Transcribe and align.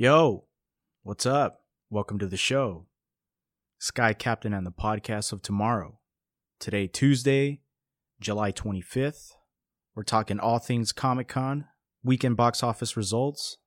Yo, 0.00 0.44
what's 1.02 1.26
up? 1.26 1.60
Welcome 1.90 2.18
to 2.20 2.26
the 2.26 2.38
show. 2.38 2.86
Sky 3.78 4.14
Captain 4.14 4.54
and 4.54 4.66
the 4.66 4.72
podcast 4.72 5.30
of 5.30 5.42
tomorrow. 5.42 5.98
Today, 6.58 6.86
Tuesday, 6.86 7.60
July 8.18 8.50
25th. 8.50 9.32
We're 9.94 10.04
talking 10.04 10.40
all 10.40 10.58
things 10.58 10.92
Comic 10.92 11.28
Con, 11.28 11.66
weekend 12.02 12.38
box 12.38 12.62
office 12.62 12.96
results, 12.96 13.58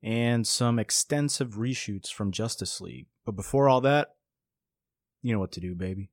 and 0.00 0.46
some 0.46 0.78
extensive 0.78 1.54
reshoots 1.54 2.12
from 2.12 2.30
Justice 2.30 2.80
League. 2.80 3.08
But 3.26 3.34
before 3.34 3.68
all 3.68 3.80
that, 3.80 4.10
you 5.22 5.32
know 5.32 5.40
what 5.40 5.50
to 5.50 5.60
do, 5.60 5.74
baby. 5.74 6.08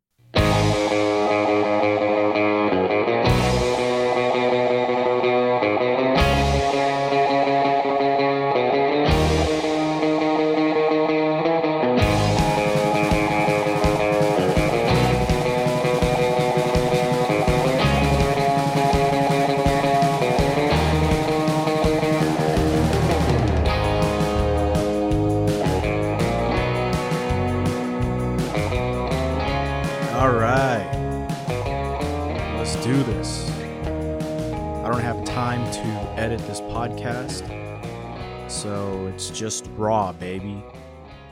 So 38.66 39.06
it's 39.14 39.30
just 39.30 39.70
raw, 39.76 40.12
baby. 40.12 40.66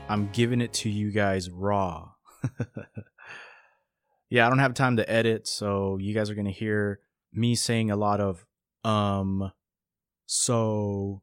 I'm 0.08 0.30
giving 0.30 0.60
it 0.60 0.72
to 0.74 0.88
you 0.88 1.10
guys 1.10 1.50
raw. 1.50 2.10
yeah, 4.30 4.46
I 4.46 4.48
don't 4.48 4.60
have 4.60 4.74
time 4.74 4.98
to 4.98 5.10
edit, 5.10 5.48
so 5.48 5.98
you 6.00 6.14
guys 6.14 6.30
are 6.30 6.36
going 6.36 6.46
to 6.46 6.52
hear 6.52 7.00
me 7.32 7.56
saying 7.56 7.90
a 7.90 7.96
lot 7.96 8.20
of 8.20 8.46
um, 8.84 9.50
so, 10.26 11.22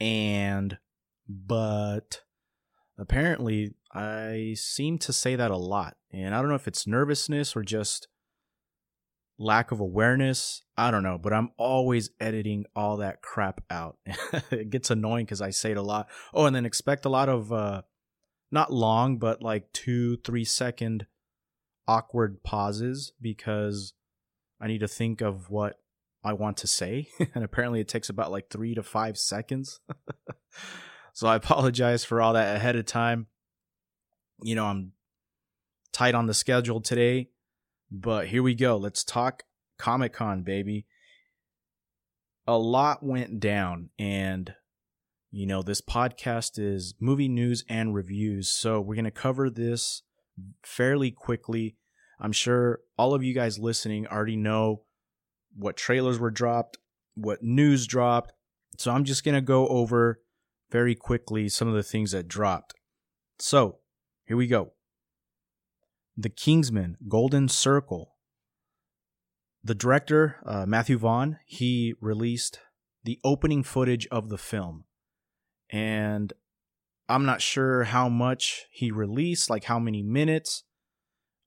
and, 0.00 0.78
but. 1.28 2.22
Apparently, 2.96 3.74
I 3.92 4.54
seem 4.56 4.98
to 5.00 5.12
say 5.12 5.36
that 5.36 5.50
a 5.50 5.56
lot. 5.56 5.96
And 6.10 6.34
I 6.34 6.40
don't 6.40 6.48
know 6.48 6.54
if 6.54 6.68
it's 6.68 6.86
nervousness 6.86 7.54
or 7.54 7.62
just 7.62 8.08
lack 9.38 9.72
of 9.72 9.80
awareness. 9.80 10.62
I 10.76 10.90
don't 10.90 11.02
know, 11.02 11.18
but 11.18 11.32
I'm 11.32 11.50
always 11.56 12.10
editing 12.20 12.64
all 12.74 12.98
that 12.98 13.22
crap 13.22 13.62
out. 13.70 13.98
it 14.50 14.70
gets 14.70 14.90
annoying 14.90 15.24
because 15.24 15.40
I 15.40 15.50
say 15.50 15.72
it 15.72 15.76
a 15.76 15.82
lot. 15.82 16.08
Oh, 16.32 16.46
and 16.46 16.54
then 16.54 16.66
expect 16.66 17.04
a 17.04 17.10
lot 17.10 17.28
of, 17.28 17.52
uh, 17.52 17.82
not 18.50 18.72
long, 18.72 19.18
but 19.18 19.42
like 19.42 19.72
two, 19.72 20.16
three 20.18 20.44
second 20.44 21.06
awkward 21.86 22.42
pauses 22.42 23.12
because 23.20 23.94
I 24.60 24.68
need 24.68 24.80
to 24.80 24.88
think 24.88 25.20
of 25.20 25.50
what 25.50 25.80
I 26.22 26.32
want 26.32 26.56
to 26.58 26.66
say. 26.66 27.08
and 27.34 27.44
apparently 27.44 27.80
it 27.80 27.88
takes 27.88 28.08
about 28.08 28.30
like 28.30 28.48
three 28.50 28.74
to 28.74 28.82
five 28.82 29.18
seconds. 29.18 29.80
so 31.12 31.26
I 31.26 31.36
apologize 31.36 32.04
for 32.04 32.20
all 32.20 32.34
that 32.34 32.56
ahead 32.56 32.76
of 32.76 32.86
time 32.86 33.26
you 34.42 34.54
know, 34.54 34.66
I'm 34.66 34.92
tight 35.92 36.14
on 36.14 36.26
the 36.26 36.34
schedule 36.34 36.80
today, 36.80 37.30
but 37.90 38.28
here 38.28 38.42
we 38.42 38.54
go. 38.54 38.76
Let's 38.76 39.04
talk 39.04 39.44
Comic 39.78 40.12
Con, 40.12 40.42
baby. 40.42 40.86
A 42.46 42.58
lot 42.58 43.02
went 43.02 43.40
down, 43.40 43.90
and 43.98 44.54
you 45.30 45.46
know, 45.46 45.62
this 45.62 45.80
podcast 45.80 46.58
is 46.58 46.94
movie 47.00 47.28
news 47.28 47.64
and 47.68 47.94
reviews, 47.94 48.48
so 48.48 48.80
we're 48.80 48.94
going 48.94 49.04
to 49.04 49.10
cover 49.10 49.50
this 49.50 50.02
fairly 50.62 51.10
quickly. 51.10 51.76
I'm 52.20 52.32
sure 52.32 52.80
all 52.96 53.14
of 53.14 53.22
you 53.22 53.34
guys 53.34 53.58
listening 53.58 54.06
already 54.06 54.36
know 54.36 54.82
what 55.56 55.76
trailers 55.76 56.18
were 56.18 56.30
dropped, 56.30 56.78
what 57.14 57.42
news 57.42 57.86
dropped. 57.86 58.32
So 58.78 58.90
I'm 58.90 59.04
just 59.04 59.24
going 59.24 59.34
to 59.34 59.40
go 59.40 59.68
over 59.68 60.20
very 60.70 60.94
quickly 60.94 61.48
some 61.48 61.68
of 61.68 61.74
the 61.74 61.82
things 61.82 62.12
that 62.12 62.28
dropped. 62.28 62.74
So, 63.38 63.78
here 64.24 64.36
we 64.36 64.46
go. 64.46 64.72
The 66.16 66.28
Kingsman 66.28 66.96
Golden 67.08 67.48
Circle. 67.48 68.14
The 69.62 69.74
director, 69.74 70.36
uh, 70.46 70.66
Matthew 70.66 70.98
Vaughn, 70.98 71.38
he 71.46 71.94
released 72.00 72.60
the 73.02 73.18
opening 73.24 73.62
footage 73.62 74.06
of 74.08 74.28
the 74.28 74.38
film. 74.38 74.84
And 75.70 76.32
I'm 77.08 77.24
not 77.24 77.42
sure 77.42 77.84
how 77.84 78.08
much 78.08 78.66
he 78.70 78.90
released, 78.90 79.50
like 79.50 79.64
how 79.64 79.78
many 79.78 80.02
minutes. 80.02 80.64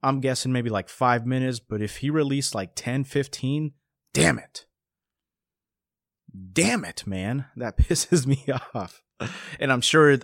I'm 0.03 0.19
guessing 0.19 0.51
maybe 0.51 0.69
like 0.69 0.89
five 0.89 1.25
minutes, 1.25 1.59
but 1.59 1.81
if 1.81 1.97
he 1.97 2.09
released 2.09 2.53
like 2.53 2.72
10, 2.75 3.03
15, 3.05 3.72
damn 4.13 4.38
it. 4.38 4.66
Damn 6.53 6.85
it, 6.85 7.07
man. 7.07 7.45
That 7.55 7.78
pisses 7.79 8.28
me 8.28 8.45
off. 8.73 9.01
And 9.59 9.72
I'm 9.72 9.81
sure 9.81 10.19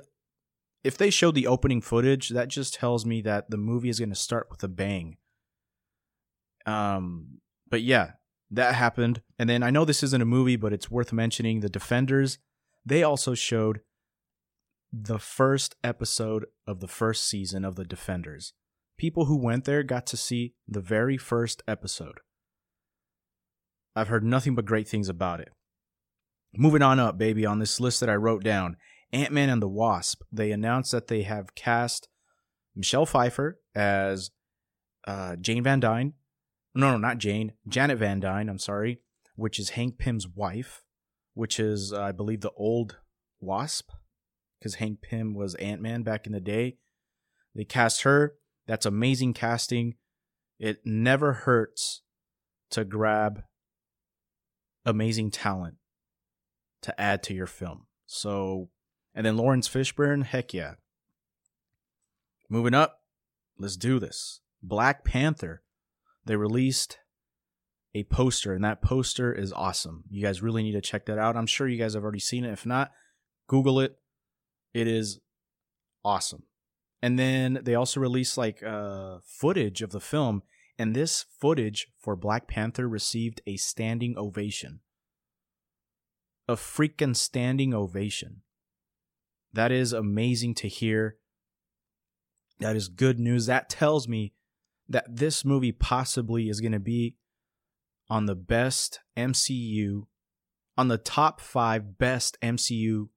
if 0.83 0.97
they 0.97 1.09
show 1.09 1.31
the 1.31 1.47
opening 1.47 1.81
footage, 1.81 2.29
that 2.29 2.49
just 2.49 2.73
tells 2.73 3.05
me 3.05 3.21
that 3.21 3.49
the 3.49 3.57
movie 3.57 3.89
is 3.89 3.99
going 3.99 4.09
to 4.09 4.15
start 4.15 4.47
with 4.49 4.63
a 4.63 4.67
bang. 4.67 5.17
Um, 6.65 7.39
but 7.69 7.81
yeah, 7.81 8.11
that 8.51 8.75
happened. 8.75 9.21
And 9.39 9.49
then 9.49 9.63
I 9.63 9.71
know 9.71 9.85
this 9.85 10.03
isn't 10.03 10.21
a 10.21 10.25
movie, 10.25 10.57
but 10.57 10.73
it's 10.73 10.91
worth 10.91 11.13
mentioning 11.13 11.59
the 11.59 11.69
Defenders. 11.69 12.37
They 12.85 13.01
also 13.01 13.33
showed 13.33 13.79
the 14.91 15.19
first 15.19 15.75
episode 15.83 16.45
of 16.67 16.79
the 16.79 16.87
first 16.87 17.27
season 17.27 17.65
of 17.65 17.75
the 17.75 17.85
Defenders. 17.85 18.53
People 18.97 19.25
who 19.25 19.37
went 19.37 19.65
there 19.65 19.83
got 19.83 20.05
to 20.07 20.17
see 20.17 20.53
the 20.67 20.81
very 20.81 21.17
first 21.17 21.63
episode. 21.67 22.19
I've 23.95 24.09
heard 24.09 24.23
nothing 24.23 24.53
but 24.53 24.65
great 24.65 24.87
things 24.87 25.09
about 25.09 25.39
it. 25.39 25.49
Moving 26.55 26.81
on 26.81 26.99
up, 26.99 27.17
baby, 27.17 27.45
on 27.45 27.59
this 27.59 27.79
list 27.79 27.99
that 28.01 28.09
I 28.09 28.15
wrote 28.15 28.43
down 28.43 28.77
Ant 29.13 29.31
Man 29.31 29.49
and 29.49 29.61
the 29.61 29.69
Wasp, 29.69 30.23
they 30.31 30.51
announced 30.51 30.91
that 30.91 31.07
they 31.07 31.21
have 31.21 31.55
cast 31.55 32.09
Michelle 32.75 33.05
Pfeiffer 33.05 33.59
as 33.75 34.31
uh, 35.07 35.35
Jane 35.35 35.63
Van 35.63 35.79
Dyne. 35.79 36.13
No, 36.75 36.91
no, 36.91 36.97
not 36.97 37.19
Jane. 37.19 37.53
Janet 37.67 37.99
Van 37.99 38.19
Dyne, 38.19 38.49
I'm 38.49 38.59
sorry, 38.59 38.99
which 39.35 39.59
is 39.59 39.69
Hank 39.71 39.99
Pym's 39.99 40.27
wife, 40.27 40.83
which 41.35 41.59
is, 41.59 41.93
uh, 41.93 42.01
I 42.01 42.11
believe, 42.11 42.41
the 42.41 42.51
old 42.57 42.97
Wasp, 43.39 43.91
because 44.57 44.75
Hank 44.75 45.01
Pym 45.01 45.35
was 45.35 45.55
Ant 45.55 45.81
Man 45.81 46.01
back 46.01 46.25
in 46.25 46.31
the 46.31 46.39
day. 46.39 46.77
They 47.53 47.65
cast 47.65 48.01
her. 48.01 48.35
That's 48.65 48.85
amazing 48.85 49.33
casting. 49.33 49.95
It 50.57 50.79
never 50.85 51.33
hurts 51.33 52.01
to 52.71 52.83
grab 52.83 53.43
amazing 54.85 55.31
talent 55.31 55.75
to 56.81 56.99
add 56.99 57.21
to 57.23 57.33
your 57.33 57.47
film. 57.47 57.85
So 58.05 58.69
and 59.13 59.25
then 59.25 59.37
Laurence 59.37 59.67
Fishburne, 59.67 60.25
heck 60.25 60.53
yeah. 60.53 60.73
Moving 62.49 62.73
up, 62.73 62.99
let's 63.57 63.77
do 63.77 63.99
this. 63.99 64.41
Black 64.61 65.03
Panther. 65.03 65.63
They 66.25 66.35
released 66.35 66.99
a 67.93 68.03
poster, 68.03 68.53
and 68.53 68.63
that 68.63 68.81
poster 68.81 69.33
is 69.33 69.51
awesome. 69.51 70.05
You 70.09 70.23
guys 70.23 70.41
really 70.41 70.63
need 70.63 70.71
to 70.71 70.81
check 70.81 71.05
that 71.05 71.19
out. 71.19 71.35
I'm 71.35 71.47
sure 71.47 71.67
you 71.67 71.77
guys 71.77 71.93
have 71.93 72.03
already 72.03 72.19
seen 72.19 72.45
it. 72.45 72.51
If 72.51 72.65
not, 72.65 72.91
Google 73.47 73.79
it. 73.79 73.97
It 74.73 74.87
is 74.87 75.19
awesome. 76.03 76.43
And 77.01 77.19
then 77.19 77.59
they 77.61 77.75
also 77.75 77.99
released 77.99 78.37
like 78.37 78.63
uh, 78.63 79.17
footage 79.25 79.81
of 79.81 79.91
the 79.91 79.99
film, 79.99 80.43
and 80.79 80.95
this 80.95 81.25
footage 81.41 81.87
for 81.99 82.15
Black 82.15 82.47
Panther 82.47 82.87
received 82.87 83.41
a 83.45 83.57
standing 83.57 84.17
ovation. 84.17 84.79
A 86.47 86.55
freaking 86.55 87.15
standing 87.15 87.73
ovation. 87.73 88.42
That 89.53 89.71
is 89.71 89.93
amazing 89.93 90.55
to 90.55 90.67
hear. 90.67 91.17
That 92.59 92.75
is 92.75 92.87
good 92.87 93.19
news. 93.19 93.45
That 93.45 93.69
tells 93.69 94.07
me 94.07 94.33
that 94.89 95.05
this 95.07 95.45
movie 95.45 95.71
possibly 95.71 96.49
is 96.49 96.59
going 96.59 96.71
to 96.71 96.79
be 96.79 97.15
on 98.09 98.25
the 98.25 98.35
best 98.35 98.99
MCU, 99.17 100.03
on 100.77 100.87
the 100.87 100.97
top 100.97 101.39
five 101.39 101.97
best 101.97 102.37
MCU 102.41 103.09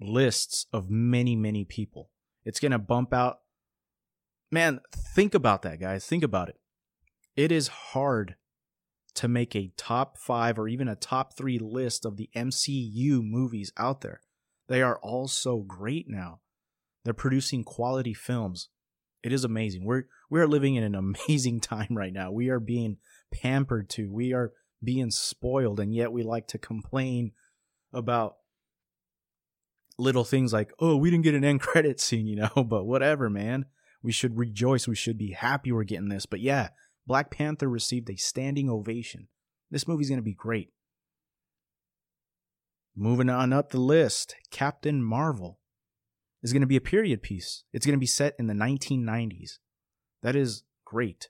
lists 0.00 0.66
of 0.72 0.90
many, 0.90 1.36
many 1.36 1.64
people. 1.64 2.10
It's 2.44 2.60
going 2.60 2.72
to 2.72 2.78
bump 2.78 3.12
out. 3.12 3.38
Man, 4.50 4.80
think 4.92 5.34
about 5.34 5.62
that, 5.62 5.80
guys. 5.80 6.06
Think 6.06 6.22
about 6.22 6.48
it. 6.48 6.56
It 7.34 7.50
is 7.50 7.68
hard 7.68 8.36
to 9.14 9.28
make 9.28 9.56
a 9.56 9.72
top 9.76 10.18
five 10.18 10.58
or 10.58 10.68
even 10.68 10.88
a 10.88 10.94
top 10.94 11.36
three 11.36 11.58
list 11.58 12.04
of 12.04 12.16
the 12.16 12.30
MCU 12.36 13.22
movies 13.22 13.72
out 13.76 14.02
there. 14.02 14.20
They 14.68 14.82
are 14.82 14.98
all 15.02 15.28
so 15.28 15.58
great 15.58 16.06
now. 16.08 16.40
They're 17.04 17.14
producing 17.14 17.64
quality 17.64 18.14
films. 18.14 18.68
It 19.22 19.32
is 19.32 19.44
amazing. 19.44 19.84
We're 19.84 20.04
we 20.30 20.40
are 20.40 20.46
living 20.46 20.74
in 20.74 20.84
an 20.84 20.94
amazing 21.28 21.60
time 21.60 21.96
right 21.96 22.12
now. 22.12 22.30
We 22.30 22.48
are 22.48 22.60
being 22.60 22.98
pampered 23.32 23.88
to. 23.90 24.12
We 24.12 24.32
are 24.32 24.52
being 24.82 25.10
spoiled 25.10 25.80
and 25.80 25.94
yet 25.94 26.12
we 26.12 26.22
like 26.22 26.48
to 26.48 26.58
complain 26.58 27.32
about 27.92 28.36
little 29.98 30.24
things 30.24 30.52
like, 30.52 30.72
oh, 30.78 30.96
we 30.96 31.10
didn't 31.10 31.24
get 31.24 31.34
an 31.34 31.44
end 31.44 31.60
credit 31.62 32.00
scene, 32.00 32.26
you 32.26 32.36
know, 32.36 32.64
but 32.64 32.84
whatever, 32.84 33.30
man. 33.30 33.66
We 34.02 34.12
should 34.12 34.36
rejoice. 34.36 34.86
We 34.86 34.94
should 34.94 35.18
be 35.18 35.32
happy 35.32 35.72
we're 35.72 35.84
getting 35.84 36.08
this. 36.08 36.26
But 36.26 36.40
yeah, 36.40 36.68
Black 37.06 37.30
Panther 37.30 37.68
received 37.68 38.08
a 38.10 38.16
standing 38.16 38.70
ovation. 38.70 39.28
This 39.70 39.88
movie's 39.88 40.08
going 40.08 40.20
to 40.20 40.22
be 40.22 40.34
great. 40.34 40.70
Moving 42.96 43.28
on 43.28 43.52
up 43.52 43.70
the 43.70 43.78
list, 43.78 44.34
Captain 44.50 45.02
Marvel 45.02 45.60
is 46.42 46.52
going 46.52 46.62
to 46.62 46.66
be 46.66 46.76
a 46.76 46.80
period 46.80 47.22
piece. 47.22 47.64
It's 47.72 47.84
going 47.84 47.96
to 47.96 48.00
be 48.00 48.06
set 48.06 48.34
in 48.38 48.46
the 48.46 48.54
1990s. 48.54 49.58
That 50.22 50.34
is 50.34 50.62
great. 50.86 51.28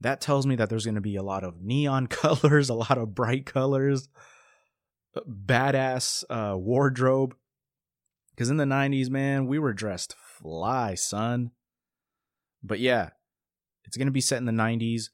That 0.00 0.20
tells 0.20 0.46
me 0.46 0.56
that 0.56 0.68
there's 0.68 0.84
going 0.84 0.96
to 0.96 1.00
be 1.00 1.14
a 1.14 1.22
lot 1.22 1.44
of 1.44 1.62
neon 1.62 2.06
colors, 2.08 2.68
a 2.68 2.74
lot 2.74 2.98
of 2.98 3.14
bright 3.14 3.46
colors, 3.46 4.08
badass 5.16 6.24
uh, 6.28 6.56
wardrobe. 6.58 7.36
Because 8.30 8.50
in 8.50 8.56
the 8.56 8.64
90s, 8.64 9.08
man, 9.08 9.46
we 9.46 9.60
were 9.60 9.72
dressed 9.72 10.16
fly, 10.18 10.96
son. 10.96 11.52
But 12.64 12.80
yeah, 12.80 13.10
it's 13.84 13.96
going 13.96 14.08
to 14.08 14.12
be 14.12 14.20
set 14.20 14.38
in 14.38 14.44
the 14.46 14.52
90s. 14.52 15.10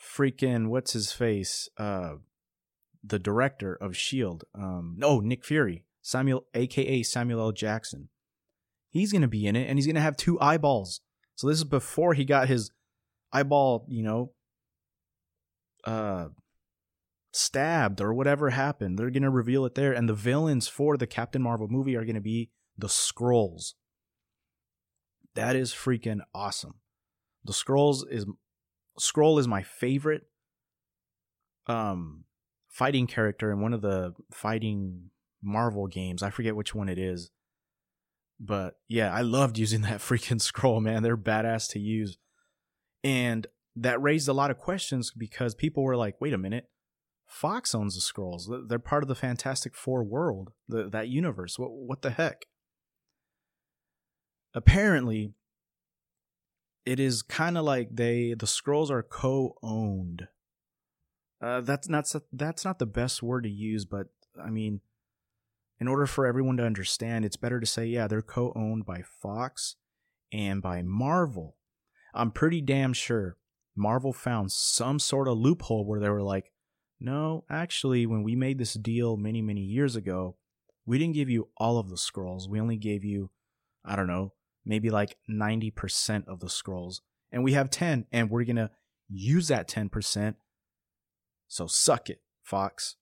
Freaking, 0.00 0.68
what's 0.68 0.92
his 0.92 1.10
face? 1.10 1.68
Uh, 1.76 2.16
the 3.06 3.18
director 3.18 3.74
of 3.74 3.92
S.H.I.E.L.D. 3.92 4.44
Um, 4.54 4.94
no, 4.98 5.20
Nick 5.20 5.44
Fury. 5.44 5.84
Samuel, 6.02 6.46
aka 6.54 7.02
Samuel 7.02 7.40
L. 7.40 7.52
Jackson. 7.52 8.08
He's 8.90 9.10
going 9.10 9.22
to 9.22 9.28
be 9.28 9.46
in 9.46 9.56
it 9.56 9.68
and 9.68 9.76
he's 9.76 9.86
going 9.86 9.96
to 9.96 10.00
have 10.00 10.16
two 10.16 10.40
eyeballs. 10.40 11.00
So 11.34 11.48
this 11.48 11.58
is 11.58 11.64
before 11.64 12.14
he 12.14 12.24
got 12.24 12.48
his 12.48 12.70
eyeball, 13.32 13.86
you 13.88 14.04
know, 14.04 14.32
uh, 15.84 16.28
stabbed 17.32 18.00
or 18.00 18.14
whatever 18.14 18.50
happened. 18.50 18.98
They're 18.98 19.10
going 19.10 19.24
to 19.24 19.30
reveal 19.30 19.64
it 19.64 19.74
there. 19.74 19.92
And 19.92 20.08
the 20.08 20.14
villains 20.14 20.68
for 20.68 20.96
the 20.96 21.08
Captain 21.08 21.42
Marvel 21.42 21.66
movie 21.68 21.96
are 21.96 22.04
going 22.04 22.14
to 22.14 22.20
be 22.20 22.50
the 22.78 22.86
Skrulls. 22.86 23.74
That 25.34 25.56
is 25.56 25.72
freaking 25.72 26.20
awesome. 26.32 26.76
The 27.44 27.52
Skrulls 27.52 28.02
is 28.08 28.26
Skrull 28.98 29.38
is 29.38 29.46
my 29.46 29.62
favorite 29.62 30.22
um 31.66 32.25
fighting 32.76 33.06
character 33.06 33.50
in 33.50 33.60
one 33.60 33.72
of 33.72 33.80
the 33.80 34.12
fighting 34.30 35.10
Marvel 35.42 35.86
games. 35.86 36.22
I 36.22 36.28
forget 36.28 36.54
which 36.54 36.74
one 36.74 36.90
it 36.90 36.98
is. 36.98 37.30
But 38.38 38.74
yeah, 38.86 39.14
I 39.14 39.22
loved 39.22 39.56
using 39.64 39.80
that 39.82 40.00
freaking 40.00 40.40
Skrull, 40.42 40.82
man. 40.82 41.02
They're 41.02 41.16
badass 41.16 41.70
to 41.70 41.78
use. 41.78 42.18
And 43.02 43.46
that 43.76 44.02
raised 44.02 44.28
a 44.28 44.34
lot 44.34 44.50
of 44.50 44.58
questions 44.58 45.10
because 45.16 45.54
people 45.54 45.84
were 45.84 45.96
like, 45.96 46.20
wait 46.20 46.34
a 46.34 46.38
minute. 46.38 46.68
Fox 47.26 47.74
owns 47.74 47.94
the 47.94 48.00
Skrulls. 48.00 48.42
They're 48.68 48.78
part 48.78 49.02
of 49.02 49.08
the 49.08 49.14
Fantastic 49.14 49.74
Four 49.74 50.04
world, 50.04 50.52
the, 50.68 50.88
that 50.90 51.08
universe. 51.08 51.58
What, 51.58 51.70
what 51.72 52.02
the 52.02 52.10
heck? 52.10 52.42
Apparently, 54.54 55.32
it 56.84 57.00
is 57.00 57.22
kind 57.22 57.58
of 57.58 57.64
like 57.64 57.88
they 57.92 58.34
the 58.38 58.46
Skrulls 58.46 58.90
are 58.90 59.02
co-owned. 59.02 60.28
Uh, 61.40 61.60
that's 61.60 61.88
not 61.88 62.10
that's 62.32 62.64
not 62.64 62.78
the 62.78 62.86
best 62.86 63.22
word 63.22 63.42
to 63.44 63.50
use, 63.50 63.84
but 63.84 64.06
I 64.42 64.50
mean, 64.50 64.80
in 65.78 65.88
order 65.88 66.06
for 66.06 66.26
everyone 66.26 66.56
to 66.56 66.64
understand, 66.64 67.24
it's 67.24 67.36
better 67.36 67.60
to 67.60 67.66
say, 67.66 67.86
yeah, 67.86 68.06
they're 68.06 68.22
co 68.22 68.52
owned 68.56 68.86
by 68.86 69.02
Fox 69.02 69.76
and 70.32 70.62
by 70.62 70.82
Marvel. 70.82 71.56
I'm 72.14 72.30
pretty 72.30 72.62
damn 72.62 72.92
sure 72.94 73.36
Marvel 73.76 74.12
found 74.12 74.50
some 74.52 74.98
sort 74.98 75.28
of 75.28 75.38
loophole 75.38 75.84
where 75.84 76.00
they 76.00 76.08
were 76.08 76.22
like, 76.22 76.50
no, 76.98 77.44
actually, 77.50 78.06
when 78.06 78.22
we 78.22 78.34
made 78.34 78.58
this 78.58 78.74
deal 78.74 79.18
many, 79.18 79.42
many 79.42 79.60
years 79.60 79.96
ago, 79.96 80.36
we 80.86 80.98
didn't 80.98 81.14
give 81.14 81.28
you 81.28 81.50
all 81.58 81.78
of 81.78 81.90
the 81.90 81.96
Skrulls. 81.96 82.48
We 82.48 82.60
only 82.60 82.78
gave 82.78 83.04
you, 83.04 83.30
I 83.84 83.96
don't 83.96 84.06
know, 84.06 84.32
maybe 84.64 84.88
like 84.88 85.18
90% 85.28 86.26
of 86.26 86.40
the 86.40 86.46
Skrulls, 86.46 87.00
And 87.30 87.44
we 87.44 87.52
have 87.52 87.68
10, 87.68 88.06
and 88.10 88.30
we're 88.30 88.44
to 88.44 88.70
use 89.10 89.48
that 89.48 89.68
10%. 89.68 90.36
So 91.48 91.66
suck 91.66 92.10
it, 92.10 92.22
Fox 92.42 92.96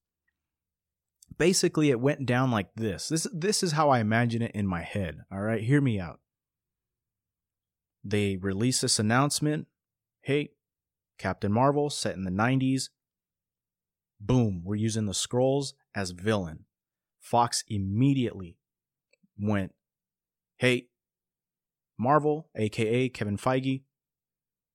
basically 1.39 1.91
it 1.91 2.01
went 2.01 2.27
down 2.27 2.51
like 2.51 2.75
this. 2.75 3.09
This 3.09 3.27
this 3.33 3.63
is 3.63 3.73
how 3.73 3.91
I 3.91 4.01
imagine 4.01 4.43
it 4.43 4.53
in 4.55 4.67
my 4.67 4.83
head. 4.83 5.19
All 5.33 5.41
right, 5.41 5.63
hear 5.63 5.81
me 5.81 5.99
out. 5.99 6.21
They 8.03 8.37
release 8.37 8.81
this 8.81 8.99
announcement, 8.99 9.67
"Hey, 10.21 10.53
Captain 11.19 11.53
Marvel 11.53 11.91
set 11.91 12.15
in 12.15 12.25
the 12.25 12.31
90s. 12.31 12.91
Boom, 14.21 14.63
we're 14.65 14.75
using 14.75 15.07
the 15.07 15.13
Skrulls 15.13 15.75
as 15.95 16.11
villain." 16.11 16.67
Fox 17.21 17.65
immediately 17.69 18.59
went, 19.39 19.75
"Hey, 20.57 20.89
Marvel, 21.97 22.51
aka 22.55 23.09
Kevin 23.09 23.39
Feige, 23.39 23.85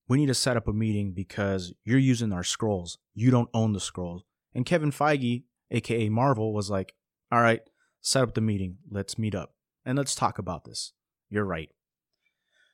we 0.08 0.18
need 0.18 0.28
to 0.28 0.34
set 0.34 0.58
up 0.58 0.68
a 0.68 0.74
meeting 0.74 1.12
because 1.12 1.74
you're 1.84 2.00
using 2.00 2.34
our 2.34 2.42
Skrulls. 2.42 2.98
You 3.20 3.32
don't 3.32 3.50
own 3.54 3.74
the 3.74 3.80
Skrulls. 3.80 4.22
And 4.56 4.66
Kevin 4.66 4.92
Feige 4.92 5.44
aka 5.72 6.10
Marvel, 6.10 6.54
was 6.54 6.70
like, 6.70 6.94
all 7.32 7.42
right, 7.42 7.62
set 8.02 8.24
up 8.24 8.34
the 8.34 8.42
meeting. 8.42 8.78
Let's 8.90 9.18
meet 9.18 9.36
up 9.36 9.54
and 9.86 9.98
let's 9.98 10.16
talk 10.16 10.40
about 10.40 10.66
this. 10.66 10.94
You're 11.30 11.46
right. 11.46 11.70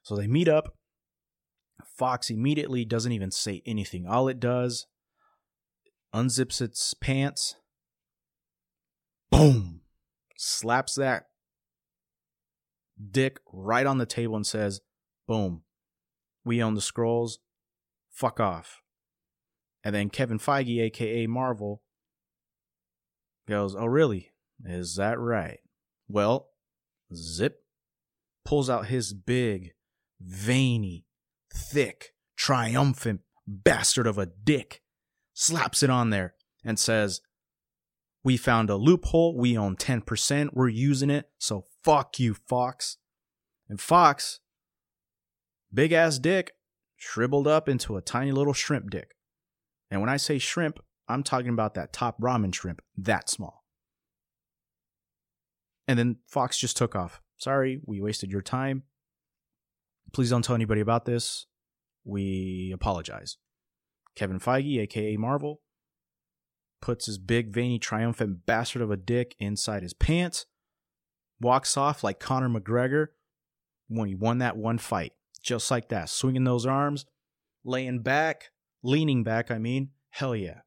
So 0.04 0.16
they 0.16 0.28
meet 0.28 0.48
up. 0.48 0.78
Fox 1.98 2.30
immediately 2.30 2.86
doesn't 2.86 3.12
even 3.12 3.32
say 3.32 3.62
anything. 3.66 4.06
All 4.08 4.28
it 4.28 4.40
does, 4.40 4.88
unzips 6.14 6.62
its 6.62 6.94
pants, 6.94 7.56
boom, 9.32 9.82
slaps 10.38 10.96
that 10.96 11.26
dick 13.12 13.40
right 13.52 13.86
on 13.86 13.98
the 13.98 14.06
table 14.06 14.36
and 14.36 14.46
says, 14.46 14.82
boom, 15.28 15.64
we 16.46 16.62
own 16.62 16.76
the 16.76 16.82
Skrulls. 16.82 17.40
Fuck 18.12 18.40
off. 18.40 18.82
And 19.86 19.94
then 19.94 20.10
Kevin 20.10 20.40
Feige, 20.40 20.82
aka 20.82 21.28
Marvel, 21.28 21.84
goes, 23.48 23.76
Oh, 23.76 23.86
really? 23.86 24.32
Is 24.66 24.96
that 24.96 25.20
right? 25.20 25.60
Well, 26.10 26.50
zip 27.14 27.60
pulls 28.44 28.68
out 28.68 28.88
his 28.88 29.14
big, 29.14 29.74
veiny, 30.20 31.06
thick, 31.54 32.14
triumphant 32.36 33.22
bastard 33.48 34.08
of 34.08 34.18
a 34.18 34.26
dick, 34.26 34.82
slaps 35.36 35.84
it 35.84 35.92
on 35.92 36.10
there, 36.10 36.34
and 36.64 36.80
says, 36.80 37.22
We 38.24 38.38
found 38.38 38.72
a 38.72 38.78
loophole. 38.78 39.38
We 39.38 39.56
own 39.56 39.76
10%. 39.76 40.50
We're 40.54 40.68
using 40.68 41.12
it. 41.12 41.30
So 41.38 41.66
fuck 41.84 42.20
you, 42.20 42.34
Fox. 42.34 42.98
And 43.70 43.80
Fox, 43.80 44.40
big 45.72 45.92
ass 45.92 46.18
dick, 46.18 46.54
shriveled 46.96 47.48
up 47.48 47.70
into 47.70 47.98
a 47.98 48.02
tiny 48.02 48.32
little 48.32 48.54
shrimp 48.54 48.90
dick. 48.90 49.15
And 49.96 50.02
when 50.02 50.10
I 50.10 50.18
say 50.18 50.40
shrimp, 50.40 50.82
I'm 51.08 51.24
talking 51.24 51.52
about 51.52 51.76
that 51.76 51.94
top 51.94 52.20
ramen 52.20 52.54
shrimp, 52.54 52.82
that 52.98 53.30
small. 53.30 53.64
And 55.88 55.98
then 55.98 56.18
Fox 56.28 56.58
just 56.58 56.76
took 56.76 56.98
off. 56.98 57.22
Sorry, 57.38 57.80
we 57.86 58.02
wasted 58.02 58.30
your 58.30 58.42
time. 58.42 58.84
Please 60.12 60.30
don't 60.30 60.42
tell 60.42 60.54
anybody 60.54 60.82
about 60.82 61.06
this. 61.06 61.46
We 62.04 62.74
apologize. 62.76 63.38
Kevin 64.18 64.38
Feige, 64.38 64.82
aka 64.82 65.16
Marvel, 65.16 65.62
puts 66.82 67.06
his 67.06 67.18
big, 67.18 67.54
veiny, 67.54 67.80
triumphant 67.80 68.46
bastard 68.46 68.82
of 68.82 68.92
a 68.92 68.98
dick 68.98 69.34
inside 69.40 69.82
his 69.82 69.94
pants, 69.94 70.46
walks 71.40 71.78
off 71.78 72.04
like 72.04 72.20
Conor 72.20 72.50
McGregor 72.50 73.08
when 73.88 74.10
he 74.10 74.16
won 74.16 74.40
that 74.40 74.58
one 74.58 74.78
fight. 74.78 75.14
Just 75.42 75.72
like 75.72 75.88
that, 75.88 76.10
swinging 76.10 76.44
those 76.44 76.66
arms, 76.66 77.06
laying 77.64 78.00
back, 78.00 78.50
leaning 78.84 79.24
back, 79.24 79.52
I 79.52 79.58
mean. 79.58 79.90
Hell 80.10 80.36
yeah. 80.36 80.60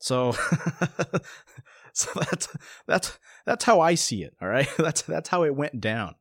So, 0.00 0.32
so 1.92 2.10
that's 2.14 2.48
that's 2.86 3.18
that's 3.46 3.64
how 3.64 3.80
I 3.80 3.94
see 3.94 4.22
it. 4.22 4.34
All 4.42 4.48
right, 4.48 4.68
that's 4.78 5.02
that's 5.02 5.28
how 5.28 5.44
it 5.44 5.54
went 5.54 5.80
down. 5.80 6.14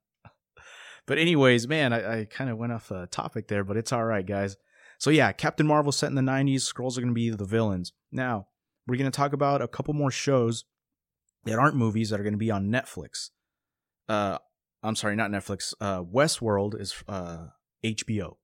But 1.06 1.18
anyways, 1.18 1.68
man, 1.68 1.92
I, 1.92 2.22
I 2.22 2.26
kind 2.26 2.50
of 2.50 2.58
went 2.58 2.72
off 2.72 2.88
the 2.88 3.08
topic 3.08 3.50
there, 3.50 3.66
but 3.66 3.76
it's 3.76 3.92
all 3.92 4.06
right, 4.06 4.26
guys. 4.26 4.56
So 5.00 5.10
yeah, 5.10 5.34
Captain 5.34 5.68
Marvel 5.68 5.92
set 5.92 6.08
in 6.08 6.16
the 6.16 6.22
'90s. 6.22 6.62
Skrulls 6.62 6.98
are 6.98 7.02
going 7.02 7.10
to 7.10 7.14
be 7.14 7.30
the 7.30 7.46
villains. 7.46 7.92
Now 8.12 8.48
we're 8.88 8.98
going 8.98 9.12
to 9.12 9.16
talk 9.16 9.34
about 9.34 9.62
a 9.62 9.68
couple 9.68 9.94
more 9.94 10.12
shows 10.12 10.66
that 11.46 11.60
aren't 11.60 11.76
movies 11.76 12.10
that 12.10 12.20
are 12.20 12.24
going 12.24 12.34
to 12.34 12.38
be 12.38 12.52
on 12.52 12.68
Netflix. 12.70 13.32
Uh, 14.08 14.38
I'm 14.82 14.96
sorry, 14.96 15.16
not 15.16 15.32
Netflix. 15.32 15.74
Uh, 15.82 16.04
Westworld 16.04 16.80
is 16.80 17.04
uh 17.08 17.48
HBO. 17.84 18.36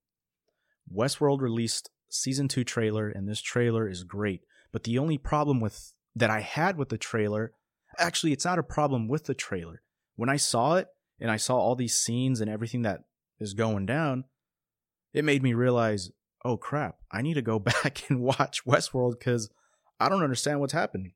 Westworld 0.94 1.42
released 1.42 1.90
season 2.10 2.48
two 2.48 2.64
trailer, 2.64 3.10
and 3.10 3.28
this 3.28 3.42
trailer 3.42 3.88
is 3.88 4.04
great. 4.04 4.42
But 4.72 4.84
the 4.84 4.98
only 4.98 5.18
problem 5.18 5.60
with 5.60 5.94
that 6.16 6.30
I 6.30 6.42
had 6.42 6.78
with 6.78 6.90
the 6.90 6.98
trailer, 6.98 7.54
actually, 7.98 8.34
it's 8.34 8.46
not 8.46 8.60
a 8.60 8.64
problem 8.64 9.08
with 9.08 9.26
the 9.26 9.34
trailer. 9.34 9.82
When 10.16 10.30
I 10.30 10.36
saw 10.36 10.76
it 10.76 10.88
and 11.20 11.32
I 11.32 11.38
saw 11.38 11.58
all 11.58 11.76
these 11.76 11.98
scenes 11.98 12.42
and 12.42 12.50
everything 12.50 12.82
that 12.82 13.04
is 13.40 13.54
going 13.54 13.86
down, 13.86 14.26
it 15.14 15.26
made 15.26 15.44
me 15.44 15.54
realize, 15.54 16.12
oh 16.44 16.58
crap, 16.58 16.98
I 17.12 17.22
need 17.22 17.36
to 17.36 17.42
go 17.42 17.60
back 17.60 18.10
and 18.10 18.22
watch 18.22 18.66
Westworld 18.66 19.18
because 19.18 19.50
I 20.00 20.10
don't 20.10 20.24
understand 20.24 20.60
what's 20.60 20.74
happening. 20.74 21.14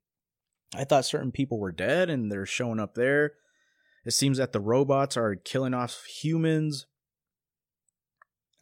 I 0.76 0.84
thought 0.84 1.06
certain 1.06 1.32
people 1.32 1.60
were 1.60 1.72
dead 1.72 2.10
and 2.10 2.32
they're 2.32 2.46
showing 2.46 2.80
up 2.80 2.96
there. 2.96 3.34
It 4.06 4.12
seems 4.12 4.38
that 4.38 4.52
the 4.52 4.60
robots 4.60 5.16
are 5.16 5.36
killing 5.36 5.74
off 5.74 6.04
humans. 6.06 6.88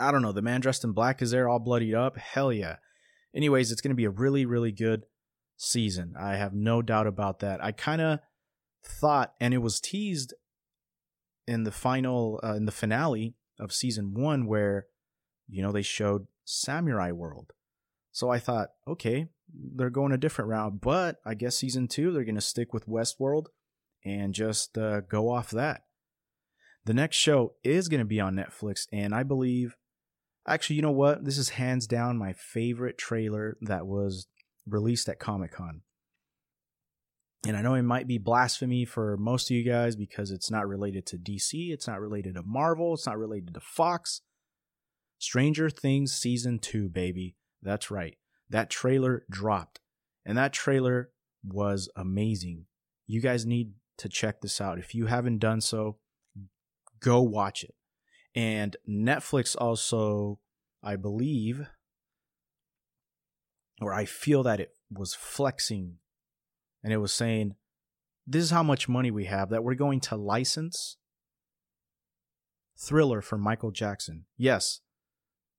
I 0.01 0.11
don't 0.11 0.21
know. 0.21 0.31
The 0.31 0.41
man 0.41 0.61
dressed 0.61 0.83
in 0.83 0.91
black 0.91 1.21
is 1.21 1.31
there 1.31 1.47
all 1.47 1.59
bloodied 1.59 1.93
up. 1.93 2.17
Hell 2.17 2.51
yeah. 2.51 2.77
Anyways, 3.35 3.71
it's 3.71 3.81
going 3.81 3.91
to 3.91 3.95
be 3.95 4.05
a 4.05 4.09
really, 4.09 4.45
really 4.45 4.71
good 4.71 5.03
season. 5.55 6.15
I 6.19 6.35
have 6.35 6.53
no 6.53 6.81
doubt 6.81 7.07
about 7.07 7.39
that. 7.39 7.63
I 7.63 7.71
kind 7.71 8.01
of 8.01 8.19
thought, 8.83 9.33
and 9.39 9.53
it 9.53 9.59
was 9.59 9.79
teased 9.79 10.33
in 11.47 11.63
the 11.63 11.71
final, 11.71 12.39
uh, 12.43 12.55
in 12.55 12.65
the 12.65 12.71
finale 12.71 13.35
of 13.59 13.71
season 13.71 14.13
one, 14.13 14.47
where, 14.47 14.87
you 15.47 15.61
know, 15.61 15.71
they 15.71 15.81
showed 15.81 16.27
Samurai 16.43 17.11
World. 17.11 17.53
So 18.11 18.29
I 18.29 18.39
thought, 18.39 18.69
okay, 18.87 19.27
they're 19.53 19.89
going 19.89 20.11
a 20.11 20.17
different 20.17 20.49
route, 20.49 20.81
but 20.81 21.17
I 21.25 21.33
guess 21.33 21.57
season 21.57 21.87
two, 21.87 22.11
they're 22.11 22.25
going 22.25 22.35
to 22.35 22.41
stick 22.41 22.73
with 22.73 22.87
Westworld 22.87 23.47
and 24.03 24.33
just 24.33 24.77
uh, 24.77 25.01
go 25.01 25.29
off 25.29 25.51
that. 25.51 25.83
The 26.85 26.93
next 26.93 27.17
show 27.17 27.53
is 27.63 27.87
going 27.87 27.99
to 27.99 28.05
be 28.05 28.19
on 28.19 28.35
Netflix, 28.35 28.87
and 28.91 29.13
I 29.13 29.23
believe, 29.23 29.75
actually, 30.47 30.75
you 30.77 30.81
know 30.81 30.91
what? 30.91 31.25
This 31.25 31.37
is 31.37 31.49
hands 31.49 31.87
down 31.87 32.17
my 32.17 32.33
favorite 32.33 32.97
trailer 32.97 33.57
that 33.61 33.85
was 33.85 34.27
released 34.67 35.09
at 35.09 35.19
Comic 35.19 35.51
Con. 35.51 35.81
And 37.45 37.57
I 37.57 37.61
know 37.61 37.73
it 37.73 37.81
might 37.81 38.07
be 38.07 38.19
blasphemy 38.19 38.85
for 38.85 39.17
most 39.17 39.49
of 39.49 39.55
you 39.55 39.63
guys 39.63 39.95
because 39.95 40.29
it's 40.29 40.51
not 40.51 40.67
related 40.67 41.07
to 41.07 41.17
DC, 41.17 41.71
it's 41.71 41.87
not 41.87 41.99
related 41.99 42.35
to 42.35 42.43
Marvel, 42.43 42.93
it's 42.93 43.07
not 43.07 43.17
related 43.17 43.53
to 43.55 43.59
Fox. 43.59 44.21
Stranger 45.17 45.69
Things 45.69 46.13
Season 46.13 46.59
2, 46.59 46.89
baby. 46.89 47.35
That's 47.61 47.89
right. 47.89 48.17
That 48.49 48.69
trailer 48.69 49.23
dropped. 49.29 49.79
And 50.25 50.37
that 50.37 50.53
trailer 50.53 51.09
was 51.43 51.89
amazing. 51.95 52.65
You 53.07 53.21
guys 53.21 53.45
need 53.45 53.73
to 53.97 54.09
check 54.09 54.41
this 54.41 54.61
out. 54.61 54.77
If 54.77 54.93
you 54.93 55.07
haven't 55.07 55.39
done 55.39 55.61
so, 55.61 55.97
go 56.99 57.21
watch 57.21 57.63
it. 57.63 57.75
And 58.33 58.77
Netflix 58.87 59.55
also, 59.57 60.39
I 60.81 60.95
believe, 60.95 61.67
or 63.81 63.93
I 63.93 64.05
feel 64.05 64.43
that 64.43 64.59
it 64.59 64.75
was 64.89 65.13
flexing 65.13 65.97
and 66.83 66.93
it 66.93 66.97
was 66.97 67.13
saying, 67.13 67.55
this 68.25 68.43
is 68.43 68.51
how 68.51 68.63
much 68.63 68.87
money 68.87 69.11
we 69.11 69.25
have 69.25 69.49
that 69.49 69.63
we're 69.63 69.75
going 69.75 69.99
to 70.01 70.15
license 70.15 70.97
Thriller 72.77 73.21
for 73.21 73.37
Michael 73.37 73.71
Jackson. 73.71 74.25
Yes, 74.37 74.81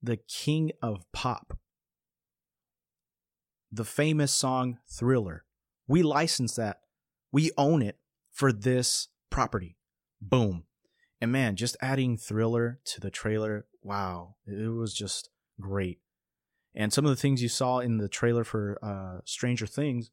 the 0.03 0.17
king 0.17 0.73
of 0.83 1.05
pop. 1.13 1.59
The 3.71 3.85
famous 3.85 4.33
song 4.33 4.79
Thriller. 4.89 5.45
We 5.87 6.03
license 6.03 6.57
that. 6.57 6.81
We 7.31 7.51
own 7.57 7.83
it 7.83 7.99
for 8.31 8.53
this 8.53 9.09
property. 9.31 9.77
Boom. 10.21 10.65
And 11.23 11.31
man, 11.31 11.55
just 11.55 11.77
adding 11.81 12.17
Thriller 12.17 12.81
to 12.85 13.01
the 13.01 13.09
trailer, 13.09 13.65
wow, 13.81 14.35
it 14.45 14.73
was 14.73 14.93
just 14.93 15.31
great. 15.61 16.01
And 16.75 16.93
some 16.93 17.05
of 17.05 17.11
the 17.11 17.17
things 17.17 17.41
you 17.41 17.49
saw 17.49 17.79
in 17.79 17.99
the 17.99 18.09
trailer 18.09 18.43
for 18.43 18.77
uh, 18.83 19.21
Stranger 19.25 19.69
Things, 19.69 20.11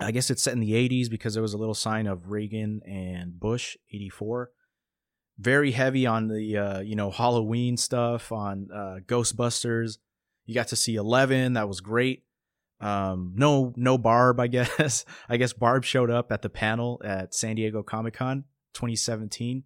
I 0.00 0.10
guess 0.10 0.32
it's 0.32 0.42
set 0.42 0.54
in 0.54 0.58
the 0.58 0.72
80s 0.72 1.08
because 1.08 1.34
there 1.34 1.44
was 1.44 1.54
a 1.54 1.58
little 1.58 1.76
sign 1.76 2.08
of 2.08 2.30
Reagan 2.30 2.80
and 2.84 3.38
Bush, 3.38 3.76
84. 3.92 4.50
Very 5.38 5.70
heavy 5.70 6.06
on 6.06 6.26
the 6.26 6.56
uh, 6.58 6.80
you 6.80 6.96
know 6.96 7.12
Halloween 7.12 7.76
stuff, 7.76 8.32
on 8.32 8.66
uh, 8.74 8.96
Ghostbusters. 9.06 9.98
You 10.44 10.56
got 10.56 10.68
to 10.68 10.76
see 10.76 10.96
Eleven, 10.96 11.52
that 11.52 11.68
was 11.68 11.80
great. 11.80 12.24
Um, 12.80 13.34
no, 13.36 13.72
no 13.76 13.96
Barb, 13.96 14.40
I 14.40 14.48
guess. 14.48 15.04
I 15.28 15.36
guess 15.36 15.52
Barb 15.52 15.84
showed 15.84 16.10
up 16.10 16.32
at 16.32 16.42
the 16.42 16.50
panel 16.50 17.00
at 17.04 17.32
San 17.32 17.54
Diego 17.54 17.84
Comic 17.84 18.14
Con 18.14 18.44
2017, 18.74 19.64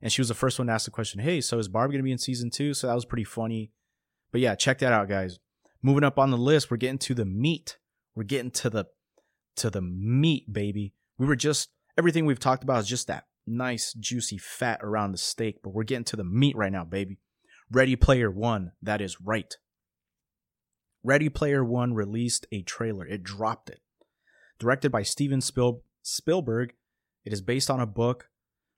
and 0.00 0.12
she 0.12 0.20
was 0.20 0.28
the 0.28 0.34
first 0.34 0.58
one 0.58 0.66
to 0.68 0.72
ask 0.72 0.84
the 0.84 0.90
question, 0.90 1.20
"Hey, 1.20 1.40
so 1.40 1.58
is 1.58 1.68
Barb 1.68 1.90
going 1.90 2.00
to 2.00 2.04
be 2.04 2.12
in 2.12 2.18
season 2.18 2.50
two? 2.50 2.74
So 2.74 2.86
that 2.86 2.94
was 2.94 3.04
pretty 3.04 3.24
funny. 3.24 3.72
But 4.32 4.40
yeah, 4.40 4.54
check 4.54 4.78
that 4.78 4.92
out, 4.92 5.08
guys. 5.08 5.38
Moving 5.82 6.04
up 6.04 6.18
on 6.18 6.30
the 6.30 6.36
list, 6.36 6.70
we're 6.70 6.76
getting 6.76 6.98
to 6.98 7.14
the 7.14 7.24
meat. 7.24 7.78
We're 8.14 8.24
getting 8.24 8.50
to 8.52 8.70
the 8.70 8.86
to 9.56 9.70
the 9.70 9.82
meat, 9.82 10.52
baby. 10.52 10.94
We 11.18 11.26
were 11.26 11.36
just 11.36 11.70
everything 11.96 12.26
we've 12.26 12.40
talked 12.40 12.62
about 12.62 12.80
is 12.80 12.88
just 12.88 13.06
that 13.06 13.26
nice, 13.46 13.92
juicy 13.94 14.38
fat 14.38 14.80
around 14.82 15.12
the 15.12 15.18
steak, 15.18 15.60
but 15.62 15.72
we're 15.72 15.84
getting 15.84 16.04
to 16.04 16.16
the 16.16 16.24
meat 16.24 16.56
right 16.56 16.72
now, 16.72 16.84
baby. 16.84 17.18
Ready 17.70 17.96
Player 17.96 18.30
One, 18.30 18.72
that 18.82 19.00
is 19.00 19.20
right. 19.20 19.54
Ready 21.02 21.28
Player 21.28 21.64
One 21.64 21.94
released 21.94 22.46
a 22.52 22.62
trailer. 22.62 23.06
It 23.06 23.22
dropped 23.22 23.70
it. 23.70 23.80
Directed 24.58 24.90
by 24.90 25.02
Steven 25.02 25.40
Spiel- 25.40 25.82
Spielberg, 26.02 26.74
it 27.24 27.32
is 27.32 27.40
based 27.40 27.70
on 27.70 27.80
a 27.80 27.86
book. 27.86 28.28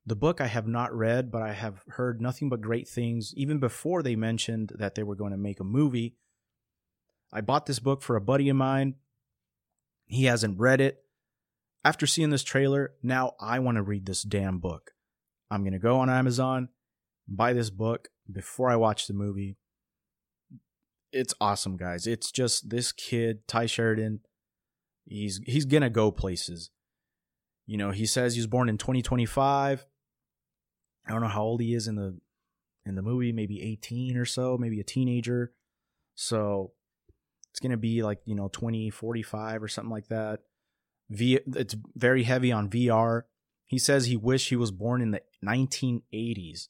The 0.09 0.17
book 0.17 0.41
I 0.41 0.47
have 0.47 0.67
not 0.67 0.95
read, 0.95 1.31
but 1.31 1.43
I 1.43 1.53
have 1.53 1.83
heard 1.87 2.23
nothing 2.23 2.49
but 2.49 2.63
great 2.63 2.89
things, 2.89 3.35
even 3.37 3.59
before 3.59 4.03
they 4.03 4.17
mentioned 4.17 4.73
that 4.79 4.95
they 4.95 5.03
were 5.03 5.15
going 5.15 5.33
to 5.33 5.37
make 5.37 5.61
a 5.61 5.65
movie. 5.65 6.15
I 7.31 7.43
bought 7.43 7.67
this 7.67 7.79
book 7.79 8.01
for 8.01 8.17
a 8.17 8.21
buddy 8.23 8.49
of 8.49 8.57
mine. 8.57 8.95
He 10.07 10.25
hasn't 10.25 10.59
read 10.59 10.81
it. 10.81 11.05
After 11.85 12.07
seeing 12.07 12.31
this 12.31 12.43
trailer, 12.43 12.93
now 13.03 13.35
I 13.39 13.59
want 13.59 13.77
to 13.77 13.83
read 13.83 14.07
this 14.07 14.23
damn 14.23 14.61
book. 14.61 14.93
I'm 15.51 15.61
going 15.61 15.75
to 15.75 15.79
go 15.79 16.01
on 16.01 16.09
Amazon, 16.09 16.71
buy 17.29 17.53
this 17.53 17.69
book 17.69 18.09
before 18.33 18.71
I 18.71 18.77
watch 18.77 19.09
the 19.09 19.13
movie. 19.13 19.59
It's 21.13 21.35
awesome, 21.39 21.77
guys. 21.77 22.07
It's 22.07 22.33
just 22.33 22.71
this 22.71 22.93
kid, 22.93 23.47
Tye 23.47 23.67
Sheridan, 23.67 24.21
he's 25.05 25.43
he's 25.45 25.67
going 25.67 25.83
to 25.83 25.91
go 25.91 26.11
places. 26.11 26.71
You 27.67 27.77
know, 27.77 27.91
he 27.91 28.07
says 28.07 28.33
he 28.33 28.41
was 28.41 28.47
born 28.47 28.71
in 28.71 28.79
2025. 28.79 29.85
I 31.09 31.13
don't 31.13 31.23
know 31.23 31.29
how 31.29 31.43
old 31.43 31.61
he 31.61 31.75
is 31.75 31.89
in 31.89 31.97
the 31.97 32.19
in 32.85 32.95
the 32.95 33.03
movie, 33.03 33.33
maybe 33.33 33.63
18 33.63 34.17
or 34.17 34.25
so, 34.25 34.57
maybe 34.59 34.81
a 34.81 34.85
teenager. 34.85 35.53
So 36.15 36.73
it's 37.51 37.61
going 37.61 37.71
to 37.71 37.77
be 37.77 38.03
like, 38.03 38.21
you 38.25 38.35
know, 38.35 38.49
2045 38.49 39.63
or 39.63 39.69
something 39.69 39.91
like 39.91 40.09
that. 40.09 40.41
V 41.11 41.41
it's 41.55 41.77
very 41.95 42.25
heavy 42.25 42.53
on 42.53 42.71
VR. 42.71 43.23
He 43.67 43.79
says 43.79 44.07
he 44.07 44.17
wished 44.17 44.49
he 44.49 44.57
was 44.57 44.71
born 44.71 45.03
in 45.03 45.11
the 45.11 45.23
1980s. 45.45 46.69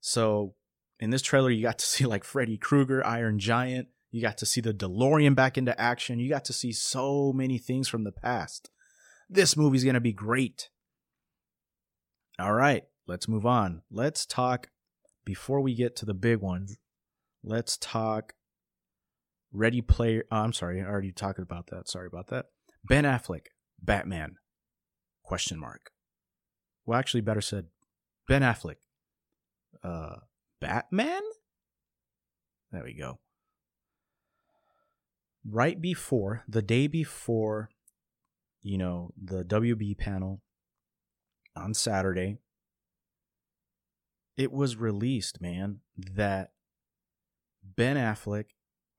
So 0.00 0.54
in 1.00 1.10
this 1.10 1.22
trailer, 1.22 1.50
you 1.50 1.62
got 1.62 1.78
to 1.78 1.86
see 1.86 2.04
like 2.04 2.24
Freddy 2.24 2.56
Krueger, 2.56 3.04
Iron 3.06 3.38
Giant. 3.38 3.88
You 4.10 4.22
got 4.22 4.38
to 4.38 4.46
see 4.46 4.60
the 4.60 4.72
DeLorean 4.72 5.34
back 5.34 5.58
into 5.58 5.78
action. 5.80 6.20
You 6.20 6.28
got 6.28 6.44
to 6.46 6.52
see 6.52 6.72
so 6.72 7.32
many 7.32 7.58
things 7.58 7.88
from 7.88 8.04
the 8.04 8.12
past. 8.12 8.70
This 9.28 9.56
movie's 9.56 9.82
going 9.82 9.94
to 9.94 10.00
be 10.00 10.12
great. 10.12 10.68
All 12.38 12.52
right, 12.52 12.84
let's 13.06 13.28
move 13.28 13.46
on. 13.46 13.82
Let's 13.90 14.26
talk, 14.26 14.68
before 15.24 15.60
we 15.60 15.74
get 15.74 15.96
to 15.96 16.06
the 16.06 16.14
big 16.14 16.38
ones, 16.38 16.78
let's 17.42 17.76
talk 17.76 18.34
Ready 19.52 19.80
Player. 19.80 20.24
Oh, 20.30 20.38
I'm 20.38 20.52
sorry, 20.52 20.80
I 20.80 20.84
already 20.84 21.12
talked 21.12 21.38
about 21.38 21.68
that. 21.68 21.88
Sorry 21.88 22.06
about 22.06 22.28
that. 22.28 22.46
Ben 22.84 23.04
Affleck, 23.04 23.46
Batman? 23.80 24.36
Question 25.22 25.58
mark. 25.58 25.90
Well, 26.84 26.98
actually, 26.98 27.22
better 27.22 27.40
said, 27.40 27.66
Ben 28.28 28.42
Affleck, 28.42 28.76
uh, 29.82 30.16
Batman. 30.60 31.22
There 32.72 32.84
we 32.84 32.94
go. 32.94 33.20
Right 35.48 35.80
before 35.80 36.42
the 36.48 36.62
day 36.62 36.86
before, 36.86 37.70
you 38.62 38.78
know, 38.78 39.12
the 39.22 39.44
WB 39.44 39.96
panel 39.98 40.40
on 41.54 41.74
Saturday, 41.74 42.38
it 44.36 44.52
was 44.52 44.76
released, 44.76 45.40
man, 45.40 45.80
that 45.96 46.52
Ben 47.62 47.96
Affleck, 47.96 48.46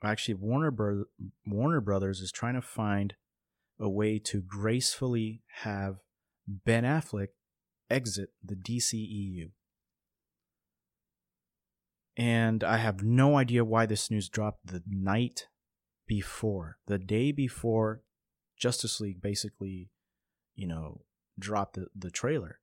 actually 0.04 0.36
Warner 0.36 0.72
Bro- 0.72 1.06
Warner 1.46 1.82
Brothers 1.82 2.22
is 2.22 2.32
trying 2.32 2.56
to 2.56 2.62
find 2.62 3.16
a 3.80 3.90
way 3.90 4.20
to 4.20 4.42
gracefully 4.42 5.42
have 5.64 5.98
Ben 6.48 6.84
Affleck 6.84 7.30
exit 7.90 8.30
the 8.44 8.56
DCEU. 8.56 9.52
And 12.18 12.64
I 12.64 12.78
have 12.78 13.04
no 13.04 13.38
idea 13.38 13.66
why 13.66 13.86
this 13.86 14.10
news 14.10 14.30
dropped 14.30 14.68
the 14.68 14.82
night 14.88 15.48
before, 16.08 16.78
the 16.88 16.98
day 16.98 17.32
before 17.34 18.04
Justice 18.58 19.02
League 19.02 19.22
basically, 19.22 19.90
you 20.56 20.68
know, 20.68 21.02
dropped 21.38 21.76
the, 21.76 21.88
the 21.94 22.12
trailer. 22.12 22.60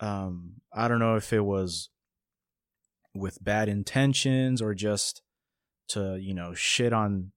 Um, 0.00 0.60
I 0.72 0.88
don't 0.88 0.98
know 0.98 1.16
if 1.16 1.32
it 1.32 1.40
was 1.40 1.88
with 3.14 3.42
bad 3.42 3.68
intentions 3.68 4.60
or 4.60 4.74
just 4.74 5.22
to, 5.88 6.18
you 6.20 6.34
know, 6.34 6.52
shit 6.54 6.92
on 6.92 7.32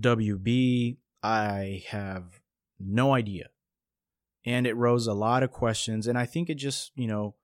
WB 0.00 0.96
I 1.22 1.84
have 1.88 2.40
no 2.78 3.14
idea. 3.14 3.48
And 4.44 4.66
it 4.66 4.76
rose 4.76 5.06
a 5.06 5.14
lot 5.14 5.42
of 5.42 5.50
questions. 5.50 6.06
And 6.06 6.16
I 6.16 6.26
think 6.26 6.48
it 6.48 6.54
just, 6.54 6.92
you 6.94 7.06
know, 7.06 7.34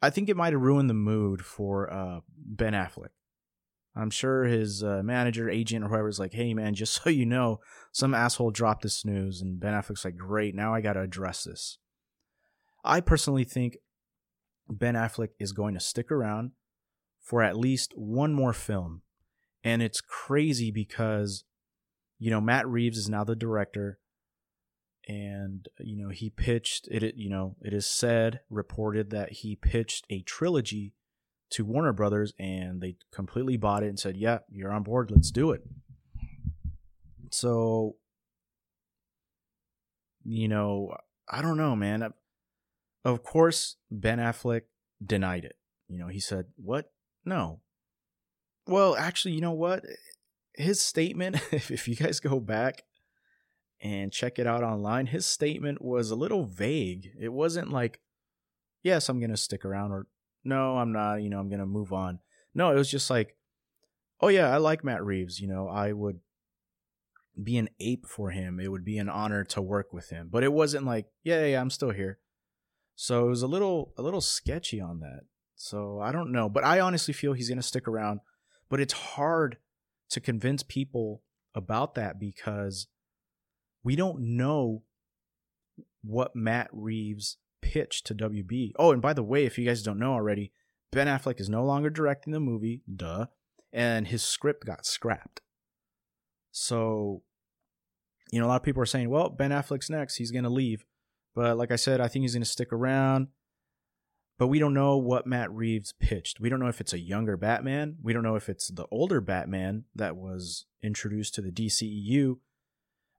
I 0.00 0.10
think 0.10 0.28
it 0.28 0.36
might 0.36 0.52
have 0.52 0.62
ruined 0.62 0.88
the 0.88 0.94
mood 0.94 1.44
for 1.44 1.92
uh, 1.92 2.20
Ben 2.36 2.72
Affleck. 2.72 3.10
I'm 3.94 4.10
sure 4.10 4.44
his 4.44 4.82
uh, 4.82 5.02
manager, 5.04 5.50
agent, 5.50 5.84
or 5.84 5.88
whoever 5.88 6.08
is 6.08 6.18
like, 6.18 6.32
"Hey, 6.32 6.54
man, 6.54 6.74
just 6.74 6.94
so 7.02 7.10
you 7.10 7.26
know, 7.26 7.60
some 7.92 8.14
asshole 8.14 8.50
dropped 8.50 8.82
this 8.82 9.04
news," 9.04 9.42
and 9.42 9.60
Ben 9.60 9.74
Affleck's 9.74 10.04
like, 10.04 10.16
"Great, 10.16 10.54
now 10.54 10.74
I 10.74 10.80
got 10.80 10.94
to 10.94 11.02
address 11.02 11.44
this." 11.44 11.78
I 12.84 13.00
personally 13.00 13.44
think 13.44 13.76
Ben 14.68 14.94
Affleck 14.94 15.30
is 15.38 15.52
going 15.52 15.74
to 15.74 15.80
stick 15.80 16.10
around 16.10 16.52
for 17.20 17.42
at 17.42 17.56
least 17.56 17.92
one 17.94 18.34
more 18.34 18.52
film, 18.52 19.02
and 19.62 19.82
it's 19.82 20.00
crazy 20.00 20.70
because, 20.70 21.44
you 22.18 22.30
know, 22.30 22.40
Matt 22.40 22.66
Reeves 22.66 22.98
is 22.98 23.08
now 23.08 23.24
the 23.24 23.36
director, 23.36 23.98
and 25.06 25.68
you 25.78 25.96
know 25.96 26.10
he 26.10 26.30
pitched 26.30 26.88
it. 26.88 27.14
You 27.16 27.30
know, 27.30 27.56
it 27.60 27.72
is 27.72 27.86
said, 27.86 28.40
reported 28.50 29.10
that 29.10 29.32
he 29.32 29.56
pitched 29.56 30.06
a 30.10 30.22
trilogy 30.22 30.94
to 31.50 31.64
Warner 31.64 31.92
Brothers 31.92 32.32
and 32.38 32.80
they 32.80 32.96
completely 33.12 33.56
bought 33.56 33.82
it 33.82 33.88
and 33.88 34.00
said, 34.00 34.16
"Yeah, 34.16 34.38
you're 34.48 34.72
on 34.72 34.82
board. 34.82 35.10
Let's 35.10 35.30
do 35.30 35.50
it." 35.52 35.62
So, 37.30 37.96
you 40.24 40.48
know, 40.48 40.94
I 41.28 41.42
don't 41.42 41.56
know, 41.56 41.76
man. 41.76 42.12
Of 43.04 43.22
course, 43.22 43.76
Ben 43.90 44.18
Affleck 44.18 44.62
denied 45.04 45.44
it. 45.44 45.56
You 45.88 45.98
know, 45.98 46.08
he 46.08 46.20
said, 46.20 46.46
"What? 46.56 46.92
No." 47.24 47.60
Well, 48.66 48.94
actually, 48.96 49.34
you 49.34 49.40
know 49.40 49.52
what? 49.52 49.84
His 50.54 50.80
statement, 50.80 51.36
if 51.52 51.88
you 51.88 51.96
guys 51.96 52.20
go 52.20 52.38
back 52.38 52.84
and 53.80 54.12
check 54.12 54.38
it 54.38 54.46
out 54.46 54.62
online, 54.62 55.06
his 55.06 55.26
statement 55.26 55.82
was 55.82 56.10
a 56.10 56.16
little 56.16 56.46
vague. 56.46 57.10
It 57.20 57.32
wasn't 57.32 57.72
like, 57.72 58.00
"Yes, 58.82 59.08
I'm 59.08 59.18
going 59.18 59.30
to 59.30 59.36
stick 59.36 59.64
around," 59.64 59.92
or 59.92 60.06
no, 60.44 60.78
I'm 60.78 60.92
not, 60.92 61.22
you 61.22 61.28
know, 61.28 61.38
I'm 61.38 61.48
going 61.48 61.60
to 61.60 61.66
move 61.66 61.92
on. 61.92 62.20
No, 62.54 62.70
it 62.70 62.74
was 62.74 62.90
just 62.90 63.10
like, 63.10 63.36
oh 64.20 64.28
yeah, 64.28 64.52
I 64.52 64.58
like 64.58 64.84
Matt 64.84 65.04
Reeves, 65.04 65.40
you 65.40 65.48
know, 65.48 65.68
I 65.68 65.92
would 65.92 66.20
be 67.42 67.56
an 67.58 67.68
ape 67.80 68.06
for 68.06 68.30
him. 68.30 68.60
It 68.60 68.70
would 68.70 68.84
be 68.84 68.98
an 68.98 69.08
honor 69.08 69.44
to 69.44 69.62
work 69.62 69.92
with 69.92 70.10
him. 70.10 70.28
But 70.30 70.44
it 70.44 70.52
wasn't 70.52 70.86
like, 70.86 71.06
yeah, 71.24 71.44
yeah, 71.46 71.60
I'm 71.60 71.70
still 71.70 71.90
here. 71.90 72.18
So 72.94 73.26
it 73.26 73.30
was 73.30 73.42
a 73.42 73.46
little 73.46 73.92
a 73.96 74.02
little 74.02 74.20
sketchy 74.20 74.80
on 74.80 75.00
that. 75.00 75.20
So 75.54 76.00
I 76.00 76.12
don't 76.12 76.32
know, 76.32 76.48
but 76.48 76.64
I 76.64 76.80
honestly 76.80 77.14
feel 77.14 77.32
he's 77.32 77.48
going 77.48 77.60
to 77.60 77.66
stick 77.66 77.86
around, 77.86 78.20
but 78.68 78.80
it's 78.80 78.92
hard 78.92 79.58
to 80.10 80.20
convince 80.20 80.62
people 80.62 81.22
about 81.54 81.94
that 81.94 82.18
because 82.18 82.88
we 83.84 83.96
don't 83.96 84.36
know 84.36 84.82
what 86.02 86.34
Matt 86.34 86.68
Reeves 86.72 87.38
pitch 87.60 88.02
to 88.04 88.14
WB. 88.14 88.72
Oh, 88.78 88.92
and 88.92 89.00
by 89.00 89.12
the 89.12 89.22
way, 89.22 89.44
if 89.44 89.56
you 89.56 89.64
guys 89.64 89.82
don't 89.82 89.98
know 89.98 90.12
already, 90.12 90.52
Ben 90.90 91.06
Affleck 91.06 91.40
is 91.40 91.48
no 91.48 91.64
longer 91.64 91.90
directing 91.90 92.32
the 92.32 92.40
movie, 92.40 92.82
duh, 92.94 93.26
and 93.72 94.08
his 94.08 94.22
script 94.22 94.66
got 94.66 94.84
scrapped. 94.84 95.40
So, 96.50 97.22
you 98.30 98.40
know, 98.40 98.46
a 98.46 98.48
lot 98.48 98.56
of 98.56 98.62
people 98.62 98.82
are 98.82 98.86
saying, 98.86 99.08
well, 99.08 99.30
Ben 99.30 99.50
Affleck's 99.50 99.88
next, 99.88 100.16
he's 100.16 100.30
going 100.30 100.44
to 100.44 100.50
leave. 100.50 100.84
But 101.34 101.56
like 101.56 101.70
I 101.70 101.76
said, 101.76 102.00
I 102.00 102.08
think 102.08 102.22
he's 102.22 102.34
going 102.34 102.42
to 102.42 102.48
stick 102.48 102.72
around. 102.72 103.28
But 104.38 104.48
we 104.48 104.58
don't 104.58 104.74
know 104.74 104.96
what 104.96 105.26
Matt 105.26 105.52
Reeves 105.52 105.92
pitched. 106.00 106.40
We 106.40 106.48
don't 106.48 106.58
know 106.58 106.68
if 106.68 106.80
it's 106.80 106.92
a 106.92 106.98
younger 106.98 107.36
Batman. 107.36 107.96
We 108.02 108.12
don't 108.12 108.22
know 108.22 108.34
if 108.34 108.48
it's 108.48 108.68
the 108.68 108.86
older 108.90 109.20
Batman 109.20 109.84
that 109.94 110.16
was 110.16 110.66
introduced 110.82 111.34
to 111.34 111.42
the 111.42 111.52
DCEU. 111.52 112.38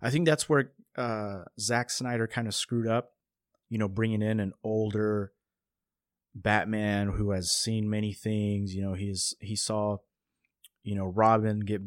I 0.01 0.09
think 0.09 0.25
that's 0.25 0.49
where 0.49 0.71
uh, 0.97 1.43
Zack 1.59 1.89
Snyder 1.89 2.27
kind 2.27 2.47
of 2.47 2.55
screwed 2.55 2.87
up 2.87 3.13
you 3.73 3.79
know, 3.79 3.87
bringing 3.87 4.21
in 4.21 4.39
an 4.39 4.53
older 4.63 5.31
Batman 6.35 7.07
who 7.07 7.31
has 7.31 7.49
seen 7.49 7.89
many 7.89 8.13
things. 8.13 8.75
You 8.75 8.83
know, 8.83 8.93
he's 8.93 9.33
he 9.39 9.55
saw, 9.55 9.97
you 10.83 10.93
know, 10.93 11.07
Robin 11.07 11.61
get, 11.61 11.81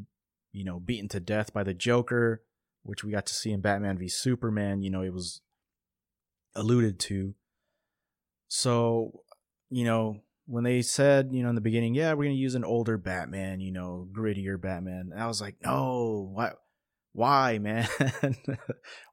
you 0.50 0.64
know, 0.64 0.80
beaten 0.80 1.09
to 1.11 1.21
death 1.21 1.52
by 1.52 1.62
the 1.62 1.75
Joker, 1.75 2.42
which 2.83 3.04
we 3.04 3.12
got 3.12 3.25
to 3.26 3.35
see 3.35 3.52
in 3.52 3.61
Batman 3.61 3.99
v 3.99 4.09
Superman. 4.09 4.83
You 4.83 4.90
know, 4.90 5.02
it 5.02 5.12
was 5.12 5.42
alluded 6.56 6.98
to. 7.00 7.34
So, 8.48 9.20
you 9.70 9.84
know, 9.84 10.22
when 10.46 10.64
they 10.64 10.82
said, 10.82 11.30
you 11.32 11.42
know, 11.42 11.49
in 11.49 11.54
the 11.54 11.60
beginning, 11.60 11.95
yeah, 11.95 12.12
we're 12.14 12.25
gonna 12.25 12.34
use 12.34 12.54
an 12.54 12.64
older 12.64 12.99
Batman, 12.99 13.60
you 13.60 13.73
know, 13.73 14.08
grittier 14.12 14.60
Batman, 14.60 15.12
I 15.16 15.26
was 15.26 15.40
like, 15.40 15.56
no, 15.64 16.30
why? 16.32 16.52
why, 17.16 17.58
man? 17.62 17.88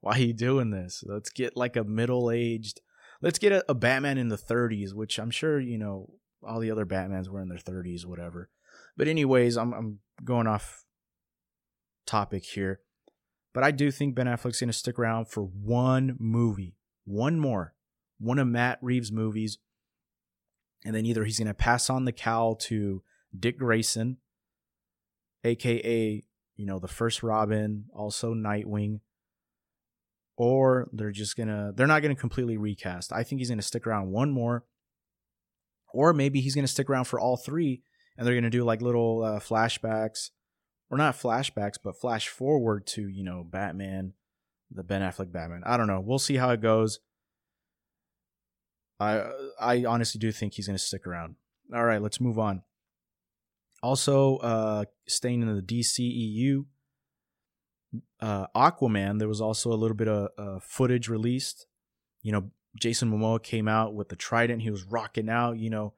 why 0.02 0.18
are 0.18 0.20
you 0.20 0.34
doing 0.34 0.72
this? 0.72 1.04
Let's 1.08 1.30
get 1.30 1.56
like 1.56 1.76
a 1.76 1.84
middle 1.84 2.30
aged, 2.30 2.82
let's 3.22 3.40
get 3.40 3.54
a, 3.54 3.64
a, 3.70 3.74
Batman 3.74 4.18
in 4.18 4.28
the 4.28 4.38
30s, 4.38 4.94
which 4.94 5.18
I'm 5.18 5.32
sure, 5.32 5.60
you 5.60 5.78
know, 5.78 6.10
all 6.46 6.60
the 6.60 6.70
other 6.70 6.86
Batmans 6.86 7.30
were 7.30 7.42
in 7.42 7.48
their 7.48 7.58
30s, 7.58 8.06
whatever. 8.06 8.50
But, 8.98 9.08
anyways, 9.08 9.58
I'm, 9.58 9.74
I'm 9.74 10.00
going 10.24 10.46
off 10.46 10.84
topic 12.06 12.44
here. 12.44 12.82
But 13.54 13.64
I 13.64 13.72
do 13.72 13.90
think 13.90 14.16
Ben 14.16 14.28
Affleck's 14.28 14.60
to 14.60 14.74
stick 14.74 15.00
around 15.00 15.30
for 15.30 15.44
one 15.44 16.18
movie, 16.20 16.76
one 17.06 17.40
more, 17.40 17.74
one 18.20 18.40
of 18.40 18.48
Matt 18.48 18.80
Reeves' 18.82 19.12
movies. 19.12 19.58
And 20.86 20.94
then 20.94 21.06
either 21.06 21.24
he's 21.24 21.40
going 21.40 21.48
to 21.48 21.54
pass 21.54 21.90
on 21.90 22.06
the 22.06 22.12
cowl 22.12 22.56
to 22.56 23.04
Dick 23.38 23.58
Grayson, 23.58 24.18
aka 25.44 26.24
you 26.56 26.66
know, 26.66 26.80
the 26.80 26.88
first 26.88 27.24
Robin, 27.24 27.86
also 27.94 28.34
Nightwing. 28.34 29.00
Or 30.36 30.90
they're 30.92 31.12
just 31.12 31.38
gonna 31.38 31.72
they're 31.76 31.88
not 31.88 32.02
gonna 32.02 32.16
completely 32.16 32.58
recast. 32.58 33.14
I 33.14 33.24
think 33.24 33.40
he's 33.40 33.50
gonna 33.50 33.62
stick 33.62 33.86
around 33.86 34.12
one 34.12 34.32
more. 34.32 34.66
Or 35.94 36.12
maybe 36.12 36.42
he's 36.42 36.56
gonna 36.56 36.68
stick 36.68 36.90
around 36.90 37.06
for 37.06 37.20
all 37.20 37.38
three 37.38 37.84
and 38.18 38.26
they're 38.26 38.34
gonna 38.34 38.50
do 38.50 38.64
like 38.64 38.82
little 38.82 39.24
uh, 39.24 39.40
flashbacks. 39.40 40.32
Or 40.90 40.98
not 40.98 41.16
flashbacks, 41.16 41.78
but 41.84 42.00
flash 42.00 42.28
forward 42.28 42.86
to, 42.88 43.08
you 43.08 43.24
know, 43.24 43.44
Batman, 43.44 44.14
the 44.74 44.84
Ben 44.84 45.02
Affleck 45.02 45.32
Batman. 45.32 45.64
I 45.66 45.78
don't 45.78 45.88
know. 45.88 46.00
We'll 46.00 46.20
see 46.20 46.36
how 46.36 46.50
it 46.52 46.62
goes. 46.62 47.00
I 49.00 49.30
I 49.60 49.86
honestly 49.86 50.20
do 50.20 50.32
think 50.32 50.54
he's 50.54 50.68
gonna 50.68 50.78
stick 50.80 51.06
around. 51.06 51.36
All 51.74 51.84
right, 51.84 52.02
let's 52.02 52.22
move 52.22 52.40
on. 52.40 52.64
Also, 53.82 54.38
uh, 54.38 54.86
staying 55.08 55.42
in 55.42 55.56
the 55.56 55.62
DCEU, 55.62 56.66
uh, 58.22 58.48
Aquaman, 58.56 59.20
there 59.20 59.28
was 59.28 59.42
also 59.42 59.72
a 59.72 59.76
little 59.76 59.98
bit 59.98 60.08
of 60.08 60.30
uh, 60.38 60.60
footage 60.62 61.10
released. 61.10 61.66
You 62.22 62.32
know, 62.32 62.52
Jason 62.80 63.12
Momoa 63.12 63.44
came 63.44 63.68
out 63.68 63.94
with 63.94 64.10
the 64.10 64.16
trident. 64.16 64.62
He 64.62 64.72
was 64.72 64.84
rocking 64.84 65.30
out, 65.30 65.58
you 65.58 65.70
know, 65.70 65.94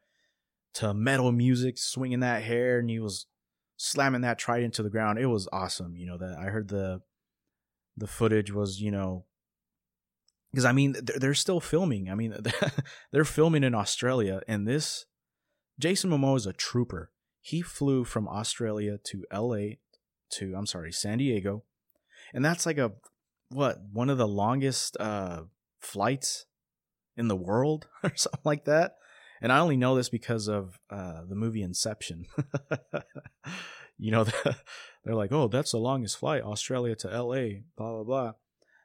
to 0.76 0.94
metal 0.94 1.32
music, 1.32 1.78
swinging 1.78 2.22
that 2.22 2.44
hair, 2.44 2.80
and 2.80 2.90
he 2.90 3.00
was 3.00 3.28
slamming 3.78 4.22
that 4.22 4.40
trident 4.40 4.74
to 4.76 4.84
the 4.84 4.90
ground. 4.90 5.20
It 5.20 5.28
was 5.28 5.48
awesome. 5.52 5.96
You 5.96 6.08
know 6.08 6.18
that 6.18 6.38
I 6.40 6.46
heard 6.46 6.70
the 6.70 7.02
the 7.98 8.08
footage 8.08 8.52
was, 8.52 8.82
you 8.82 8.92
know, 8.92 9.26
because 10.52 10.66
I 10.66 10.72
mean 10.72 10.96
they're, 11.04 11.20
they're 11.20 11.34
still 11.34 11.60
filming. 11.60 12.10
I 12.10 12.16
mean 12.16 12.36
they're 13.12 13.26
filming 13.26 13.64
in 13.64 13.76
Australia, 13.76 14.42
and 14.48 14.68
this 14.68 15.06
Jason 15.80 16.10
Momoa 16.10 16.38
is 16.38 16.46
a 16.46 16.54
trooper 16.54 17.12
he 17.46 17.62
flew 17.62 18.04
from 18.04 18.28
Australia 18.28 18.98
to 19.04 19.24
LA 19.32 19.76
to 20.32 20.56
I'm 20.58 20.66
sorry, 20.66 20.92
San 20.92 21.20
Diego. 21.20 21.64
And 22.34 22.44
that's 22.44 22.66
like 22.66 22.80
a 22.80 22.94
what, 23.50 23.78
one 23.94 24.10
of 24.10 24.18
the 24.18 24.28
longest 24.28 24.98
uh 25.00 25.44
flights 25.80 26.48
in 27.16 27.28
the 27.28 27.36
world 27.36 27.88
or 28.04 28.12
something 28.16 28.42
like 28.44 28.66
that. 28.66 28.96
And 29.44 29.52
I 29.52 29.60
only 29.60 29.78
know 29.78 29.96
this 29.96 30.10
because 30.10 30.48
of 30.48 30.80
uh 30.90 31.22
the 31.30 31.36
movie 31.36 31.62
Inception. 31.62 32.26
you 33.98 34.12
know, 34.12 34.24
they're 35.04 35.16
like, 35.16 35.32
"Oh, 35.32 35.48
that's 35.48 35.72
the 35.72 35.78
longest 35.78 36.18
flight, 36.18 36.44
Australia 36.44 36.96
to 36.98 37.08
LA, 37.08 37.62
blah 37.78 37.92
blah 37.92 38.04
blah." 38.04 38.34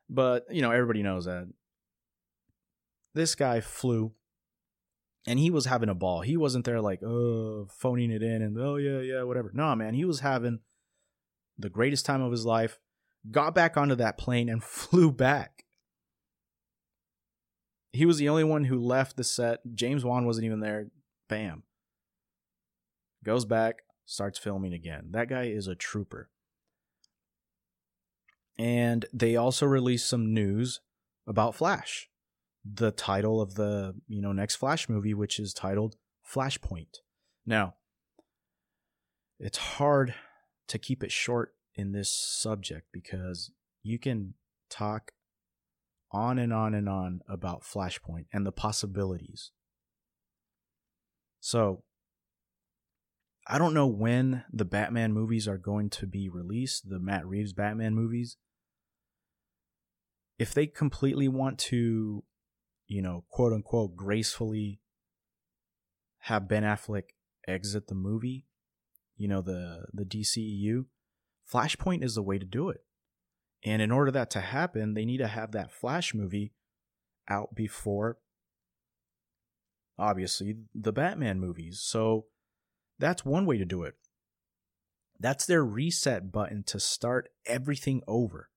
But, 0.08 0.46
you 0.50 0.60
know, 0.60 0.72
everybody 0.72 1.04
knows 1.04 1.26
that 1.26 1.48
this 3.14 3.36
guy 3.36 3.60
flew 3.60 4.12
and 5.26 5.38
he 5.38 5.50
was 5.50 5.66
having 5.66 5.88
a 5.88 5.94
ball. 5.94 6.22
He 6.22 6.36
wasn't 6.36 6.64
there 6.64 6.80
like, 6.80 7.02
oh, 7.02 7.68
phoning 7.70 8.10
it 8.10 8.22
in 8.22 8.42
and 8.42 8.58
oh 8.58 8.76
yeah, 8.76 9.00
yeah, 9.00 9.22
whatever. 9.22 9.52
No, 9.54 9.74
man, 9.76 9.94
he 9.94 10.04
was 10.04 10.20
having 10.20 10.60
the 11.58 11.70
greatest 11.70 12.04
time 12.06 12.22
of 12.22 12.32
his 12.32 12.44
life. 12.44 12.78
Got 13.30 13.54
back 13.54 13.76
onto 13.76 13.94
that 13.96 14.18
plane 14.18 14.48
and 14.48 14.64
flew 14.64 15.12
back. 15.12 15.64
He 17.92 18.06
was 18.06 18.18
the 18.18 18.28
only 18.28 18.44
one 18.44 18.64
who 18.64 18.78
left 18.78 19.16
the 19.16 19.24
set. 19.24 19.60
James 19.74 20.04
Wan 20.04 20.24
wasn't 20.24 20.46
even 20.46 20.60
there. 20.60 20.88
Bam. 21.28 21.64
Goes 23.24 23.44
back, 23.44 23.82
starts 24.10 24.38
filming 24.38 24.72
again. 24.72 25.08
That 25.10 25.28
guy 25.28 25.44
is 25.44 25.68
a 25.68 25.74
trooper. 25.74 26.30
And 28.58 29.06
they 29.12 29.36
also 29.36 29.66
released 29.66 30.08
some 30.08 30.34
news 30.34 30.80
about 31.26 31.54
Flash 31.54 32.10
the 32.64 32.90
title 32.90 33.40
of 33.40 33.54
the 33.54 33.94
you 34.06 34.20
know 34.20 34.32
next 34.32 34.56
Flash 34.56 34.88
movie, 34.88 35.14
which 35.14 35.38
is 35.38 35.54
titled 35.54 35.96
Flashpoint. 36.26 36.98
Now, 37.46 37.74
it's 39.38 39.58
hard 39.58 40.14
to 40.68 40.78
keep 40.78 41.02
it 41.02 41.12
short 41.12 41.54
in 41.74 41.92
this 41.92 42.10
subject 42.10 42.88
because 42.92 43.50
you 43.82 43.98
can 43.98 44.34
talk 44.68 45.12
on 46.12 46.38
and 46.38 46.52
on 46.52 46.74
and 46.74 46.88
on 46.88 47.20
about 47.28 47.62
Flashpoint 47.62 48.26
and 48.32 48.44
the 48.44 48.52
possibilities. 48.52 49.52
So, 51.40 51.84
I 53.46 53.58
don't 53.58 53.74
know 53.74 53.86
when 53.86 54.44
the 54.52 54.64
Batman 54.64 55.12
movies 55.12 55.48
are 55.48 55.58
going 55.58 55.90
to 55.90 56.06
be 56.06 56.28
released, 56.28 56.88
the 56.88 57.00
Matt 57.00 57.26
Reeves 57.26 57.52
Batman 57.52 57.94
movies. 57.94 58.36
If 60.38 60.54
they 60.54 60.66
completely 60.66 61.28
want 61.28 61.58
to, 61.58 62.24
you 62.86 63.02
know, 63.02 63.24
quote 63.28 63.52
unquote, 63.52 63.96
gracefully 63.96 64.80
have 66.20 66.48
Ben 66.48 66.62
Affleck 66.62 67.10
exit 67.48 67.88
the 67.88 67.94
movie, 67.94 68.46
you 69.16 69.28
know, 69.28 69.42
the 69.42 69.86
the 69.92 70.04
DCEU, 70.04 70.86
Flashpoint 71.52 72.04
is 72.04 72.14
the 72.14 72.22
way 72.22 72.38
to 72.38 72.46
do 72.46 72.68
it. 72.68 72.84
And 73.64 73.82
in 73.82 73.90
order 73.90 74.10
that 74.10 74.30
to 74.30 74.40
happen, 74.40 74.94
they 74.94 75.04
need 75.04 75.18
to 75.18 75.26
have 75.26 75.52
that 75.52 75.72
Flash 75.72 76.14
movie 76.14 76.52
out 77.28 77.54
before 77.54 78.18
obviously 79.98 80.56
the 80.74 80.92
Batman 80.92 81.38
movies. 81.38 81.80
So 81.80 82.26
that's 83.00 83.24
one 83.24 83.46
way 83.46 83.58
to 83.58 83.64
do 83.64 83.82
it. 83.82 83.94
That's 85.18 85.46
their 85.46 85.64
reset 85.64 86.30
button 86.32 86.62
to 86.64 86.80
start 86.80 87.28
everything 87.46 88.02
over. 88.06 88.48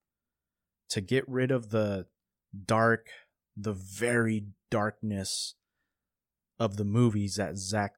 To 0.89 1.01
get 1.01 1.27
rid 1.27 1.49
of 1.49 1.71
the 1.71 2.05
dark, 2.65 3.07
the 3.57 3.73
very 3.73 4.45
darkness 4.69 5.55
of 6.59 6.77
the 6.77 6.85
movies 6.85 7.35
that 7.35 7.57
Zack 7.57 7.93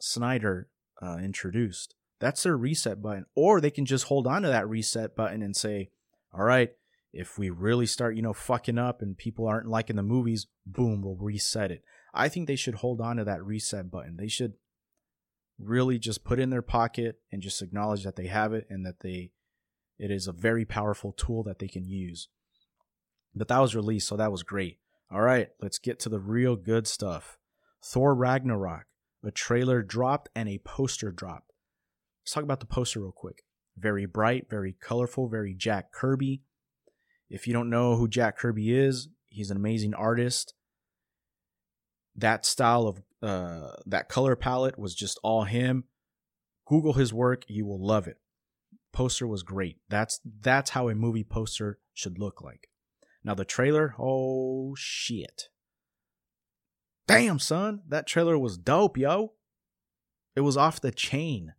Snyder 0.00 0.68
uh, 1.00 1.18
introduced. 1.22 1.94
That's 2.18 2.42
their 2.42 2.56
reset 2.56 3.00
button. 3.00 3.26
Or 3.34 3.60
they 3.60 3.70
can 3.70 3.86
just 3.86 4.06
hold 4.06 4.26
on 4.26 4.42
to 4.42 4.48
that 4.48 4.68
reset 4.68 5.14
button 5.14 5.42
and 5.42 5.56
say, 5.56 5.90
all 6.34 6.44
right, 6.44 6.70
if 7.12 7.38
we 7.38 7.50
really 7.50 7.86
start, 7.86 8.16
you 8.16 8.22
know, 8.22 8.32
fucking 8.32 8.78
up 8.78 9.02
and 9.02 9.16
people 9.16 9.46
aren't 9.46 9.68
liking 9.68 9.96
the 9.96 10.02
movies, 10.02 10.46
boom, 10.66 11.02
we'll 11.02 11.16
reset 11.16 11.70
it. 11.70 11.82
I 12.12 12.28
think 12.28 12.46
they 12.46 12.56
should 12.56 12.76
hold 12.76 13.00
on 13.00 13.16
to 13.16 13.24
that 13.24 13.44
reset 13.44 13.90
button. 13.90 14.16
They 14.16 14.28
should 14.28 14.54
really 15.62 15.98
just 15.98 16.24
put 16.24 16.40
in 16.40 16.50
their 16.50 16.62
pocket 16.62 17.16
and 17.30 17.42
just 17.42 17.62
acknowledge 17.62 18.04
that 18.04 18.16
they 18.16 18.26
have 18.26 18.52
it 18.52 18.66
and 18.70 18.84
that 18.86 19.00
they 19.00 19.32
it 19.98 20.10
is 20.10 20.26
a 20.26 20.32
very 20.32 20.64
powerful 20.64 21.12
tool 21.12 21.42
that 21.42 21.58
they 21.58 21.68
can 21.68 21.84
use. 21.84 22.28
But 23.34 23.48
that 23.48 23.58
was 23.58 23.76
released, 23.76 24.08
so 24.08 24.16
that 24.16 24.32
was 24.32 24.42
great. 24.42 24.78
All 25.12 25.20
right, 25.20 25.48
let's 25.60 25.78
get 25.78 25.98
to 26.00 26.08
the 26.08 26.18
real 26.18 26.56
good 26.56 26.86
stuff. 26.86 27.36
Thor 27.84 28.14
Ragnarok, 28.14 28.86
a 29.22 29.30
trailer 29.30 29.82
dropped 29.82 30.30
and 30.34 30.48
a 30.48 30.58
poster 30.64 31.12
dropped. 31.12 31.52
Let's 32.22 32.32
talk 32.32 32.44
about 32.44 32.60
the 32.60 32.66
poster 32.66 33.00
real 33.00 33.12
quick. 33.12 33.42
Very 33.76 34.06
bright, 34.06 34.48
very 34.48 34.74
colorful, 34.80 35.28
very 35.28 35.54
Jack 35.54 35.92
Kirby. 35.92 36.42
If 37.28 37.46
you 37.46 37.52
don't 37.52 37.70
know 37.70 37.96
who 37.96 38.08
Jack 38.08 38.38
Kirby 38.38 38.72
is, 38.72 39.08
he's 39.28 39.50
an 39.50 39.56
amazing 39.56 39.94
artist. 39.94 40.54
That 42.16 42.46
style 42.46 42.86
of 42.86 43.02
uh, 43.22 43.72
that 43.86 44.08
color 44.08 44.36
palette 44.36 44.78
was 44.78 44.94
just 44.94 45.18
all 45.22 45.44
him. 45.44 45.84
Google 46.66 46.94
his 46.94 47.12
work, 47.12 47.44
you 47.48 47.66
will 47.66 47.84
love 47.84 48.06
it. 48.06 48.18
Poster 48.92 49.26
was 49.26 49.42
great. 49.42 49.78
That's 49.88 50.20
that's 50.24 50.70
how 50.70 50.88
a 50.88 50.94
movie 50.94 51.24
poster 51.24 51.78
should 51.94 52.18
look 52.18 52.40
like. 52.42 52.68
Now 53.22 53.34
the 53.34 53.44
trailer, 53.44 53.94
oh 53.98 54.74
shit. 54.76 55.48
Damn, 57.06 57.38
son, 57.38 57.82
that 57.88 58.06
trailer 58.06 58.38
was 58.38 58.56
dope, 58.56 58.96
yo. 58.96 59.32
It 60.36 60.42
was 60.42 60.56
off 60.56 60.80
the 60.80 60.92
chain. 60.92 61.54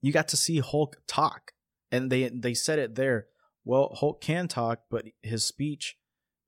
You 0.00 0.12
got 0.12 0.28
to 0.28 0.36
see 0.36 0.60
Hulk 0.60 0.96
talk, 1.06 1.52
and 1.90 2.10
they 2.10 2.28
they 2.28 2.54
said 2.54 2.78
it 2.78 2.94
there. 2.94 3.26
Well, 3.64 3.94
Hulk 3.94 4.20
can 4.20 4.48
talk, 4.48 4.82
but 4.90 5.06
his 5.22 5.44
speech 5.44 5.98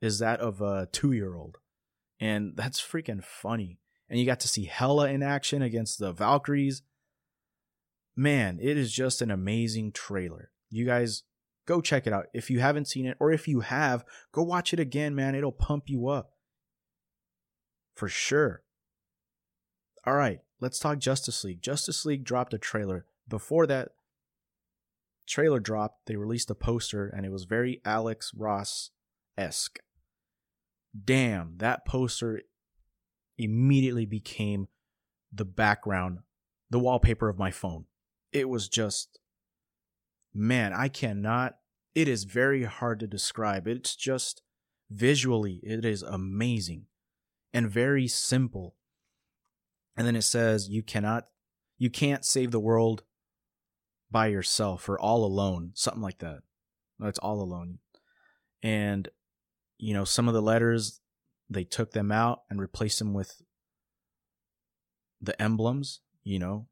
is 0.01 0.21
that 0.21 0.41
of 0.41 0.61
a 0.61 0.89
two 0.93 1.13
year 1.13 1.35
old 1.35 1.59
and 2.21 2.53
that's 2.55 2.81
freaking 2.81 3.25
funny. 3.25 3.79
And 4.09 4.19
you 4.21 4.27
got 4.27 4.41
to 4.41 4.49
see 4.49 4.67
Hela 4.67 5.09
in 5.09 5.23
action 5.23 5.63
against 5.63 5.99
the 5.99 6.13
Valkyries. 6.13 6.83
Man, 8.15 8.59
it 8.61 8.77
is 8.77 8.93
just 8.93 9.23
an 9.23 9.31
amazing 9.31 9.93
trailer. 9.93 10.51
You 10.69 10.85
guys 10.85 11.23
go 11.67 11.81
check 11.81 12.07
it 12.07 12.13
out. 12.13 12.27
If 12.35 12.51
you 12.51 12.61
haven't 12.61 12.89
seen 12.89 13.07
it, 13.07 13.17
or 13.21 13.33
if 13.33 13.49
you 13.49 13.61
have, 13.61 14.05
go 14.33 14.43
watch 14.43 14.73
it 14.73 14.81
again, 14.81 15.15
man. 15.15 15.35
It'll 15.35 15.53
pump 15.53 15.85
you 15.87 16.09
up. 16.09 16.33
For 17.95 18.09
sure. 18.09 18.63
All 20.07 20.15
right, 20.15 20.41
let's 20.61 20.79
talk 20.79 20.99
Justice 20.99 21.45
League. 21.45 21.63
Justice 21.63 22.05
League 22.05 22.25
dropped 22.25 22.55
a 22.55 22.59
trailer. 22.59 23.07
Before 23.29 23.67
that 23.67 23.91
trailer 25.27 25.61
dropped, 25.61 26.07
they 26.07 26.17
released 26.17 26.51
a 26.51 26.55
poster, 26.55 27.07
and 27.07 27.25
it 27.25 27.33
was 27.33 27.45
very 27.45 27.81
Alex 27.85 28.33
Ross 28.35 28.91
esque 29.39 29.79
damn, 31.05 31.55
that 31.59 31.87
poster 31.87 32.43
immediately 33.39 34.07
became 34.07 34.69
the 35.33 35.45
background, 35.45 36.19
the 36.71 36.79
wallpaper 36.79 37.29
of 37.29 37.39
my 37.39 37.51
phone. 37.51 37.85
It 38.33 38.49
was 38.49 38.69
just, 38.69 39.19
man, 40.35 40.73
I 40.73 40.89
cannot, 40.89 41.57
it 41.95 42.09
is 42.09 42.25
very 42.25 42.65
hard 42.65 43.01
to 43.01 43.07
describe. 43.07 43.67
It's 43.67 43.97
just 43.97 44.43
visually, 44.91 45.61
it 45.63 45.85
is 45.85 46.03
amazing 46.03 46.87
and 47.53 47.71
very 47.71 48.07
simple. 48.09 48.77
And 49.97 50.07
then 50.07 50.17
it 50.17 50.23
says, 50.23 50.69
you 50.69 50.83
cannot, 50.83 51.25
you 51.79 51.91
can't 51.91 52.25
save 52.25 52.51
the 52.51 52.61
world 52.61 53.05
by 54.11 54.27
yourself 54.27 54.89
or 54.89 54.99
all 54.99 55.25
alone, 55.25 55.73
something 55.75 56.03
like 56.03 56.19
that. 56.19 56.41
It's 57.03 57.19
all 57.19 57.41
alone. 57.41 57.79
And 58.63 59.09
you 59.81 59.95
know, 59.95 60.05
some 60.05 60.29
of 60.29 60.35
the 60.35 60.43
letters, 60.43 61.01
they 61.49 61.65
took 61.65 61.93
them 61.93 62.13
out 62.13 62.43
and 62.51 62.61
replaced 62.61 62.99
them 62.99 63.15
with 63.15 63.43
the 65.21 65.41
emblems, 65.41 66.01
you 66.23 66.39
know, 66.39 66.69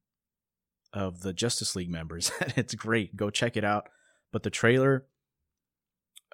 of 0.93 1.23
the 1.23 1.33
Justice 1.33 1.75
League 1.75 1.91
members. 1.91 2.31
it's 2.57 2.75
great. 2.75 3.17
Go 3.17 3.31
check 3.31 3.57
it 3.57 3.65
out. 3.65 3.89
But 4.31 4.43
the 4.43 4.51
trailer, 4.51 5.07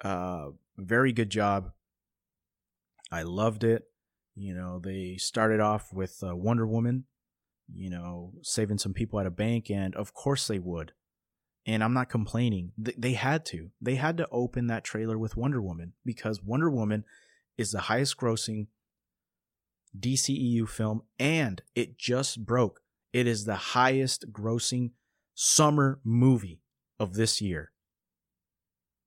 uh, 0.03 0.47
very 0.77 1.13
good 1.13 1.29
job. 1.29 1.71
I 3.11 3.23
loved 3.23 3.63
it. 3.63 3.83
You 4.35 4.53
know, 4.53 4.79
they 4.83 5.15
started 5.17 5.61
off 5.61 5.93
with 5.93 6.21
uh, 6.21 6.35
Wonder 6.35 6.67
Woman, 6.67 7.05
you 7.73 7.89
know, 7.89 8.33
saving 8.41 8.79
some 8.79 8.93
people 8.93 9.17
at 9.19 9.25
a 9.25 9.31
bank, 9.31 9.71
and 9.71 9.95
of 9.95 10.13
course 10.13 10.45
they 10.47 10.59
would 10.59 10.91
and 11.65 11.83
I'm 11.83 11.93
not 11.93 12.09
complaining. 12.09 12.71
They 12.77 13.13
had 13.13 13.45
to. 13.47 13.71
They 13.81 13.95
had 13.95 14.17
to 14.17 14.27
open 14.31 14.67
that 14.67 14.83
trailer 14.83 15.17
with 15.17 15.35
Wonder 15.35 15.61
Woman 15.61 15.93
because 16.05 16.43
Wonder 16.43 16.69
Woman 16.69 17.05
is 17.57 17.71
the 17.71 17.81
highest 17.81 18.17
grossing 18.17 18.67
DCEU 19.97 20.67
film 20.67 21.01
and 21.17 21.61
it 21.73 21.97
just 21.97 22.45
broke. 22.45 22.81
It 23.13 23.27
is 23.27 23.45
the 23.45 23.55
highest 23.55 24.31
grossing 24.31 24.91
summer 25.33 25.99
movie 26.03 26.61
of 26.99 27.13
this 27.13 27.41
year. 27.41 27.71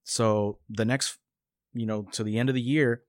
So 0.02 0.58
the 0.68 0.84
next, 0.84 1.18
you 1.74 1.86
know, 1.86 2.02
to 2.12 2.24
the 2.24 2.38
end 2.38 2.48
of 2.48 2.54
the 2.54 2.62
year, 2.62 3.02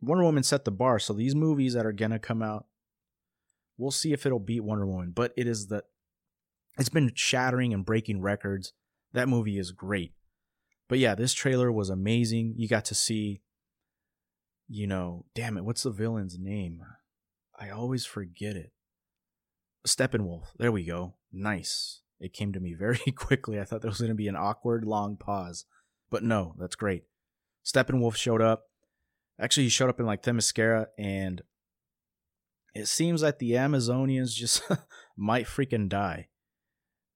Wonder 0.00 0.24
Woman 0.24 0.42
set 0.42 0.64
the 0.64 0.70
bar. 0.70 0.98
So 0.98 1.12
these 1.12 1.34
movies 1.34 1.74
that 1.74 1.86
are 1.86 1.92
going 1.92 2.10
to 2.10 2.18
come 2.18 2.42
out, 2.42 2.66
we'll 3.76 3.90
see 3.90 4.12
if 4.12 4.26
it'll 4.26 4.40
beat 4.40 4.64
Wonder 4.64 4.86
Woman, 4.86 5.12
but 5.14 5.32
it 5.36 5.46
is 5.46 5.68
the 5.68 5.84
it's 6.78 6.88
been 6.88 7.12
shattering 7.14 7.72
and 7.72 7.84
breaking 7.84 8.22
records. 8.22 8.72
That 9.12 9.28
movie 9.28 9.58
is 9.58 9.72
great. 9.72 10.12
But 10.88 10.98
yeah, 10.98 11.14
this 11.14 11.34
trailer 11.34 11.70
was 11.70 11.90
amazing. 11.90 12.54
You 12.56 12.68
got 12.68 12.84
to 12.86 12.94
see, 12.94 13.42
you 14.68 14.86
know, 14.86 15.26
damn 15.34 15.56
it, 15.56 15.64
what's 15.64 15.82
the 15.82 15.90
villain's 15.90 16.38
name? 16.38 16.82
I 17.58 17.70
always 17.70 18.04
forget 18.04 18.56
it. 18.56 18.72
Steppenwolf. 19.86 20.46
There 20.58 20.72
we 20.72 20.84
go. 20.84 21.14
Nice. 21.32 22.00
It 22.20 22.32
came 22.32 22.52
to 22.52 22.60
me 22.60 22.74
very 22.78 23.12
quickly. 23.16 23.60
I 23.60 23.64
thought 23.64 23.82
there 23.82 23.90
was 23.90 24.00
going 24.00 24.10
to 24.10 24.14
be 24.14 24.28
an 24.28 24.36
awkward 24.36 24.84
long 24.84 25.16
pause. 25.16 25.66
But 26.10 26.22
no, 26.22 26.54
that's 26.58 26.76
great. 26.76 27.04
Steppenwolf 27.64 28.16
showed 28.16 28.42
up. 28.42 28.64
Actually, 29.40 29.64
he 29.64 29.70
showed 29.70 29.88
up 29.88 29.98
in 29.98 30.06
like 30.06 30.22
Themyscira, 30.22 30.86
and 30.98 31.42
it 32.74 32.86
seems 32.86 33.22
like 33.22 33.38
the 33.38 33.52
Amazonians 33.52 34.34
just 34.34 34.62
might 35.16 35.46
freaking 35.46 35.88
die. 35.88 36.28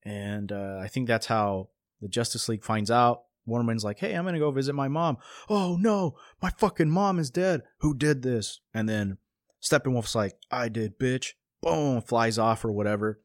And 0.06 0.52
uh, 0.52 0.78
I 0.80 0.86
think 0.86 1.08
that's 1.08 1.26
how 1.26 1.70
the 2.00 2.06
Justice 2.06 2.48
League 2.48 2.62
finds 2.62 2.92
out. 2.92 3.22
Wonder 3.44 3.64
Woman's 3.64 3.84
like, 3.84 3.98
hey, 3.98 4.14
I'm 4.14 4.22
going 4.22 4.34
to 4.34 4.40
go 4.40 4.52
visit 4.52 4.72
my 4.72 4.86
mom. 4.86 5.18
Oh, 5.48 5.76
no, 5.80 6.16
my 6.40 6.50
fucking 6.50 6.90
mom 6.90 7.18
is 7.18 7.28
dead. 7.28 7.62
Who 7.80 7.92
did 7.92 8.22
this? 8.22 8.60
And 8.72 8.88
then 8.88 9.18
Steppenwolf's 9.60 10.14
like, 10.14 10.36
I 10.48 10.68
did, 10.68 10.96
bitch. 10.96 11.32
Boom, 11.60 12.02
flies 12.02 12.38
off 12.38 12.64
or 12.64 12.70
whatever. 12.70 13.20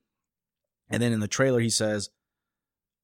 And 0.90 1.04
then 1.04 1.14
in 1.14 1.20
the 1.20 1.28
trailer, 1.28 1.60
he 1.60 1.70
says, 1.70 2.10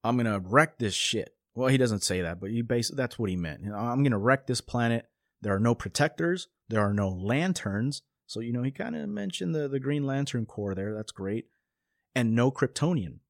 I'm 0.02 0.16
going 0.16 0.26
to 0.26 0.40
wreck 0.44 0.78
this 0.78 0.94
shit. 0.94 1.36
Well, 1.54 1.68
he 1.68 1.78
doesn't 1.78 2.02
say 2.02 2.20
that, 2.22 2.40
but 2.40 2.50
he 2.50 2.62
basically, 2.62 2.96
that's 2.96 3.18
what 3.18 3.30
he 3.30 3.36
meant. 3.36 3.62
You 3.62 3.70
know, 3.70 3.76
I'm 3.76 4.02
going 4.02 4.10
to 4.10 4.18
wreck 4.18 4.48
this 4.48 4.60
planet. 4.60 5.06
There 5.40 5.54
are 5.54 5.60
no 5.60 5.76
protectors. 5.76 6.48
There 6.68 6.80
are 6.80 6.94
no 6.94 7.08
lanterns. 7.08 8.02
So, 8.26 8.40
you 8.40 8.52
know, 8.52 8.64
he 8.64 8.72
kind 8.72 8.96
of 8.96 9.08
mentioned 9.08 9.54
the, 9.54 9.68
the 9.68 9.80
Green 9.80 10.04
Lantern 10.04 10.46
Corps 10.46 10.74
there. 10.74 10.94
That's 10.94 11.12
great. 11.12 11.46
And 12.14 12.34
no 12.34 12.50
Kryptonian. 12.50 13.20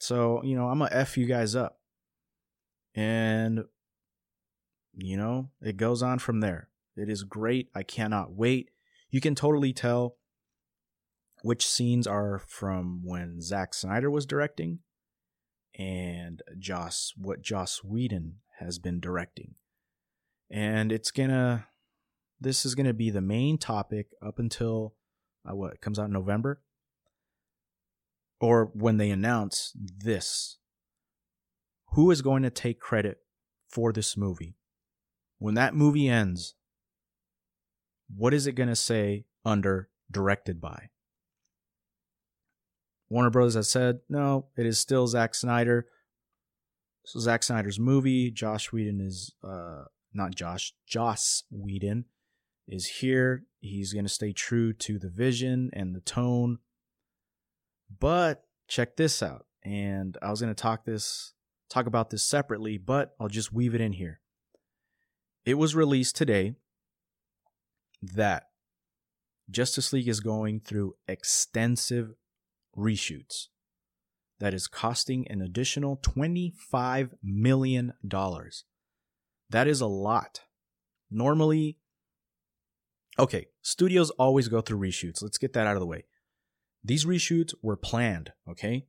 So, 0.00 0.42
you 0.42 0.56
know, 0.56 0.68
I'm 0.68 0.78
going 0.78 0.90
to 0.90 0.96
F 0.96 1.16
you 1.18 1.26
guys 1.26 1.54
up. 1.54 1.78
And, 2.94 3.64
you 4.94 5.16
know, 5.16 5.50
it 5.60 5.76
goes 5.76 6.02
on 6.02 6.18
from 6.18 6.40
there. 6.40 6.68
It 6.96 7.08
is 7.08 7.22
great. 7.22 7.68
I 7.74 7.82
cannot 7.82 8.32
wait. 8.32 8.70
You 9.10 9.20
can 9.20 9.34
totally 9.34 9.72
tell 9.72 10.16
which 11.42 11.66
scenes 11.66 12.06
are 12.06 12.40
from 12.46 13.02
when 13.04 13.40
Zack 13.40 13.74
Snyder 13.74 14.10
was 14.10 14.26
directing 14.26 14.80
and 15.78 16.42
Joss 16.58 17.12
what 17.16 17.42
Joss 17.42 17.84
Whedon 17.84 18.36
has 18.58 18.78
been 18.78 19.00
directing. 19.00 19.54
And 20.50 20.92
it's 20.92 21.10
gonna 21.10 21.66
this 22.40 22.66
is 22.66 22.74
gonna 22.74 22.92
be 22.92 23.10
the 23.10 23.20
main 23.20 23.56
topic 23.56 24.08
up 24.20 24.38
until 24.38 24.94
uh, 25.48 25.54
what 25.54 25.80
comes 25.80 25.98
out 25.98 26.06
in 26.06 26.12
November 26.12 26.60
or 28.40 28.70
when 28.74 28.96
they 28.96 29.10
announce 29.10 29.72
this. 29.76 30.58
Who 31.92 32.10
is 32.10 32.22
going 32.22 32.42
to 32.42 32.50
take 32.50 32.80
credit 32.80 33.18
for 33.68 33.92
this 33.92 34.16
movie? 34.16 34.56
When 35.38 35.54
that 35.54 35.74
movie 35.74 36.08
ends, 36.08 36.54
what 38.14 38.34
is 38.34 38.46
it 38.46 38.52
going 38.52 38.68
to 38.68 38.76
say 38.76 39.24
under 39.44 39.88
directed 40.10 40.60
by? 40.60 40.90
Warner 43.08 43.30
Brothers 43.30 43.54
has 43.54 43.68
said, 43.68 44.00
no, 44.08 44.46
it 44.56 44.66
is 44.66 44.78
still 44.78 45.06
Zack 45.06 45.34
Snyder. 45.34 45.86
So 47.04 47.18
Zack 47.18 47.42
Snyder's 47.42 47.78
movie. 47.78 48.30
Josh 48.30 48.72
Whedon 48.72 49.00
is 49.00 49.34
uh 49.42 49.84
not 50.12 50.34
Josh, 50.34 50.74
Joss 50.86 51.44
Whedon 51.50 52.04
is 52.68 52.86
here. 52.86 53.44
He's 53.60 53.92
going 53.92 54.04
to 54.04 54.08
stay 54.08 54.32
true 54.32 54.72
to 54.74 54.98
the 54.98 55.08
vision 55.08 55.70
and 55.72 55.94
the 55.94 56.00
tone. 56.00 56.58
But 57.98 58.44
check 58.68 58.96
this 58.96 59.22
out. 59.22 59.46
And 59.62 60.16
I 60.22 60.30
was 60.30 60.40
going 60.40 60.54
to 60.54 60.60
talk 60.60 60.84
this 60.84 61.34
talk 61.68 61.86
about 61.86 62.10
this 62.10 62.24
separately, 62.24 62.78
but 62.78 63.14
I'll 63.20 63.28
just 63.28 63.52
weave 63.52 63.74
it 63.74 63.80
in 63.80 63.92
here. 63.92 64.20
It 65.44 65.54
was 65.54 65.74
released 65.74 66.16
today 66.16 66.54
that 68.02 68.44
Justice 69.50 69.92
League 69.92 70.08
is 70.08 70.20
going 70.20 70.60
through 70.60 70.94
extensive 71.08 72.14
reshoots 72.76 73.48
that 74.40 74.54
is 74.54 74.66
costing 74.66 75.28
an 75.28 75.40
additional 75.40 75.98
$25 75.98 77.10
million. 77.22 77.92
That 79.50 79.68
is 79.68 79.80
a 79.80 79.86
lot. 79.86 80.40
Normally, 81.10 81.78
okay, 83.18 83.46
studios 83.62 84.10
always 84.10 84.48
go 84.48 84.60
through 84.60 84.78
reshoots. 84.78 85.22
Let's 85.22 85.38
get 85.38 85.52
that 85.52 85.66
out 85.66 85.76
of 85.76 85.80
the 85.80 85.86
way. 85.86 86.04
These 86.82 87.04
reshoots 87.04 87.54
were 87.62 87.76
planned, 87.76 88.32
okay? 88.48 88.86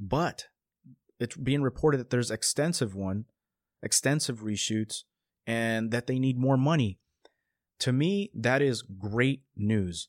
But 0.00 0.46
it's 1.20 1.36
being 1.36 1.62
reported 1.62 1.98
that 1.98 2.10
there's 2.10 2.30
extensive 2.30 2.94
one, 2.94 3.26
extensive 3.82 4.40
reshoots, 4.40 5.02
and 5.46 5.90
that 5.90 6.06
they 6.06 6.18
need 6.18 6.38
more 6.38 6.56
money. 6.56 6.98
To 7.80 7.92
me, 7.92 8.30
that 8.34 8.62
is 8.62 8.82
great 8.82 9.42
news. 9.56 10.08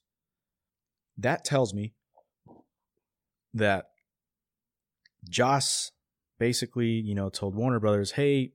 That 1.17 1.43
tells 1.43 1.73
me 1.73 1.93
that 3.53 3.85
Joss 5.29 5.91
basically, 6.39 6.87
you 6.87 7.13
know, 7.13 7.29
told 7.29 7.55
Warner 7.55 7.79
Brothers, 7.79 8.11
hey, 8.11 8.53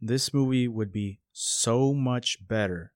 this 0.00 0.34
movie 0.34 0.68
would 0.68 0.92
be 0.92 1.20
so 1.32 1.94
much 1.94 2.38
better 2.46 2.92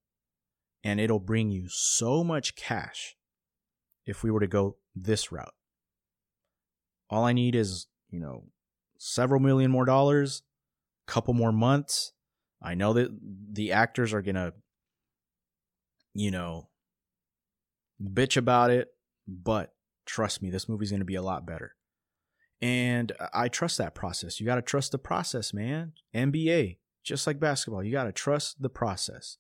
and 0.83 1.01
it'll 1.01 1.21
bring 1.21 1.51
you 1.51 1.69
so 1.69 2.23
much 2.25 2.57
cash 2.57 3.17
if 4.09 4.23
we 4.23 4.31
were 4.31 4.41
to 4.41 4.47
go 4.47 4.77
this 4.97 5.31
route. 5.31 5.55
All 7.11 7.25
I 7.25 7.33
need 7.33 7.55
is, 7.55 7.87
you 8.11 8.19
know, 8.19 8.45
several 8.99 9.41
million 9.41 9.71
more 9.71 9.85
dollars, 9.85 10.43
couple 11.07 11.35
more 11.35 11.53
months. 11.53 12.13
I 12.61 12.75
know 12.75 12.95
that 12.95 13.11
the 13.53 13.73
actors 13.73 14.13
are 14.13 14.23
going 14.23 14.35
to, 14.35 14.55
you 16.15 16.31
know, 16.31 16.69
bitch 18.03 18.37
about 18.37 18.71
it, 18.71 18.89
but 19.29 19.75
trust 20.07 20.43
me, 20.43 20.51
this 20.51 20.69
movie's 20.69 20.91
going 20.91 21.01
to 21.01 21.07
be 21.07 21.15
a 21.15 21.23
lot 21.23 21.47
better. 21.47 21.75
And 22.61 23.13
I 23.33 23.49
trust 23.49 23.79
that 23.79 23.95
process. 23.95 24.41
You 24.41 24.47
got 24.47 24.57
to 24.57 24.63
trust 24.63 24.91
the 24.91 24.99
process, 24.99 25.53
man. 25.53 25.93
NBA, 26.15 26.79
just 27.05 27.27
like 27.27 27.39
basketball, 27.39 27.85
you 27.85 27.93
got 27.93 28.05
to 28.05 28.13
trust 28.13 28.61
the 28.61 28.71
process. 28.71 29.37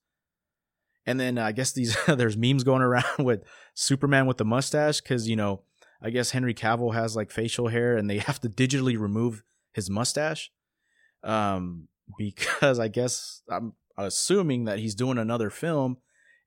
And 1.08 1.18
then 1.18 1.38
uh, 1.38 1.44
I 1.46 1.52
guess 1.52 1.72
these 1.72 1.96
there's 2.06 2.36
memes 2.36 2.64
going 2.64 2.82
around 2.82 3.04
with 3.18 3.42
Superman 3.74 4.26
with 4.26 4.36
the 4.36 4.44
mustache 4.44 5.00
because 5.00 5.26
you 5.26 5.36
know 5.36 5.62
I 6.02 6.10
guess 6.10 6.30
Henry 6.30 6.54
Cavill 6.54 6.94
has 6.94 7.16
like 7.16 7.30
facial 7.30 7.68
hair 7.68 7.96
and 7.96 8.08
they 8.08 8.18
have 8.28 8.40
to 8.42 8.48
digitally 8.48 8.98
remove 8.98 9.42
his 9.72 9.88
mustache, 9.88 10.52
um, 11.24 11.88
because 12.18 12.78
I 12.78 12.88
guess 12.88 13.42
I'm 13.50 13.72
assuming 13.96 14.66
that 14.66 14.78
he's 14.78 14.94
doing 14.94 15.18
another 15.18 15.50
film, 15.50 15.96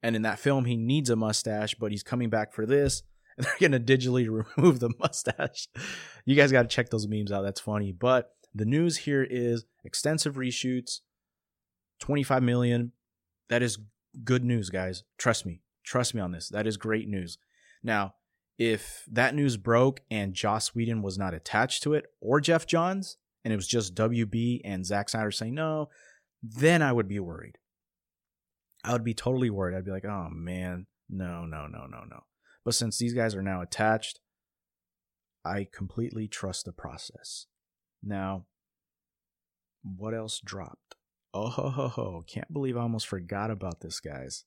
and 0.04 0.15
in 0.15 0.21
that 0.21 0.39
film 0.39 0.65
he 0.65 0.78
needs 0.78 1.10
a 1.10 1.15
mustache, 1.15 1.74
but 1.76 1.91
he's 1.91 2.04
coming 2.04 2.30
back 2.30 2.54
for 2.54 2.67
this, 2.67 3.02
and 3.38 3.45
they're 3.45 3.69
gonna 3.69 3.80
digitally 3.80 4.28
remove 4.30 4.80
the 4.80 4.93
mustache. 5.00 5.69
You 6.24 6.36
guys 6.36 6.52
got 6.52 6.63
to 6.63 6.67
check 6.67 6.89
those 6.91 7.08
memes 7.08 7.32
out. 7.32 7.41
That's 7.41 7.60
funny. 7.60 7.91
But 7.91 8.36
the 8.54 8.65
news 8.65 8.97
here 8.97 9.26
is 9.28 9.65
extensive 9.84 10.36
reshoots, 10.36 11.00
25 12.00 12.43
million. 12.43 12.91
That 13.50 13.63
is 13.63 13.80
good 14.24 14.43
news, 14.43 14.69
guys. 14.69 15.04
Trust 15.17 15.45
me. 15.45 15.62
Trust 15.84 16.13
me 16.13 16.21
on 16.21 16.32
this. 16.32 16.50
That 16.50 16.67
is 16.67 16.78
great 16.78 17.08
news. 17.08 17.38
Now, 17.84 18.15
if 18.58 19.04
that 19.12 19.34
news 19.34 19.58
broke 19.58 20.02
and 20.12 20.34
Joss 20.34 20.76
Whedon 20.76 21.02
was 21.02 21.17
not 21.17 21.34
attached 21.34 21.84
to 21.84 21.93
it 21.93 22.06
or 22.19 22.39
Geoff 22.39 22.67
Johns, 22.67 23.17
and 23.43 23.52
it 23.52 23.56
was 23.56 23.67
just 23.67 23.95
WB 23.95 24.62
and 24.63 24.86
Zack 24.86 25.10
Snyder 25.10 25.32
saying 25.32 25.56
no, 25.56 25.89
then 26.43 26.82
I 26.82 26.91
would 26.91 27.08
be 27.08 27.19
worried. 27.19 27.58
I 28.84 28.93
would 28.93 29.04
be 29.04 29.13
totally 29.13 29.50
worried. 29.50 29.76
I'd 29.76 29.86
be 29.86 29.91
like, 29.91 30.06
oh 30.06 30.30
man, 30.32 30.88
no, 31.10 31.45
no, 31.45 31.67
no, 31.67 31.86
no, 31.88 32.04
no. 32.10 32.24
But 32.63 32.76
since 32.76 32.97
these 32.97 33.13
guys 33.13 33.36
are 33.36 33.41
now 33.41 33.62
attached, 33.62 34.19
I 35.43 35.67
completely 35.71 36.28
trust 36.28 36.65
the 36.65 36.71
process. 36.71 37.47
Now, 38.04 38.45
what 39.84 40.13
else 40.13 40.39
dropped? 40.39 40.95
Oh, 41.34 41.48
ho, 41.48 41.70
ho, 41.70 41.88
ho. 41.88 42.24
can't 42.28 42.52
believe 42.52 42.76
I 42.76 42.82
almost 42.82 43.08
forgot 43.08 43.52
about 43.52 43.80
this, 43.80 44.00
guys. 44.00 44.44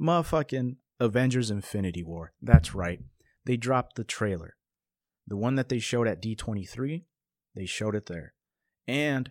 Motherfucking 0.00 0.76
Avengers 0.98 1.50
Infinity 1.50 2.02
War. 2.02 2.32
That's 2.42 2.74
right. 2.74 3.00
They 3.44 3.56
dropped 3.56 3.96
the 3.96 4.04
trailer. 4.04 4.56
The 5.26 5.36
one 5.36 5.54
that 5.54 5.68
they 5.68 5.78
showed 5.78 6.08
at 6.08 6.20
D23, 6.20 7.04
they 7.54 7.66
showed 7.66 7.94
it 7.94 8.06
there. 8.06 8.34
And 8.88 9.30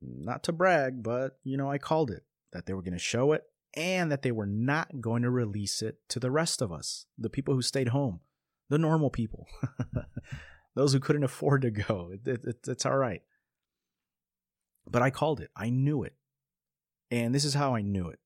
not 0.00 0.42
to 0.44 0.52
brag, 0.52 1.02
but 1.02 1.38
you 1.44 1.56
know, 1.56 1.70
I 1.70 1.78
called 1.78 2.10
it 2.10 2.24
that 2.52 2.66
they 2.66 2.72
were 2.72 2.82
going 2.82 2.92
to 2.94 2.98
show 2.98 3.32
it 3.32 3.44
and 3.74 4.10
that 4.10 4.22
they 4.22 4.32
were 4.32 4.46
not 4.46 5.00
going 5.00 5.22
to 5.22 5.30
release 5.30 5.82
it 5.82 5.98
to 6.08 6.18
the 6.18 6.30
rest 6.30 6.62
of 6.62 6.72
us, 6.72 7.06
the 7.18 7.30
people 7.30 7.54
who 7.54 7.62
stayed 7.62 7.88
home, 7.88 8.20
the 8.70 8.78
normal 8.78 9.10
people, 9.10 9.46
those 10.74 10.92
who 10.92 11.00
couldn't 11.00 11.24
afford 11.24 11.62
to 11.62 11.70
go. 11.70 12.10
It, 12.12 12.26
it, 12.26 12.40
it, 12.44 12.56
it's 12.66 12.86
all 12.86 12.96
right. 12.96 13.22
But 14.90 15.02
I 15.02 15.10
called 15.10 15.40
it. 15.40 15.50
I 15.56 15.70
knew 15.70 16.02
it. 16.02 16.14
And 17.10 17.34
this 17.34 17.44
is 17.44 17.54
how 17.54 17.74
I 17.74 17.82
knew 17.82 18.08
it. 18.08 18.18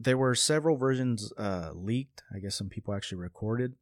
There 0.00 0.16
were 0.16 0.34
several 0.34 0.76
versions 0.76 1.32
uh, 1.36 1.70
leaked. 1.74 2.22
I 2.34 2.38
guess 2.38 2.54
some 2.54 2.68
people 2.68 2.94
actually 2.94 3.18
recorded. 3.18 3.74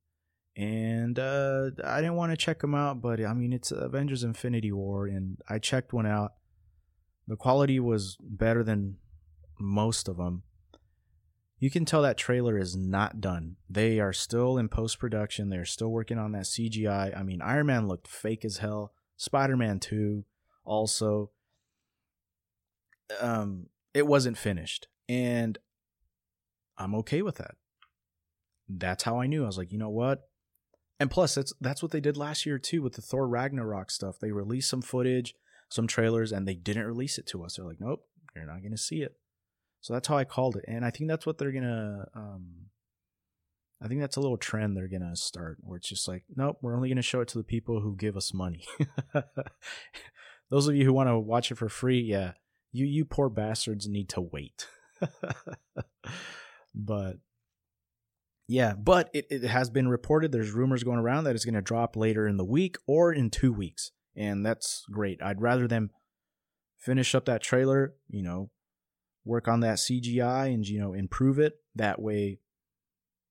And 0.57 1.19
uh, 1.19 1.71
I 1.85 2.01
didn't 2.01 2.17
want 2.17 2.33
to 2.33 2.37
check 2.37 2.61
them 2.61 2.75
out, 2.75 3.03
but 3.03 3.23
I 3.23 3.35
mean, 3.35 3.53
it's 3.53 3.71
Avengers 3.71 4.25
Infinity 4.25 4.73
War, 4.73 5.07
and 5.07 5.37
I 5.51 5.59
checked 5.59 5.93
one 5.93 6.07
out. 6.07 6.33
The 7.29 7.37
quality 7.37 7.79
was 7.79 8.17
better 8.21 8.65
than 8.65 8.97
most 9.61 10.09
of 10.09 10.17
them. 10.17 10.45
You 11.59 11.71
can 11.71 11.85
tell 11.85 12.03
that 12.03 12.19
trailer 12.19 12.59
is 12.59 12.77
not 12.77 13.21
done. 13.21 13.57
They 13.69 13.99
are 13.99 14.13
still 14.13 14.59
in 14.59 14.69
post 14.69 14.99
production. 14.99 15.49
They're 15.49 15.65
still 15.65 15.89
working 15.89 16.19
on 16.19 16.33
that 16.33 16.45
CGI. 16.45 17.17
I 17.17 17.23
mean, 17.23 17.41
Iron 17.41 17.67
Man 17.67 17.89
looked 17.89 18.09
fake 18.09 18.45
as 18.45 18.59
hell. 18.59 18.93
Spider 19.17 19.57
Man 19.57 19.81
2 19.81 20.25
also. 20.65 21.31
Um, 23.21 23.69
it 23.95 24.07
wasn't 24.07 24.37
finished. 24.37 24.89
And 25.09 25.59
I'm 26.77 26.95
okay 26.97 27.23
with 27.23 27.37
that. 27.37 27.55
That's 28.69 29.05
how 29.05 29.21
I 29.21 29.27
knew. 29.27 29.45
I 29.45 29.47
was 29.47 29.57
like, 29.57 29.73
you 29.73 29.79
know 29.79 29.89
what? 29.89 30.29
And 30.99 31.11
plus, 31.11 31.35
that's 31.35 31.53
that's 31.61 31.83
what 31.83 31.93
they 31.93 32.01
did 32.01 32.17
last 32.17 32.47
year 32.47 32.59
too 32.59 32.83
with 32.83 32.95
the 32.95 33.03
Thor 33.03 33.29
Ragnarok 33.29 33.91
stuff. 33.91 34.19
They 34.19 34.33
released 34.33 34.69
some 34.69 34.83
footage, 34.83 35.35
some 35.69 35.87
trailers, 35.87 36.33
and 36.33 36.49
they 36.49 36.55
didn't 36.55 36.87
release 36.87 37.19
it 37.19 37.27
to 37.29 37.45
us. 37.45 37.57
They're 37.57 37.67
like, 37.67 37.81
nope, 37.81 38.07
you're 38.35 38.47
not 38.47 38.63
gonna 38.63 38.79
see 38.79 39.03
it. 39.03 39.17
So 39.81 39.93
that's 39.93 40.09
how 40.09 40.17
I 40.17 40.25
called 40.25 40.57
it, 40.57 40.65
and 40.67 40.85
I 40.85 40.91
think 40.91 41.09
that's 41.09 41.27
what 41.27 41.39
they're 41.39 41.53
gonna. 41.53 42.07
Um, 42.15 42.67
I 43.81 43.89
think 43.89 44.01
that's 44.01 44.17
a 44.17 44.21
little 44.21 44.39
trend 44.39 44.77
they're 44.77 44.89
gonna 44.89 45.17
start, 45.17 45.59
where 45.61 45.77
it's 45.77 45.89
just 45.89 46.09
like, 46.09 46.25
nope, 46.35 46.59
we're 46.63 46.75
only 46.75 46.89
gonna 46.89 47.03
show 47.03 47.21
it 47.21 47.29
to 47.29 47.39
the 47.39 47.45
people 47.45 47.81
who 47.81 47.97
give 47.97 48.17
us 48.17 48.35
money. 48.35 48.65
Those 50.51 50.69
of 50.69 50.77
you 50.77 50.85
who 50.85 50.93
want 50.93 51.09
to 51.09 51.19
watch 51.19 51.51
it 51.51 51.59
for 51.59 51.69
free, 51.69 52.01
yeah, 52.01 52.33
you 52.73 52.87
you 52.87 53.05
poor 53.05 53.29
bastards 53.29 53.89
need 53.89 54.09
to 54.11 54.21
wait. 54.21 54.69
but 56.75 57.17
yeah, 58.49 58.75
but 58.75 59.11
it, 59.13 59.27
it 59.31 59.43
has 59.45 59.71
been 59.71 59.89
reported. 59.89 60.31
There's 60.31 60.53
rumors 60.53 60.85
going 60.85 60.99
around 60.99 61.25
that 61.25 61.35
it's 61.35 61.45
going 61.45 61.55
to 61.55 61.63
drop 61.63 61.97
later 61.97 62.29
in 62.29 62.37
the 62.37 62.45
week 62.45 62.77
or 62.87 63.13
in 63.13 63.31
two 63.31 63.53
weeks, 63.53 63.91
and 64.15 64.47
that's 64.47 64.85
great. 64.91 65.21
I'd 65.21 65.43
rather 65.43 65.67
them 65.67 65.91
finish 66.79 67.15
up 67.15 67.25
that 67.25 67.43
trailer, 67.43 67.95
you 68.09 68.23
know, 68.23 68.51
work 69.27 69.49
on 69.49 69.61
that 69.61 69.77
CGI 69.77 70.55
and 70.55 70.67
you 70.67 70.81
know 70.81 70.95
improve 70.95 71.39
it. 71.39 71.57
That 71.75 72.01
way, 72.01 72.39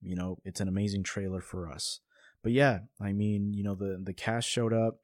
you 0.00 0.14
know, 0.14 0.38
it's 0.44 0.60
an 0.60 0.68
amazing 0.68 1.02
trailer 1.02 1.40
for 1.40 1.68
us. 1.68 2.00
But 2.42 2.52
yeah, 2.52 2.80
I 3.00 3.12
mean, 3.12 3.52
you 3.54 3.64
know, 3.64 3.74
the 3.74 4.00
the 4.00 4.12
cast 4.12 4.48
showed 4.48 4.72
up. 4.72 5.00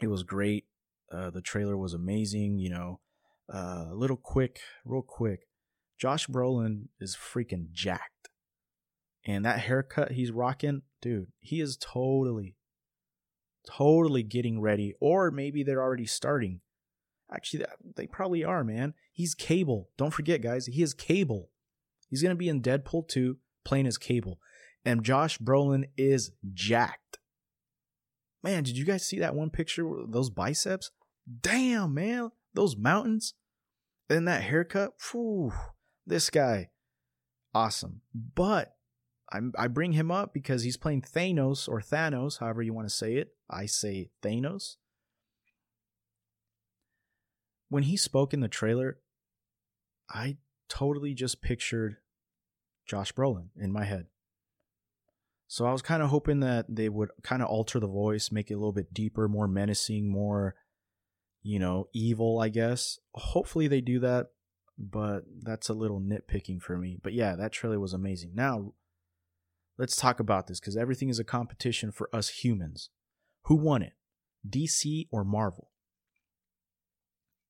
It 0.00 0.06
was 0.06 0.22
great. 0.22 0.64
Uh, 1.12 1.30
the 1.30 1.42
trailer 1.42 1.76
was 1.76 1.92
amazing. 1.92 2.58
You 2.58 2.70
know, 2.70 3.00
uh, 3.52 3.86
a 3.90 3.94
little 3.94 4.16
quick, 4.16 4.60
real 4.84 5.02
quick. 5.02 5.40
Josh 5.98 6.26
Brolin 6.26 6.88
is 7.00 7.16
freaking 7.16 7.72
jacked, 7.72 8.28
and 9.26 9.44
that 9.44 9.60
haircut 9.60 10.12
he's 10.12 10.30
rocking, 10.30 10.82
dude, 11.00 11.28
he 11.40 11.60
is 11.60 11.78
totally, 11.78 12.56
totally 13.66 14.22
getting 14.22 14.60
ready. 14.60 14.94
Or 15.00 15.30
maybe 15.30 15.62
they're 15.62 15.82
already 15.82 16.04
starting. 16.04 16.60
Actually, 17.32 17.64
they 17.96 18.06
probably 18.06 18.44
are, 18.44 18.62
man. 18.62 18.94
He's 19.12 19.34
Cable. 19.34 19.90
Don't 19.96 20.14
forget, 20.14 20.40
guys, 20.40 20.66
he 20.66 20.82
is 20.82 20.94
Cable. 20.94 21.50
He's 22.08 22.22
gonna 22.22 22.36
be 22.36 22.48
in 22.48 22.62
Deadpool 22.62 23.08
2 23.08 23.36
playing 23.64 23.86
as 23.86 23.98
Cable, 23.98 24.38
and 24.84 25.02
Josh 25.02 25.38
Brolin 25.38 25.84
is 25.96 26.30
jacked. 26.54 27.18
Man, 28.44 28.62
did 28.62 28.78
you 28.78 28.84
guys 28.84 29.04
see 29.04 29.18
that 29.18 29.34
one 29.34 29.50
picture? 29.50 29.86
With 29.86 30.12
those 30.12 30.30
biceps? 30.30 30.92
Damn, 31.40 31.94
man, 31.94 32.30
those 32.54 32.76
mountains, 32.76 33.34
and 34.08 34.28
that 34.28 34.44
haircut. 34.44 34.92
Whew, 35.10 35.52
this 36.06 36.30
guy, 36.30 36.70
awesome. 37.52 38.02
But 38.14 38.76
I 39.32 39.66
bring 39.66 39.92
him 39.92 40.12
up 40.12 40.32
because 40.32 40.62
he's 40.62 40.76
playing 40.76 41.02
Thanos 41.02 41.68
or 41.68 41.80
Thanos, 41.80 42.38
however 42.38 42.62
you 42.62 42.72
want 42.72 42.88
to 42.88 42.94
say 42.94 43.16
it. 43.16 43.34
I 43.50 43.66
say 43.66 44.10
Thanos. 44.22 44.76
When 47.68 47.84
he 47.84 47.96
spoke 47.96 48.32
in 48.32 48.40
the 48.40 48.48
trailer, 48.48 48.98
I 50.08 50.36
totally 50.68 51.14
just 51.14 51.42
pictured 51.42 51.96
Josh 52.86 53.12
Brolin 53.12 53.48
in 53.56 53.72
my 53.72 53.84
head. 53.84 54.06
So 55.48 55.64
I 55.64 55.72
was 55.72 55.82
kind 55.82 56.02
of 56.02 56.10
hoping 56.10 56.40
that 56.40 56.66
they 56.68 56.88
would 56.88 57.10
kind 57.22 57.42
of 57.42 57.48
alter 57.48 57.78
the 57.78 57.86
voice, 57.86 58.32
make 58.32 58.50
it 58.50 58.54
a 58.54 58.58
little 58.58 58.72
bit 58.72 58.92
deeper, 58.92 59.28
more 59.28 59.46
menacing, 59.46 60.10
more, 60.10 60.56
you 61.42 61.58
know, 61.58 61.88
evil, 61.92 62.40
I 62.40 62.48
guess. 62.48 62.98
Hopefully 63.14 63.68
they 63.68 63.80
do 63.80 64.00
that, 64.00 64.28
but 64.76 65.20
that's 65.42 65.68
a 65.68 65.74
little 65.74 66.00
nitpicking 66.00 66.60
for 66.60 66.76
me. 66.76 66.98
But 67.00 67.12
yeah, 67.12 67.36
that 67.36 67.52
trailer 67.52 67.78
was 67.78 67.92
amazing. 67.92 68.32
Now, 68.34 68.72
let's 69.78 69.94
talk 69.94 70.18
about 70.18 70.48
this 70.48 70.58
because 70.58 70.76
everything 70.76 71.08
is 71.08 71.20
a 71.20 71.24
competition 71.24 71.92
for 71.92 72.08
us 72.12 72.28
humans. 72.28 72.90
Who 73.42 73.54
won 73.54 73.82
it? 73.82 73.92
DC 74.48 75.06
or 75.12 75.24
Marvel? 75.24 75.70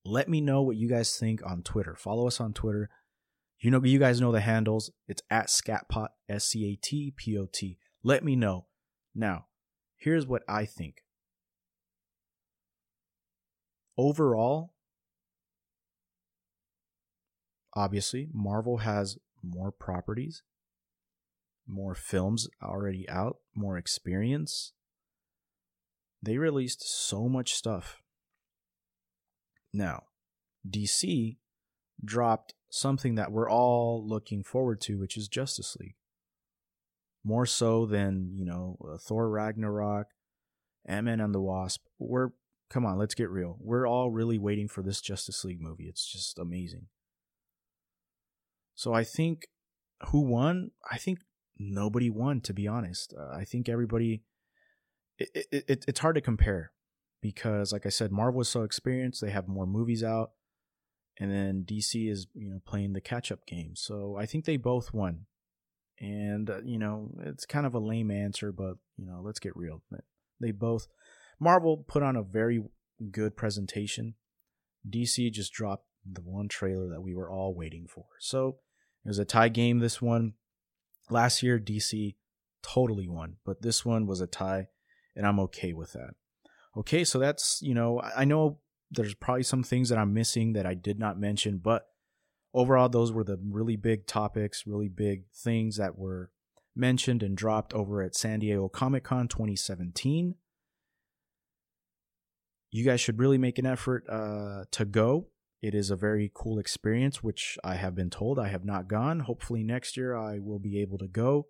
Let 0.07 0.29
me 0.29 0.39
know 0.39 0.61
what 0.61 0.77
you 0.77 0.87
guys 0.87 1.17
think 1.17 1.45
on 1.45 1.63
Twitter. 1.63 1.93
Follow 1.93 2.27
us 2.27 2.39
on 2.39 2.53
Twitter. 2.53 2.89
You 3.59 3.71
know, 3.71 3.83
you 3.83 3.99
guys 3.99 4.21
know 4.21 4.31
the 4.31 4.39
handles. 4.39 4.89
It's 5.05 5.21
at 5.29 5.47
Scatpot, 5.47 6.09
S 6.29 6.45
C 6.45 6.71
A 6.71 6.75
T 6.81 7.13
P 7.15 7.37
O 7.37 7.45
T. 7.51 7.77
Let 8.03 8.23
me 8.23 8.37
know. 8.37 8.67
Now, 9.13 9.47
here's 9.97 10.25
what 10.25 10.43
I 10.47 10.63
think. 10.63 11.01
Overall, 13.97 14.75
obviously, 17.75 18.29
Marvel 18.31 18.77
has 18.77 19.17
more 19.43 19.73
properties, 19.73 20.41
more 21.67 21.95
films 21.95 22.47
already 22.63 23.09
out, 23.09 23.39
more 23.53 23.77
experience. 23.77 24.71
They 26.23 26.37
released 26.37 26.87
so 26.87 27.27
much 27.27 27.53
stuff. 27.53 28.01
Now, 29.77 30.05
DC 30.67 31.37
dropped 32.03 32.55
something 32.69 33.13
that 33.15 33.31
we're 33.31 33.49
all 33.49 34.03
looking 34.05 34.43
forward 34.43 34.81
to, 34.81 34.97
which 34.97 35.15
is 35.15 35.27
Justice 35.27 35.77
League. 35.79 35.95
More 37.23 37.45
so 37.45 37.85
than, 37.85 38.31
you 38.33 38.43
know, 38.43 38.77
uh, 38.83 38.97
Thor 38.97 39.29
Ragnarok, 39.29 40.07
Ant-Man 40.85 41.19
and 41.19 41.33
the 41.33 41.41
Wasp. 41.41 41.81
We're, 41.99 42.29
come 42.71 42.85
on, 42.85 42.97
let's 42.97 43.13
get 43.13 43.29
real. 43.29 43.57
We're 43.59 43.87
all 43.87 44.09
really 44.09 44.39
waiting 44.39 44.67
for 44.67 44.81
this 44.81 44.99
Justice 44.99 45.45
League 45.45 45.61
movie. 45.61 45.85
It's 45.85 46.11
just 46.11 46.39
amazing. 46.39 46.87
So 48.73 48.93
I 48.93 49.03
think 49.03 49.47
who 50.07 50.21
won? 50.21 50.71
I 50.89 50.97
think 50.97 51.19
nobody 51.59 52.09
won, 52.09 52.41
to 52.41 52.53
be 52.53 52.67
honest. 52.67 53.13
Uh, 53.15 53.35
I 53.35 53.43
think 53.43 53.69
everybody, 53.69 54.23
it, 55.19 55.29
it, 55.51 55.65
it, 55.67 55.85
it's 55.87 55.99
hard 55.99 56.15
to 56.15 56.21
compare 56.21 56.71
because, 57.21 57.71
like 57.71 57.85
I 57.85 57.89
said, 57.89 58.11
Marvel 58.11 58.41
is 58.41 58.49
so 58.49 58.63
experienced. 58.63 59.21
They 59.21 59.31
have 59.31 59.47
more 59.47 59.65
movies 59.65 60.03
out 60.03 60.31
and 61.19 61.31
then 61.31 61.65
DC 61.67 62.09
is 62.09 62.27
you 62.33 62.49
know 62.49 62.59
playing 62.65 62.93
the 62.93 63.01
catch 63.01 63.31
up 63.31 63.45
game. 63.45 63.75
So 63.75 64.15
I 64.17 64.25
think 64.25 64.45
they 64.45 64.57
both 64.57 64.93
won, 64.93 65.25
and 65.99 66.49
uh, 66.49 66.61
you 66.63 66.77
know 66.77 67.11
it's 67.23 67.45
kind 67.45 67.65
of 67.65 67.73
a 67.73 67.79
lame 67.79 68.11
answer, 68.11 68.51
but 68.51 68.75
you 68.97 69.05
know 69.05 69.21
let's 69.23 69.39
get 69.39 69.55
real. 69.55 69.81
They 70.39 70.51
both 70.51 70.87
Marvel 71.39 71.77
put 71.87 72.03
on 72.03 72.15
a 72.15 72.23
very 72.23 72.63
good 73.11 73.35
presentation. 73.35 74.15
DC 74.87 75.31
just 75.31 75.53
dropped 75.53 75.85
the 76.09 76.21
one 76.21 76.47
trailer 76.47 76.87
that 76.89 77.01
we 77.01 77.15
were 77.15 77.29
all 77.29 77.53
waiting 77.53 77.87
for. 77.87 78.05
So 78.19 78.59
it 79.03 79.09
was 79.09 79.19
a 79.19 79.25
tie 79.25 79.49
game. 79.49 79.79
This 79.79 80.01
one 80.01 80.33
last 81.09 81.41
year 81.41 81.59
DC 81.59 82.15
totally 82.61 83.07
won, 83.07 83.37
but 83.45 83.61
this 83.61 83.83
one 83.83 84.05
was 84.05 84.21
a 84.21 84.27
tie, 84.27 84.67
and 85.15 85.25
I'm 85.25 85.39
okay 85.41 85.73
with 85.73 85.93
that. 85.93 86.11
Okay, 86.77 87.03
so 87.03 87.17
that's 87.17 87.59
you 87.61 87.73
know 87.73 88.01
I 88.01 88.25
know 88.25 88.59
there's 88.91 89.15
probably 89.15 89.43
some 89.43 89.63
things 89.63 89.89
that 89.89 89.97
I'm 89.97 90.13
missing 90.13 90.53
that 90.53 90.65
I 90.65 90.73
did 90.73 90.99
not 90.99 91.19
mention, 91.19 91.57
but 91.57 91.87
overall, 92.53 92.89
those 92.89 93.11
were 93.11 93.23
the 93.23 93.39
really 93.41 93.75
big 93.75 94.07
topics, 94.07 94.65
really 94.65 94.87
big 94.87 95.23
things 95.33 95.77
that 95.77 95.97
were 95.97 96.31
mentioned 96.75 97.23
and 97.23 97.35
dropped 97.35 97.73
over 97.73 98.01
at 98.01 98.15
San 98.15 98.39
Diego 98.39 98.69
Comic 98.69 99.03
Con 99.03 99.27
2017. 99.27 100.35
You 102.69 102.85
guys 102.85 103.01
should 103.01 103.19
really 103.19 103.37
make 103.37 103.57
an 103.57 103.65
effort 103.65 104.05
uh, 104.09 104.65
to 104.71 104.85
go. 104.85 105.27
It 105.61 105.73
is 105.73 105.89
a 105.89 105.95
very 105.95 106.29
cool 106.33 106.59
experience, 106.59 107.23
which 107.23 107.57
I 107.63 107.75
have 107.75 107.95
been 107.95 108.09
told 108.09 108.37
I 108.37 108.49
have 108.49 108.65
not 108.65 108.87
gone. 108.87 109.21
Hopefully, 109.21 109.63
next 109.63 109.97
year 109.97 110.15
I 110.15 110.39
will 110.39 110.59
be 110.59 110.79
able 110.79 110.97
to 110.99 111.07
go. 111.07 111.47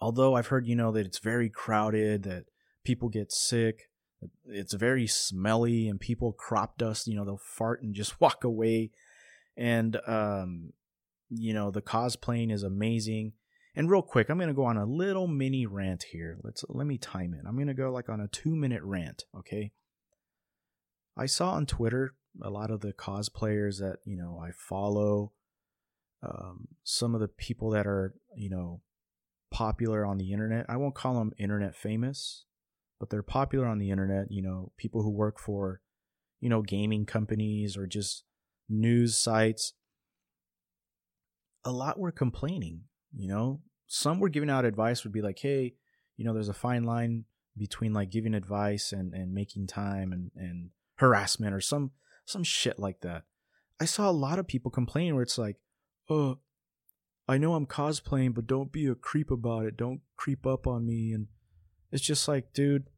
Although 0.00 0.34
I've 0.34 0.48
heard, 0.48 0.66
you 0.66 0.76
know, 0.76 0.92
that 0.92 1.06
it's 1.06 1.20
very 1.20 1.48
crowded, 1.48 2.24
that 2.24 2.44
people 2.84 3.08
get 3.08 3.32
sick 3.32 3.88
it's 4.46 4.74
very 4.74 5.06
smelly 5.06 5.88
and 5.88 6.00
people 6.00 6.32
crop 6.32 6.78
dust 6.78 7.06
you 7.06 7.16
know 7.16 7.24
they'll 7.24 7.36
fart 7.36 7.82
and 7.82 7.94
just 7.94 8.20
walk 8.20 8.44
away. 8.44 8.90
And 9.56 9.98
um 10.06 10.72
you 11.30 11.52
know 11.52 11.70
the 11.70 11.82
cosplaying 11.82 12.52
is 12.52 12.62
amazing. 12.62 13.32
And 13.76 13.90
real 13.90 14.02
quick 14.02 14.28
i'm 14.28 14.38
gonna 14.38 14.54
go 14.54 14.64
on 14.64 14.76
a 14.76 14.86
little 14.86 15.26
mini 15.26 15.66
rant 15.66 16.04
here. 16.12 16.38
Let's 16.42 16.64
let 16.68 16.86
me 16.86 16.98
time 16.98 17.34
it 17.34 17.46
i'm 17.46 17.58
gonna 17.58 17.74
go 17.74 17.90
like 17.90 18.08
on 18.08 18.20
a 18.20 18.28
two 18.28 18.54
minute 18.54 18.82
rant 18.82 19.24
okay? 19.36 19.72
I 21.16 21.26
saw 21.26 21.52
on 21.52 21.66
twitter 21.66 22.14
a 22.42 22.50
lot 22.50 22.70
of 22.70 22.80
the 22.80 22.92
cosplayers 22.92 23.78
that 23.78 23.98
you 24.04 24.16
know 24.16 24.40
i 24.44 24.50
follow 24.50 25.30
um, 26.20 26.66
some 26.82 27.14
of 27.14 27.20
the 27.20 27.28
people 27.28 27.70
that 27.70 27.86
are 27.86 28.14
you 28.36 28.50
know 28.50 28.80
popular 29.52 30.04
on 30.04 30.18
the 30.18 30.32
internet. 30.32 30.66
I 30.68 30.76
won't 30.76 30.96
call 30.96 31.14
them 31.14 31.32
internet 31.38 31.76
famous 31.76 32.44
but 32.98 33.10
they're 33.10 33.22
popular 33.22 33.66
on 33.66 33.78
the 33.78 33.90
internet. 33.90 34.30
You 34.30 34.42
know, 34.42 34.72
people 34.76 35.02
who 35.02 35.10
work 35.10 35.38
for, 35.38 35.80
you 36.40 36.48
know, 36.48 36.62
gaming 36.62 37.06
companies 37.06 37.76
or 37.76 37.86
just 37.86 38.24
news 38.68 39.16
sites. 39.16 39.74
A 41.64 41.72
lot 41.72 41.98
were 41.98 42.12
complaining, 42.12 42.82
you 43.16 43.28
know. 43.28 43.60
Some 43.86 44.20
were 44.20 44.28
giving 44.28 44.50
out 44.50 44.64
advice 44.64 45.04
would 45.04 45.12
be 45.12 45.22
like, 45.22 45.38
hey, 45.38 45.74
you 46.16 46.24
know, 46.24 46.34
there's 46.34 46.48
a 46.48 46.54
fine 46.54 46.84
line 46.84 47.24
between 47.56 47.92
like 47.92 48.10
giving 48.10 48.34
advice 48.34 48.92
and, 48.92 49.14
and 49.14 49.32
making 49.32 49.66
time 49.66 50.12
and, 50.12 50.30
and 50.36 50.70
harassment 50.96 51.54
or 51.54 51.60
some 51.60 51.92
some 52.26 52.42
shit 52.42 52.78
like 52.78 53.00
that. 53.00 53.24
I 53.80 53.84
saw 53.84 54.08
a 54.08 54.12
lot 54.12 54.38
of 54.38 54.46
people 54.46 54.70
complaining 54.70 55.14
where 55.14 55.22
it's 55.22 55.38
like, 55.38 55.56
oh, 56.08 56.38
I 57.26 57.38
know 57.38 57.54
I'm 57.54 57.66
cosplaying, 57.66 58.34
but 58.34 58.46
don't 58.46 58.72
be 58.72 58.86
a 58.86 58.94
creep 58.94 59.30
about 59.30 59.64
it. 59.64 59.76
Don't 59.76 60.00
creep 60.16 60.46
up 60.46 60.66
on 60.66 60.86
me. 60.86 61.12
And 61.12 61.28
it's 61.94 62.04
just 62.04 62.26
like, 62.26 62.52
dude, 62.52 62.88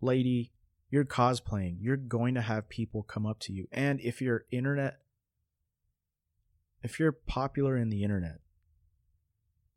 lady, 0.00 0.52
you're 0.88 1.04
cosplaying. 1.04 1.76
You're 1.78 1.98
going 1.98 2.34
to 2.34 2.40
have 2.40 2.70
people 2.70 3.02
come 3.02 3.26
up 3.26 3.40
to 3.40 3.52
you. 3.52 3.68
And 3.70 4.00
if 4.00 4.22
you're 4.22 4.46
internet, 4.50 5.00
if 6.82 6.98
you're 6.98 7.12
popular 7.12 7.76
in 7.76 7.90
the 7.90 8.02
internet, 8.02 8.38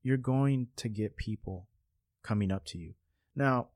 you're 0.04 0.16
going 0.16 0.68
to 0.78 0.88
get 0.88 1.18
people 1.18 1.68
coming 2.24 2.50
up 2.50 2.64
to 2.68 2.78
you. 2.78 2.94
Now, 3.36 3.68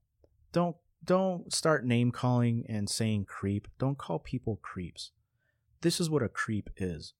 don't 0.53 0.77
don't 1.03 1.53
start 1.53 1.85
name 1.85 2.11
calling 2.11 2.65
and 2.69 2.89
saying 2.89 3.25
creep. 3.25 3.67
Don't 3.77 3.97
call 3.97 4.19
people 4.19 4.61
creeps. 4.61 5.11
This 5.81 5.99
is 5.99 6.09
what 6.09 6.23
a 6.23 6.29
creep 6.29 6.69
is. 6.77 7.13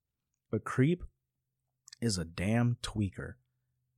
A 0.54 0.60
creep 0.60 1.04
is 2.00 2.18
a 2.18 2.24
damn 2.24 2.78
tweaker. 2.82 3.34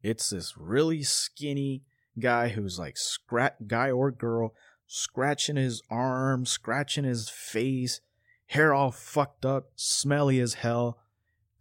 It's 0.01 0.31
this 0.31 0.57
really 0.57 1.03
skinny 1.03 1.83
guy 2.19 2.49
who's 2.49 2.79
like 2.79 2.97
scrat 2.97 3.67
guy 3.67 3.91
or 3.91 4.11
girl 4.11 4.53
scratching 4.87 5.57
his 5.57 5.81
arm, 5.89 6.45
scratching 6.45 7.03
his 7.03 7.29
face, 7.29 7.99
hair 8.47 8.73
all 8.73 8.91
fucked 8.91 9.45
up, 9.45 9.71
smelly 9.75 10.39
as 10.39 10.55
hell, 10.55 10.97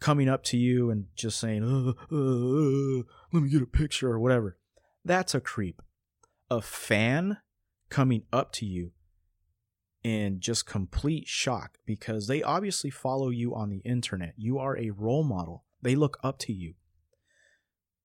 coming 0.00 0.28
up 0.28 0.44
to 0.44 0.57
you 0.57 0.90
and 0.90 1.07
just 1.16 1.38
saying, 1.38 1.64
uh, 1.64 2.14
uh, 2.14 3.02
let 3.32 3.42
me 3.42 3.50
get 3.50 3.62
a 3.62 3.66
picture 3.66 4.11
or 4.11 4.20
whatever. 4.20 4.57
That's 5.04 5.34
a 5.34 5.40
creep. 5.40 5.82
A 6.50 6.62
fan 6.62 7.38
coming 7.90 8.22
up 8.32 8.52
to 8.52 8.66
you 8.66 8.92
in 10.04 10.38
just 10.38 10.66
complete 10.66 11.26
shock 11.26 11.78
because 11.84 12.28
they 12.28 12.42
obviously 12.42 12.90
follow 12.90 13.30
you 13.30 13.54
on 13.54 13.70
the 13.70 13.78
internet. 13.78 14.34
You 14.36 14.59
are 14.59 14.78
a 14.78 14.90
role 14.90 15.24
model. 15.24 15.64
They 15.82 15.96
look 15.96 16.18
up 16.22 16.38
to 16.40 16.52
you. 16.52 16.74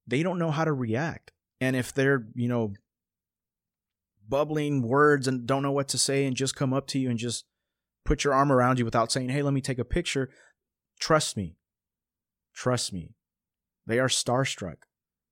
They 0.07 0.23
don't 0.23 0.39
know 0.39 0.49
how 0.49 0.65
to 0.65 0.73
react. 0.73 1.31
And 1.61 1.75
if 1.75 1.93
they're, 1.93 2.25
you 2.33 2.49
know, 2.49 2.73
bubbling 4.27 4.81
words 4.81 5.27
and 5.27 5.45
don't 5.45 5.61
know 5.61 5.71
what 5.71 5.87
to 5.89 5.97
say 5.97 6.25
and 6.25 6.35
just 6.35 6.55
come 6.55 6.73
up 6.73 6.87
to 6.87 6.99
you 6.99 7.09
and 7.09 7.19
just 7.19 7.45
put 8.03 8.23
your 8.23 8.33
arm 8.33 8.51
around 8.51 8.79
you 8.79 8.85
without 8.85 9.11
saying, 9.11 9.29
hey, 9.29 9.43
let 9.43 9.53
me 9.53 9.61
take 9.61 9.79
a 9.79 9.85
picture, 9.85 10.29
trust 10.99 11.37
me. 11.37 11.55
Trust 12.53 12.91
me. 12.91 13.13
They 13.85 13.99
are 13.99 14.07
starstruck. 14.07 14.77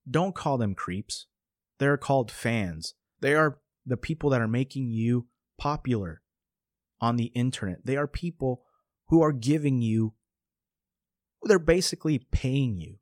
Don't 0.09 0.35
call 0.35 0.57
them 0.57 0.75
creeps. 0.75 1.25
They're 1.79 1.97
called 1.97 2.31
fans. 2.31 2.93
They 3.19 3.33
are 3.33 3.57
the 3.85 3.97
people 3.97 4.29
that 4.29 4.41
are 4.41 4.47
making 4.47 4.91
you 4.91 5.27
popular 5.57 6.21
on 7.01 7.15
the 7.15 7.31
internet. 7.35 7.85
They 7.85 7.97
are 7.97 8.07
people 8.07 8.61
who 9.07 9.21
are 9.23 9.31
giving 9.31 9.81
you, 9.81 10.13
they're 11.41 11.57
basically 11.57 12.19
paying 12.31 12.77
you 12.77 12.98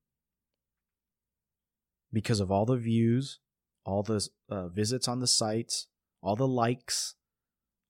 because 2.12 2.40
of 2.40 2.52
all 2.52 2.66
the 2.66 2.78
views, 2.78 3.40
all 3.86 4.04
the 4.04 4.28
uh, 4.50 4.68
visits 4.68 5.08
on 5.08 5.20
the 5.20 5.28
sites, 5.28 5.88
all 6.22 6.36
the 6.36 6.48
likes, 6.48 7.16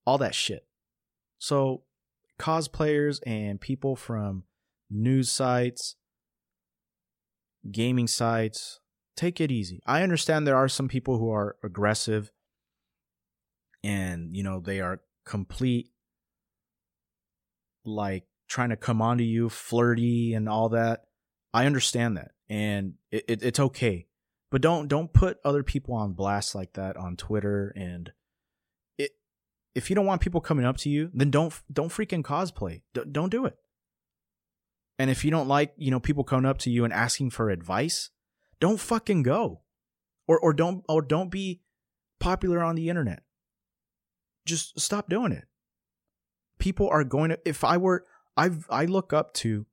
all 0.06 0.18
that 0.18 0.36
shit. 0.36 0.66
So, 1.40 1.84
cosplayers 2.40 3.20
and 3.26 3.60
people 3.60 3.96
from 3.96 4.44
news 4.90 5.32
sites, 5.32 5.96
gaming 7.72 8.08
sites, 8.08 8.80
take 9.16 9.42
it 9.42 9.52
easy. 9.52 9.82
I 9.86 10.04
understand 10.04 10.46
there 10.46 10.56
are 10.56 10.70
some 10.70 10.88
people 10.88 11.18
who 11.18 11.32
are 11.32 11.56
aggressive 11.64 12.32
and, 13.84 14.36
you 14.36 14.44
know, 14.44 14.60
they 14.60 14.82
are 14.82 15.02
complete 15.26 15.92
like 17.86 18.26
trying 18.48 18.70
to 18.70 18.76
come 18.76 19.02
onto 19.02 19.24
you, 19.24 19.50
flirty 19.50 20.34
and 20.34 20.48
all 20.48 20.70
that. 20.70 21.04
I 21.54 21.66
understand 21.66 22.18
that, 22.18 22.32
and 22.50 22.94
it, 23.10 23.24
it, 23.28 23.44
it's 23.44 23.60
okay. 23.60 24.07
But 24.50 24.62
don't 24.62 24.88
don't 24.88 25.12
put 25.12 25.40
other 25.44 25.64
people 25.64 25.94
on 25.94 26.14
blast 26.14 26.56
like 26.56 26.74
that 26.74 26.96
on 26.98 27.18
Twitter. 27.18 27.74
And 27.76 28.12
it 28.98 29.12
if 29.76 29.90
you 29.90 29.96
don't 29.96 30.06
want 30.06 30.22
people 30.22 30.42
coming 30.42 30.66
up 30.66 30.78
to 30.78 30.90
you, 30.90 31.12
then 31.14 31.32
don't 31.32 31.54
don't 31.72 31.90
freaking 31.90 32.24
cosplay. 32.24 32.82
D- 32.94 33.02
don't 33.12 33.30
do 33.30 33.46
it. 33.46 33.58
And 35.00 35.12
if 35.12 35.26
you 35.26 35.32
don't 35.32 35.48
like 35.48 35.74
you 35.78 35.92
know 35.92 36.00
people 36.00 36.24
coming 36.24 36.50
up 36.50 36.60
to 36.60 36.70
you 36.70 36.84
and 36.86 36.94
asking 36.94 37.32
for 37.32 37.50
advice, 37.50 38.10
don't 38.60 38.80
fucking 38.80 39.24
go, 39.24 39.62
or 40.28 40.40
or 40.40 40.54
don't 40.54 40.84
or 40.88 41.02
don't 41.02 41.30
be 41.30 41.62
popular 42.20 42.64
on 42.64 42.76
the 42.76 42.90
internet. 42.90 43.24
Just 44.46 44.80
stop 44.80 45.10
doing 45.10 45.34
it 45.34 45.46
people 46.60 46.90
are 46.90 47.04
going 47.04 47.30
to 47.30 47.40
if 47.46 47.64
i 47.64 47.78
were 47.78 48.06
I've 48.36 48.66
i 48.70 48.86
look 48.86 49.14
up 49.14 49.34
to 49.36 49.66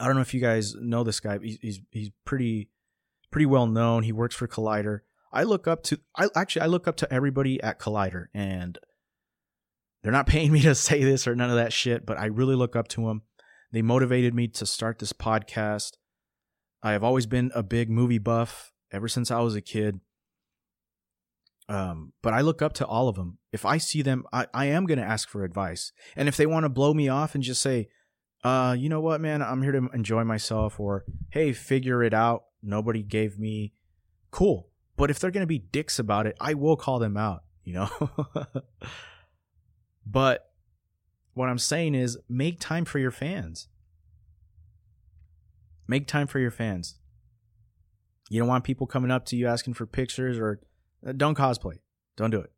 i 0.00 0.06
don't 0.06 0.16
know 0.16 0.22
if 0.22 0.34
you 0.34 0.40
guys 0.40 0.74
know 0.74 1.04
this 1.04 1.20
guy 1.20 1.38
he's 1.42 1.58
he's, 1.60 1.80
he's 1.90 2.10
pretty 2.24 2.70
pretty 3.34 3.46
well 3.46 3.66
known 3.66 4.04
he 4.04 4.12
works 4.12 4.36
for 4.36 4.46
collider 4.46 5.00
i 5.32 5.42
look 5.42 5.66
up 5.66 5.82
to 5.82 5.98
i 6.16 6.28
actually 6.36 6.62
i 6.62 6.66
look 6.66 6.86
up 6.86 6.94
to 6.94 7.12
everybody 7.12 7.60
at 7.64 7.80
collider 7.80 8.26
and 8.32 8.78
they're 10.00 10.12
not 10.12 10.26
paying 10.28 10.52
me 10.52 10.62
to 10.62 10.72
say 10.72 11.02
this 11.02 11.26
or 11.26 11.34
none 11.34 11.50
of 11.50 11.56
that 11.56 11.72
shit 11.72 12.06
but 12.06 12.16
i 12.16 12.26
really 12.26 12.54
look 12.54 12.76
up 12.76 12.86
to 12.86 13.08
them 13.08 13.22
they 13.72 13.82
motivated 13.82 14.36
me 14.36 14.46
to 14.46 14.64
start 14.64 15.00
this 15.00 15.12
podcast 15.12 15.94
i 16.80 16.92
have 16.92 17.02
always 17.02 17.26
been 17.26 17.50
a 17.56 17.62
big 17.64 17.90
movie 17.90 18.18
buff 18.18 18.70
ever 18.92 19.08
since 19.08 19.32
i 19.32 19.40
was 19.40 19.56
a 19.56 19.60
kid 19.60 19.98
um, 21.66 22.12
but 22.22 22.34
I 22.34 22.42
look 22.42 22.60
up 22.60 22.74
to 22.74 22.86
all 22.86 23.08
of 23.08 23.16
them. 23.16 23.38
If 23.50 23.64
I 23.64 23.78
see 23.78 24.02
them, 24.02 24.26
I, 24.34 24.48
I 24.52 24.66
am 24.66 24.84
going 24.84 24.98
to 24.98 25.04
ask 25.04 25.30
for 25.30 25.44
advice. 25.44 25.92
And 26.14 26.28
if 26.28 26.36
they 26.36 26.44
want 26.44 26.64
to 26.64 26.68
blow 26.68 26.92
me 26.92 27.08
off 27.08 27.34
and 27.34 27.42
just 27.42 27.62
say, 27.62 27.88
uh, 28.44 28.76
you 28.78 28.90
know 28.90 29.00
what, 29.00 29.22
man, 29.22 29.40
I'm 29.42 29.62
here 29.62 29.72
to 29.72 29.88
enjoy 29.94 30.24
myself, 30.24 30.78
or 30.78 31.06
hey, 31.30 31.54
figure 31.54 32.02
it 32.02 32.12
out. 32.12 32.44
Nobody 32.64 33.02
gave 33.02 33.38
me 33.38 33.74
cool. 34.30 34.68
But 34.96 35.10
if 35.10 35.18
they're 35.18 35.30
going 35.30 35.42
to 35.42 35.46
be 35.46 35.58
dicks 35.58 35.98
about 35.98 36.26
it, 36.26 36.36
I 36.40 36.54
will 36.54 36.76
call 36.76 36.98
them 36.98 37.16
out, 37.16 37.42
you 37.64 37.74
know? 37.74 37.90
but 40.06 40.50
what 41.34 41.48
I'm 41.48 41.58
saying 41.58 41.94
is 41.94 42.18
make 42.28 42.60
time 42.60 42.84
for 42.84 42.98
your 42.98 43.10
fans. 43.10 43.68
Make 45.86 46.06
time 46.06 46.26
for 46.26 46.38
your 46.38 46.50
fans. 46.50 46.96
You 48.30 48.38
don't 48.38 48.48
want 48.48 48.64
people 48.64 48.86
coming 48.86 49.10
up 49.10 49.26
to 49.26 49.36
you 49.36 49.46
asking 49.46 49.74
for 49.74 49.86
pictures 49.86 50.38
or 50.38 50.60
uh, 51.06 51.12
don't 51.12 51.36
cosplay. 51.36 51.78
Don't 52.16 52.30
do 52.30 52.40
it. 52.40 52.52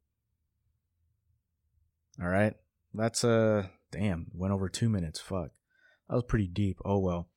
All 2.20 2.28
right. 2.28 2.54
That's 2.94 3.24
uh 3.24 3.66
damn, 3.90 4.26
went 4.32 4.52
over 4.52 4.68
2 4.68 4.88
minutes. 4.88 5.20
Fuck. 5.20 5.50
That 6.09 6.14
was 6.14 6.24
pretty 6.24 6.46
deep. 6.46 6.78
Oh 6.84 6.98
well. 6.98 7.28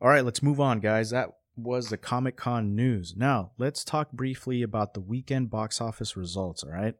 All 0.00 0.08
right, 0.08 0.24
let's 0.24 0.42
move 0.42 0.58
on, 0.58 0.80
guys. 0.80 1.10
That 1.10 1.28
was 1.56 1.88
the 1.88 1.96
Comic 1.96 2.36
Con 2.36 2.74
news. 2.74 3.14
Now, 3.16 3.52
let's 3.58 3.84
talk 3.84 4.12
briefly 4.12 4.62
about 4.62 4.94
the 4.94 5.00
weekend 5.00 5.50
box 5.50 5.80
office 5.80 6.16
results, 6.16 6.62
all 6.64 6.70
right? 6.70 6.94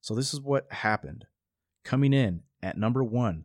So, 0.00 0.14
this 0.14 0.32
is 0.32 0.40
what 0.40 0.70
happened. 0.70 1.26
Coming 1.84 2.12
in 2.12 2.42
at 2.62 2.76
number 2.76 3.02
one, 3.02 3.44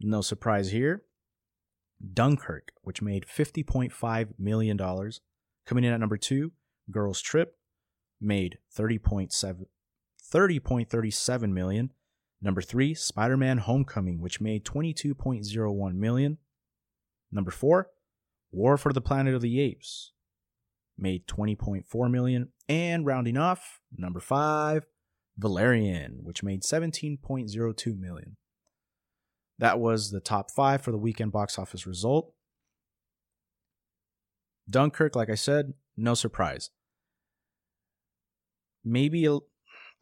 no 0.00 0.20
surprise 0.20 0.70
here, 0.70 1.04
Dunkirk, 2.12 2.72
which 2.82 3.02
made 3.02 3.26
$50.5 3.26 4.28
million. 4.38 4.78
Coming 4.78 5.84
in 5.84 5.92
at 5.92 6.00
number 6.00 6.16
two, 6.16 6.52
Girls 6.90 7.20
Trip, 7.20 7.56
made 8.20 8.58
30.7 8.76 9.66
30.37 10.32 11.52
million. 11.52 11.92
Number 12.40 12.62
3, 12.62 12.94
Spider-Man 12.94 13.58
Homecoming 13.58 14.20
which 14.20 14.40
made 14.40 14.64
22.01 14.64 15.94
million. 15.94 16.38
Number 17.30 17.50
4, 17.50 17.88
War 18.52 18.76
for 18.76 18.92
the 18.92 19.00
Planet 19.00 19.34
of 19.34 19.40
the 19.40 19.60
Apes 19.60 20.12
made 20.96 21.26
20.4 21.26 22.10
million 22.10 22.48
and 22.68 23.06
rounding 23.06 23.36
off, 23.36 23.80
number 23.96 24.20
5, 24.20 24.84
Valerian 25.36 26.20
which 26.22 26.42
made 26.42 26.62
17.02 26.62 27.98
million. 27.98 28.36
That 29.58 29.80
was 29.80 30.10
the 30.10 30.20
top 30.20 30.50
5 30.50 30.82
for 30.82 30.92
the 30.92 30.98
weekend 30.98 31.32
box 31.32 31.58
office 31.58 31.86
result. 31.86 32.32
Dunkirk, 34.68 35.16
like 35.16 35.30
I 35.30 35.34
said, 35.34 35.72
no 35.96 36.14
surprise 36.14 36.70
maybe 38.84 39.28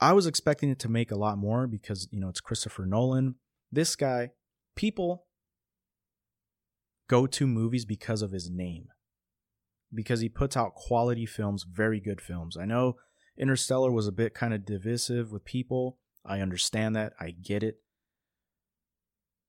I 0.01 0.13
was 0.13 0.27
expecting 0.27 0.71
it 0.71 0.79
to 0.81 0.89
make 0.89 1.11
a 1.11 1.19
lot 1.19 1.39
more 1.39 1.67
because 1.67 2.09
you 2.11 2.21
know 2.21 2.29
it's 2.29 2.41
Christopher 2.41 2.87
Nolan. 2.87 3.37
This 3.71 3.97
guy, 3.97 4.31
people 4.77 5.27
go 7.11 7.27
to 7.27 7.47
movies 7.47 7.85
because 7.85 8.23
of 8.23 8.33
his 8.33 8.49
name. 8.49 8.87
Because 9.93 10.21
he 10.21 10.29
puts 10.29 10.57
out 10.57 10.75
quality 10.75 11.27
films, 11.27 11.65
very 11.65 12.01
good 12.01 12.21
films. 12.21 12.57
I 12.57 12.65
know 12.65 12.97
Interstellar 13.37 13.91
was 13.91 14.07
a 14.07 14.13
bit 14.13 14.35
kind 14.35 14.55
of 14.55 14.65
divisive 14.65 15.33
with 15.33 15.45
people. 15.45 15.99
I 16.25 16.41
understand 16.41 16.95
that. 16.95 17.13
I 17.19 17.31
get 17.31 17.63
it. 17.63 17.79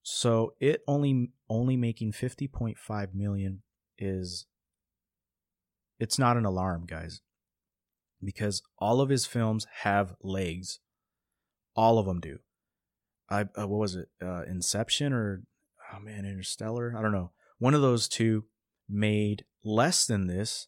So 0.03 0.55
it 0.59 0.81
only 0.87 1.31
only 1.47 1.77
making 1.77 2.13
50.5 2.13 3.13
million 3.13 3.61
is 3.99 4.47
it's 5.99 6.17
not 6.17 6.37
an 6.37 6.45
alarm, 6.45 6.85
guys 6.87 7.21
because 8.23 8.61
all 8.77 9.01
of 9.01 9.09
his 9.09 9.25
films 9.25 9.65
have 9.81 10.15
legs. 10.21 10.79
All 11.75 11.97
of 11.97 12.05
them 12.05 12.19
do. 12.19 12.39
I 13.29 13.41
uh, 13.41 13.67
what 13.67 13.79
was 13.79 13.95
it? 13.95 14.09
Uh, 14.21 14.43
Inception 14.43 15.13
or 15.13 15.43
oh 15.93 15.99
man, 15.99 16.25
Interstellar? 16.25 16.93
I 16.97 17.01
don't 17.01 17.13
know. 17.13 17.31
One 17.61 17.75
of 17.75 17.81
those 17.83 18.07
two 18.07 18.45
made 18.89 19.45
less 19.63 20.07
than 20.07 20.25
this, 20.25 20.65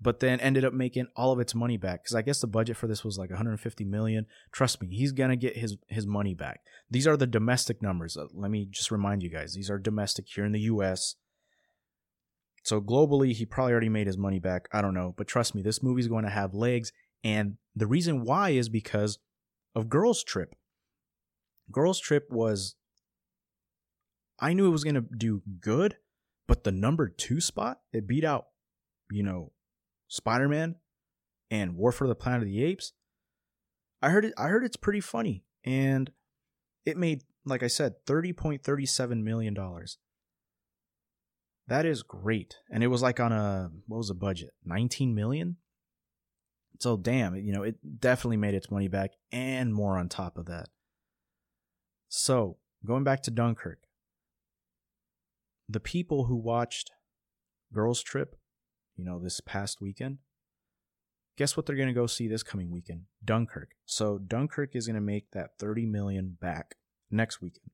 but 0.00 0.18
then 0.18 0.40
ended 0.40 0.64
up 0.64 0.72
making 0.72 1.06
all 1.14 1.30
of 1.30 1.38
its 1.38 1.54
money 1.54 1.76
back 1.76 2.02
because 2.02 2.16
I 2.16 2.22
guess 2.22 2.40
the 2.40 2.48
budget 2.48 2.76
for 2.76 2.88
this 2.88 3.04
was 3.04 3.16
like 3.16 3.30
150 3.30 3.84
million. 3.84 4.26
Trust 4.50 4.82
me, 4.82 4.88
he's 4.90 5.12
gonna 5.12 5.36
get 5.36 5.56
his 5.56 5.76
his 5.86 6.04
money 6.04 6.34
back. 6.34 6.62
These 6.90 7.06
are 7.06 7.16
the 7.16 7.28
domestic 7.28 7.80
numbers. 7.80 8.18
Let 8.34 8.50
me 8.50 8.66
just 8.68 8.90
remind 8.90 9.22
you 9.22 9.30
guys: 9.30 9.54
these 9.54 9.70
are 9.70 9.78
domestic 9.78 10.24
here 10.26 10.44
in 10.44 10.50
the 10.50 10.62
U.S. 10.62 11.14
So 12.64 12.80
globally, 12.80 13.32
he 13.32 13.46
probably 13.46 13.74
already 13.74 13.88
made 13.88 14.08
his 14.08 14.18
money 14.18 14.40
back. 14.40 14.66
I 14.72 14.82
don't 14.82 14.94
know. 14.94 15.14
But 15.16 15.28
trust 15.28 15.54
me, 15.54 15.62
this 15.62 15.80
movie's 15.80 16.08
going 16.08 16.24
to 16.24 16.30
have 16.30 16.54
legs. 16.54 16.90
And 17.22 17.58
the 17.76 17.86
reason 17.86 18.24
why 18.24 18.50
is 18.50 18.68
because 18.68 19.20
of 19.76 19.88
Girls 19.88 20.24
Trip. 20.24 20.56
Girls 21.70 22.00
Trip 22.00 22.26
was. 22.28 22.74
I 24.40 24.54
knew 24.54 24.66
it 24.66 24.70
was 24.70 24.82
going 24.82 24.96
to 24.96 25.04
do 25.16 25.42
good, 25.60 25.98
but 26.46 26.64
the 26.64 26.72
number 26.72 27.08
two 27.08 27.40
spot, 27.40 27.80
it 27.92 28.06
beat 28.06 28.24
out, 28.24 28.46
you 29.10 29.22
know, 29.22 29.52
Spider 30.08 30.48
Man 30.48 30.76
and 31.50 31.76
War 31.76 31.92
for 31.92 32.06
the 32.06 32.14
Planet 32.14 32.42
of 32.42 32.48
the 32.48 32.64
Apes. 32.64 32.92
I 34.02 34.10
heard 34.10 34.24
it. 34.24 34.34
I 34.36 34.48
heard 34.48 34.64
it's 34.64 34.76
pretty 34.76 35.00
funny, 35.00 35.44
and 35.64 36.10
It 36.84 36.96
made, 36.96 37.22
like 37.44 37.64
I 37.64 37.66
said, 37.66 37.94
$30.37 38.06 39.22
million. 39.22 39.56
That 41.66 41.84
is 41.84 42.04
great. 42.04 42.56
And 42.70 42.84
it 42.84 42.86
was 42.86 43.02
like 43.02 43.18
on 43.18 43.32
a, 43.32 43.70
what 43.88 43.98
was 43.98 44.08
the 44.08 44.14
budget? 44.14 44.50
19 44.64 45.14
million? 45.14 45.56
So 46.78 46.96
damn, 46.96 47.34
you 47.34 47.52
know, 47.52 47.62
it 47.64 47.76
definitely 48.00 48.36
made 48.36 48.54
its 48.54 48.70
money 48.70 48.86
back 48.86 49.10
and 49.32 49.74
more 49.74 49.98
on 49.98 50.08
top 50.08 50.38
of 50.38 50.46
that. 50.46 50.68
So, 52.08 52.58
going 52.84 53.02
back 53.02 53.22
to 53.24 53.30
Dunkirk, 53.32 53.80
the 55.68 55.80
people 55.80 56.24
who 56.26 56.36
watched 56.36 56.90
Girls 57.72 58.02
Trip, 58.02 58.36
you 58.96 59.04
know, 59.04 59.18
this 59.18 59.40
past 59.40 59.80
weekend, 59.80 60.18
guess 61.36 61.56
what 61.56 61.66
they're 61.66 61.76
going 61.76 61.88
to 61.88 61.94
go 61.94 62.06
see 62.06 62.28
this 62.28 62.42
coming 62.42 62.70
weekend? 62.70 63.02
Dunkirk. 63.24 63.70
So 63.84 64.18
Dunkirk 64.18 64.74
is 64.74 64.86
going 64.86 64.94
to 64.94 65.00
make 65.00 65.30
that 65.32 65.50
30 65.58 65.86
million 65.86 66.36
back 66.40 66.76
next 67.10 67.40
weekend. 67.40 67.70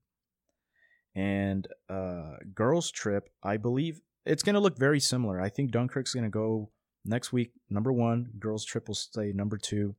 And 1.15 1.67
uh 1.89 2.37
Girls 2.55 2.89
Trip, 2.89 3.29
I 3.43 3.57
believe 3.57 4.01
it's 4.25 4.41
going 4.41 4.55
to 4.55 4.59
look 4.59 4.79
very 4.79 4.99
similar. 4.99 5.39
I 5.39 5.49
think 5.49 5.71
Dunkirk's 5.71 6.13
going 6.13 6.23
to 6.23 6.29
go 6.29 6.71
next 7.05 7.31
week 7.31 7.51
number 7.69 7.91
1, 7.91 8.31
Girls 8.39 8.65
Trip 8.65 8.87
will 8.87 8.95
stay 8.95 9.31
number 9.33 9.57
2. 9.57 9.95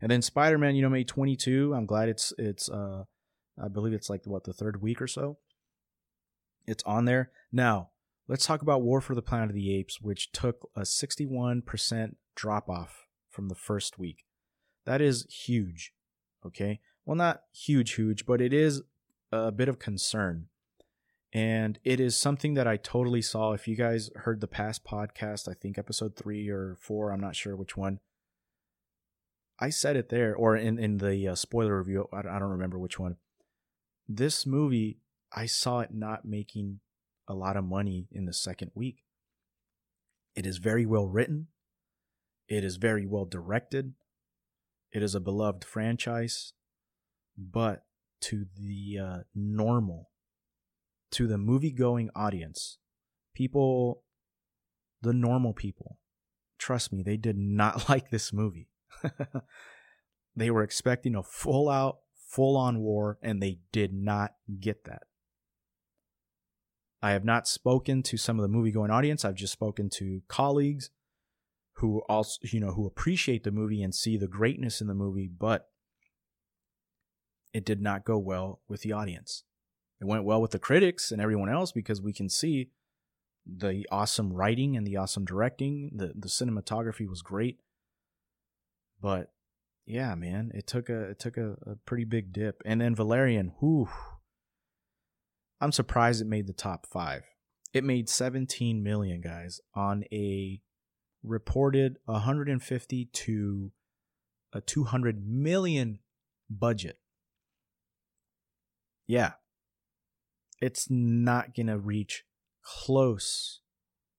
And 0.00 0.10
then 0.10 0.22
Spider-Man, 0.22 0.76
you 0.76 0.82
know, 0.82 0.88
May 0.88 1.04
22. 1.04 1.74
I'm 1.74 1.86
glad 1.86 2.08
it's 2.08 2.32
it's 2.38 2.68
uh 2.68 3.04
I 3.62 3.68
believe 3.68 3.94
it's 3.94 4.10
like 4.10 4.22
what 4.24 4.44
the 4.44 4.52
third 4.52 4.82
week 4.82 5.02
or 5.02 5.08
so. 5.08 5.38
It's 6.68 6.84
on 6.84 7.06
there. 7.06 7.30
Now, 7.50 7.90
let's 8.28 8.44
talk 8.46 8.60
about 8.60 8.82
War 8.82 9.00
for 9.00 9.14
the 9.14 9.22
Planet 9.22 9.48
of 9.48 9.54
the 9.54 9.74
Apes, 9.74 10.02
which 10.02 10.30
took 10.32 10.68
a 10.76 10.82
61% 10.82 12.14
drop 12.36 12.68
off 12.68 13.06
from 13.30 13.48
the 13.48 13.54
first 13.54 13.98
week. 13.98 14.26
That 14.84 15.00
is 15.00 15.26
huge. 15.30 15.94
Okay. 16.44 16.80
Well, 17.06 17.16
not 17.16 17.42
huge, 17.54 17.94
huge, 17.94 18.26
but 18.26 18.42
it 18.42 18.52
is 18.52 18.82
a 19.32 19.50
bit 19.50 19.68
of 19.68 19.78
concern. 19.78 20.48
And 21.32 21.78
it 21.84 22.00
is 22.00 22.16
something 22.16 22.52
that 22.54 22.66
I 22.66 22.76
totally 22.76 23.22
saw. 23.22 23.52
If 23.52 23.66
you 23.66 23.74
guys 23.74 24.10
heard 24.14 24.40
the 24.40 24.46
past 24.46 24.84
podcast, 24.84 25.48
I 25.48 25.54
think 25.54 25.78
episode 25.78 26.16
three 26.16 26.48
or 26.50 26.76
four, 26.80 27.12
I'm 27.12 27.20
not 27.20 27.36
sure 27.36 27.56
which 27.56 27.76
one. 27.76 28.00
I 29.58 29.70
said 29.70 29.96
it 29.96 30.10
there, 30.10 30.34
or 30.36 30.54
in, 30.54 30.78
in 30.78 30.98
the 30.98 31.28
uh, 31.28 31.34
spoiler 31.34 31.78
review, 31.78 32.08
I, 32.12 32.18
I 32.18 32.38
don't 32.38 32.50
remember 32.50 32.78
which 32.78 32.98
one. 32.98 33.16
This 34.06 34.46
movie 34.46 35.00
I 35.32 35.46
saw 35.46 35.80
it 35.80 35.90
not 35.92 36.24
making 36.24 36.80
a 37.26 37.34
lot 37.34 37.56
of 37.56 37.64
money 37.64 38.08
in 38.10 38.24
the 38.24 38.32
second 38.32 38.70
week. 38.74 39.04
It 40.34 40.46
is 40.46 40.58
very 40.58 40.86
well 40.86 41.06
written. 41.06 41.48
It 42.48 42.64
is 42.64 42.76
very 42.76 43.06
well 43.06 43.26
directed. 43.26 43.94
It 44.92 45.02
is 45.02 45.14
a 45.14 45.20
beloved 45.20 45.64
franchise. 45.64 46.54
But 47.36 47.84
to 48.22 48.46
the 48.56 48.98
uh, 48.98 49.18
normal, 49.34 50.10
to 51.12 51.26
the 51.26 51.38
movie 51.38 51.72
going 51.72 52.10
audience, 52.14 52.78
people, 53.34 54.02
the 55.02 55.12
normal 55.12 55.52
people, 55.52 55.98
trust 56.58 56.92
me, 56.92 57.02
they 57.02 57.16
did 57.16 57.36
not 57.36 57.88
like 57.88 58.10
this 58.10 58.32
movie. 58.32 58.68
they 60.34 60.50
were 60.50 60.62
expecting 60.62 61.14
a 61.14 61.22
full 61.22 61.68
out, 61.68 61.98
full 62.14 62.56
on 62.56 62.80
war, 62.80 63.18
and 63.22 63.42
they 63.42 63.58
did 63.72 63.92
not 63.92 64.32
get 64.60 64.84
that. 64.84 65.02
I 67.00 67.12
have 67.12 67.24
not 67.24 67.46
spoken 67.46 68.02
to 68.04 68.16
some 68.16 68.38
of 68.38 68.42
the 68.42 68.48
movie 68.48 68.72
going 68.72 68.90
audience. 68.90 69.24
I've 69.24 69.34
just 69.34 69.52
spoken 69.52 69.88
to 69.94 70.22
colleagues 70.28 70.90
who 71.74 72.02
also, 72.08 72.38
you 72.42 72.58
know, 72.58 72.72
who 72.72 72.86
appreciate 72.86 73.44
the 73.44 73.52
movie 73.52 73.82
and 73.82 73.94
see 73.94 74.16
the 74.16 74.26
greatness 74.26 74.80
in 74.80 74.88
the 74.88 74.94
movie, 74.94 75.28
but 75.28 75.68
it 77.52 77.64
did 77.64 77.80
not 77.80 78.04
go 78.04 78.18
well 78.18 78.60
with 78.68 78.82
the 78.82 78.92
audience. 78.92 79.44
It 80.00 80.06
went 80.06 80.24
well 80.24 80.42
with 80.42 80.50
the 80.50 80.58
critics 80.58 81.10
and 81.12 81.20
everyone 81.20 81.48
else 81.48 81.72
because 81.72 82.02
we 82.02 82.12
can 82.12 82.28
see 82.28 82.70
the 83.46 83.86
awesome 83.90 84.32
writing 84.32 84.76
and 84.76 84.86
the 84.86 84.96
awesome 84.96 85.24
directing. 85.24 85.90
The 85.94 86.12
the 86.14 86.28
cinematography 86.28 87.08
was 87.08 87.22
great. 87.22 87.58
But 89.00 89.32
yeah, 89.86 90.14
man, 90.14 90.50
it 90.54 90.66
took 90.66 90.88
a 90.88 91.10
it 91.10 91.18
took 91.18 91.36
a, 91.36 91.56
a 91.66 91.76
pretty 91.86 92.04
big 92.04 92.32
dip. 92.32 92.62
And 92.64 92.80
then 92.80 92.94
Valerian, 92.94 93.52
whew, 93.60 93.88
I'm 95.60 95.72
surprised 95.72 96.20
it 96.20 96.26
made 96.26 96.46
the 96.46 96.52
top 96.52 96.86
five. 96.86 97.24
It 97.72 97.84
made 97.84 98.08
17 98.08 98.82
million, 98.82 99.20
guys, 99.20 99.60
on 99.74 100.04
a 100.12 100.60
reported 101.22 101.98
150 102.04 103.04
to 103.06 103.72
a 104.52 104.60
200 104.60 105.26
million 105.26 105.98
budget. 106.48 106.98
Yeah. 109.06 109.32
It's 110.60 110.88
not 110.90 111.54
going 111.54 111.66
to 111.66 111.78
reach 111.78 112.24
close 112.62 113.60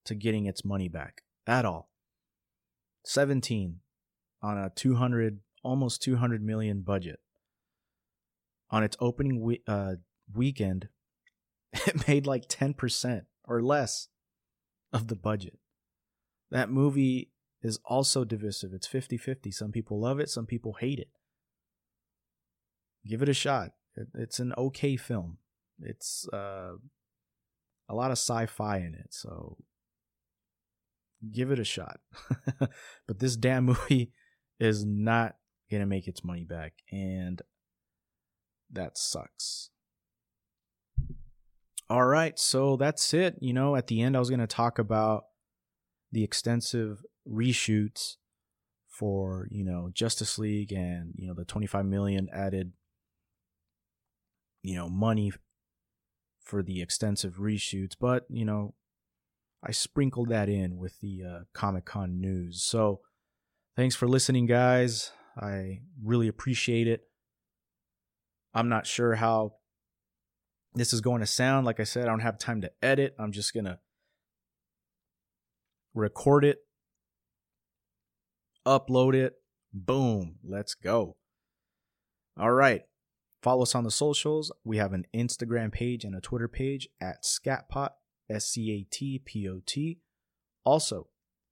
to 0.06 0.16
getting 0.16 0.46
its 0.46 0.64
money 0.64 0.88
back 0.88 1.22
at 1.48 1.66
all. 1.66 1.90
17 3.06 3.80
on 4.42 4.58
a 4.58 4.72
200 4.76 5.40
almost 5.64 6.02
200 6.02 6.42
million 6.44 6.82
budget. 6.82 7.20
On 8.72 8.84
its 8.84 8.96
opening 9.00 9.42
we- 9.42 9.64
uh, 9.68 9.96
weekend, 10.34 10.90
it 11.88 12.08
made 12.08 12.26
like 12.26 12.48
10% 12.48 13.22
or 13.46 13.62
less 13.62 14.08
of 14.92 15.08
the 15.08 15.16
budget. 15.16 15.60
That 16.52 16.70
movie 16.70 17.32
is 17.62 17.80
also 17.86 18.24
divisive. 18.24 18.74
It's 18.74 18.88
50 18.88 19.18
50. 19.18 19.52
Some 19.52 19.72
people 19.72 20.00
love 20.00 20.20
it, 20.20 20.30
some 20.30 20.46
people 20.46 20.78
hate 20.80 21.00
it. 21.00 21.10
Give 23.08 23.22
it 23.22 23.30
a 23.30 23.34
shot. 23.34 23.72
It's 24.16 24.40
an 24.40 24.54
okay 24.58 24.96
film. 24.96 25.38
It's 25.82 26.28
uh, 26.34 26.74
a 27.88 27.96
lot 27.96 28.12
of 28.12 28.18
sci 28.18 28.46
fi 28.46 28.78
in 28.78 28.96
it, 28.96 29.08
so 29.14 29.58
give 31.32 31.52
it 31.52 31.60
a 31.60 31.64
shot. 31.64 32.00
but 33.08 33.20
this 33.20 33.36
damn 33.36 33.66
movie 33.66 34.12
is 34.60 34.86
not 34.86 35.36
going 35.70 35.82
to 35.82 35.88
make 35.88 36.08
its 36.08 36.24
money 36.24 36.44
back, 36.44 36.74
and 36.92 37.42
that 38.72 38.98
sucks. 38.98 39.70
All 41.90 42.06
right, 42.06 42.38
so 42.38 42.76
that's 42.76 43.14
it. 43.16 43.36
You 43.42 43.54
know, 43.54 43.76
at 43.76 43.88
the 43.88 44.02
end, 44.02 44.16
I 44.16 44.20
was 44.20 44.30
going 44.30 44.40
to 44.40 44.48
talk 44.48 44.78
about 44.78 45.24
the 46.12 46.24
extensive 46.24 47.04
reshoots 47.28 48.18
for, 48.88 49.48
you 49.50 49.64
know, 49.64 49.90
Justice 49.94 50.38
League 50.38 50.72
and, 50.72 51.14
you 51.16 51.28
know, 51.28 51.34
the 51.34 51.46
25 51.46 51.86
million 51.86 52.28
added, 52.32 52.74
you 54.62 54.76
know, 54.76 54.88
money 54.88 55.32
for 56.44 56.62
the 56.62 56.82
extensive 56.82 57.38
reshoots. 57.38 57.94
But, 58.00 58.26
you 58.30 58.46
know, 58.46 58.76
I 59.64 59.72
sprinkled 59.72 60.30
that 60.30 60.48
in 60.48 60.78
with 60.78 61.00
the 61.00 61.24
uh, 61.28 61.40
Comic 61.54 61.86
Con 61.86 62.22
news. 62.22 62.64
So 62.64 63.02
thanks 63.76 63.96
for 63.96 64.08
listening, 64.08 64.46
guys. 64.46 65.12
I 65.36 65.80
really 66.04 66.28
appreciate 66.28 66.88
it. 66.88 67.02
I'm 68.54 68.70
not 68.70 68.86
sure 68.86 69.16
how 69.16 69.54
this 70.74 70.94
is 70.94 71.02
going 71.02 71.22
to 71.22 71.28
sound. 71.28 71.66
Like 71.66 71.80
I 71.80 71.84
said, 71.84 72.04
I 72.04 72.08
don't 72.08 72.20
have 72.20 72.38
time 72.38 72.62
to 72.62 72.72
edit. 72.82 73.16
I'm 73.20 73.32
just 73.32 73.54
going 73.54 73.66
to 73.66 73.80
record 75.94 76.46
it, 76.46 76.60
upload 78.66 79.16
it. 79.16 79.34
Boom. 79.74 80.36
Let's 80.44 80.74
go. 80.74 81.18
All 82.40 82.52
right. 82.52 82.82
Follow 83.42 83.64
us 83.64 83.76
on 83.76 83.84
the 83.84 83.92
socials. 83.92 84.52
We 84.64 84.78
have 84.78 84.94
an 84.94 85.06
Instagram 85.16 85.72
page 85.72 86.04
and 86.04 86.16
a 86.16 86.22
Twitter 86.22 86.48
page 86.48 86.90
at 87.00 87.24
Scatpot, 87.24 87.92
S 88.30 88.48
C 88.48 88.72
A 88.72 88.94
T 88.94 89.22
P 89.24 89.48
O 89.48 89.62
T. 89.66 90.00
Also, 90.66 91.08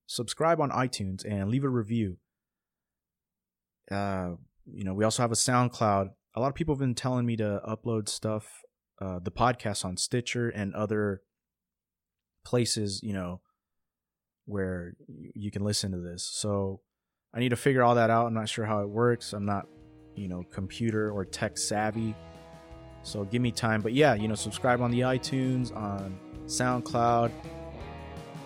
subscribe 0.06 0.60
on 0.60 0.70
iTunes 0.72 1.24
and 1.26 1.50
leave 1.50 1.64
a 1.64 1.70
review. 1.70 2.18
Uh, 3.90 4.32
you 4.66 4.84
know, 4.84 4.94
we 4.94 5.06
also 5.06 5.24
have 5.24 5.32
a 5.32 5.36
SoundCloud. 5.36 6.10
A 6.36 6.40
lot 6.40 6.50
of 6.50 6.56
people 6.56 6.76
have 6.76 6.80
been 6.80 6.94
telling 6.96 7.26
me 7.26 7.38
to 7.38 7.62
upload 7.68 8.10
stuff 8.10 8.64
uh, 9.00 9.20
the 9.20 9.32
podcast 9.32 9.86
on 9.86 9.98
Stitcher 9.98 10.50
and 10.50 10.74
other 10.74 11.22
places, 12.44 13.02
you 13.04 13.14
know, 13.14 13.42
where 14.46 14.94
you 15.08 15.52
can 15.52 15.64
listen 15.64 15.92
to 15.92 16.00
this. 16.00 16.24
So 16.24 16.82
I 17.34 17.40
need 17.40 17.50
to 17.50 17.56
figure 17.56 17.84
all 17.84 17.96
that 17.96 18.10
out. 18.10 18.28
I'm 18.28 18.34
not 18.34 18.50
sure 18.50 18.66
how 18.66 18.82
it 18.82 18.90
works. 18.90 19.34
I'm 19.34 19.46
not, 19.46 19.68
you 20.16 20.28
know, 20.28 20.44
computer 20.52 21.12
or 21.12 21.26
tech 21.26 21.58
savvy. 21.58 22.16
So 23.04 23.26
give 23.26 23.42
me 23.42 23.52
time. 23.52 23.82
But 23.82 23.94
yeah, 23.94 24.16
you 24.16 24.28
know, 24.28 24.36
subscribe 24.36 24.82
on 24.82 24.92
the 24.92 25.02
iTunes, 25.02 25.76
on 25.76 26.18
SoundCloud. 26.46 27.32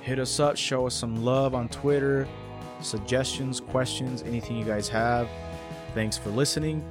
Hit 0.02 0.20
us 0.20 0.40
up, 0.40 0.58
show 0.58 0.88
us 0.88 0.96
some 0.96 1.24
love 1.24 1.54
on 1.54 1.70
Twitter, 1.70 2.28
suggestions, 2.82 3.60
questions, 3.62 4.24
anything 4.24 4.58
you 4.58 4.66
guys 4.66 4.90
have. 4.90 5.30
Thanks 5.94 6.18
for 6.18 6.30
listening. 6.30 6.84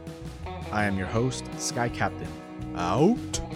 I 0.70 0.84
am 0.84 0.96
your 0.96 1.08
host, 1.08 1.44
Sky 1.58 1.88
Captain. 1.88 2.28
Out. 2.76 3.49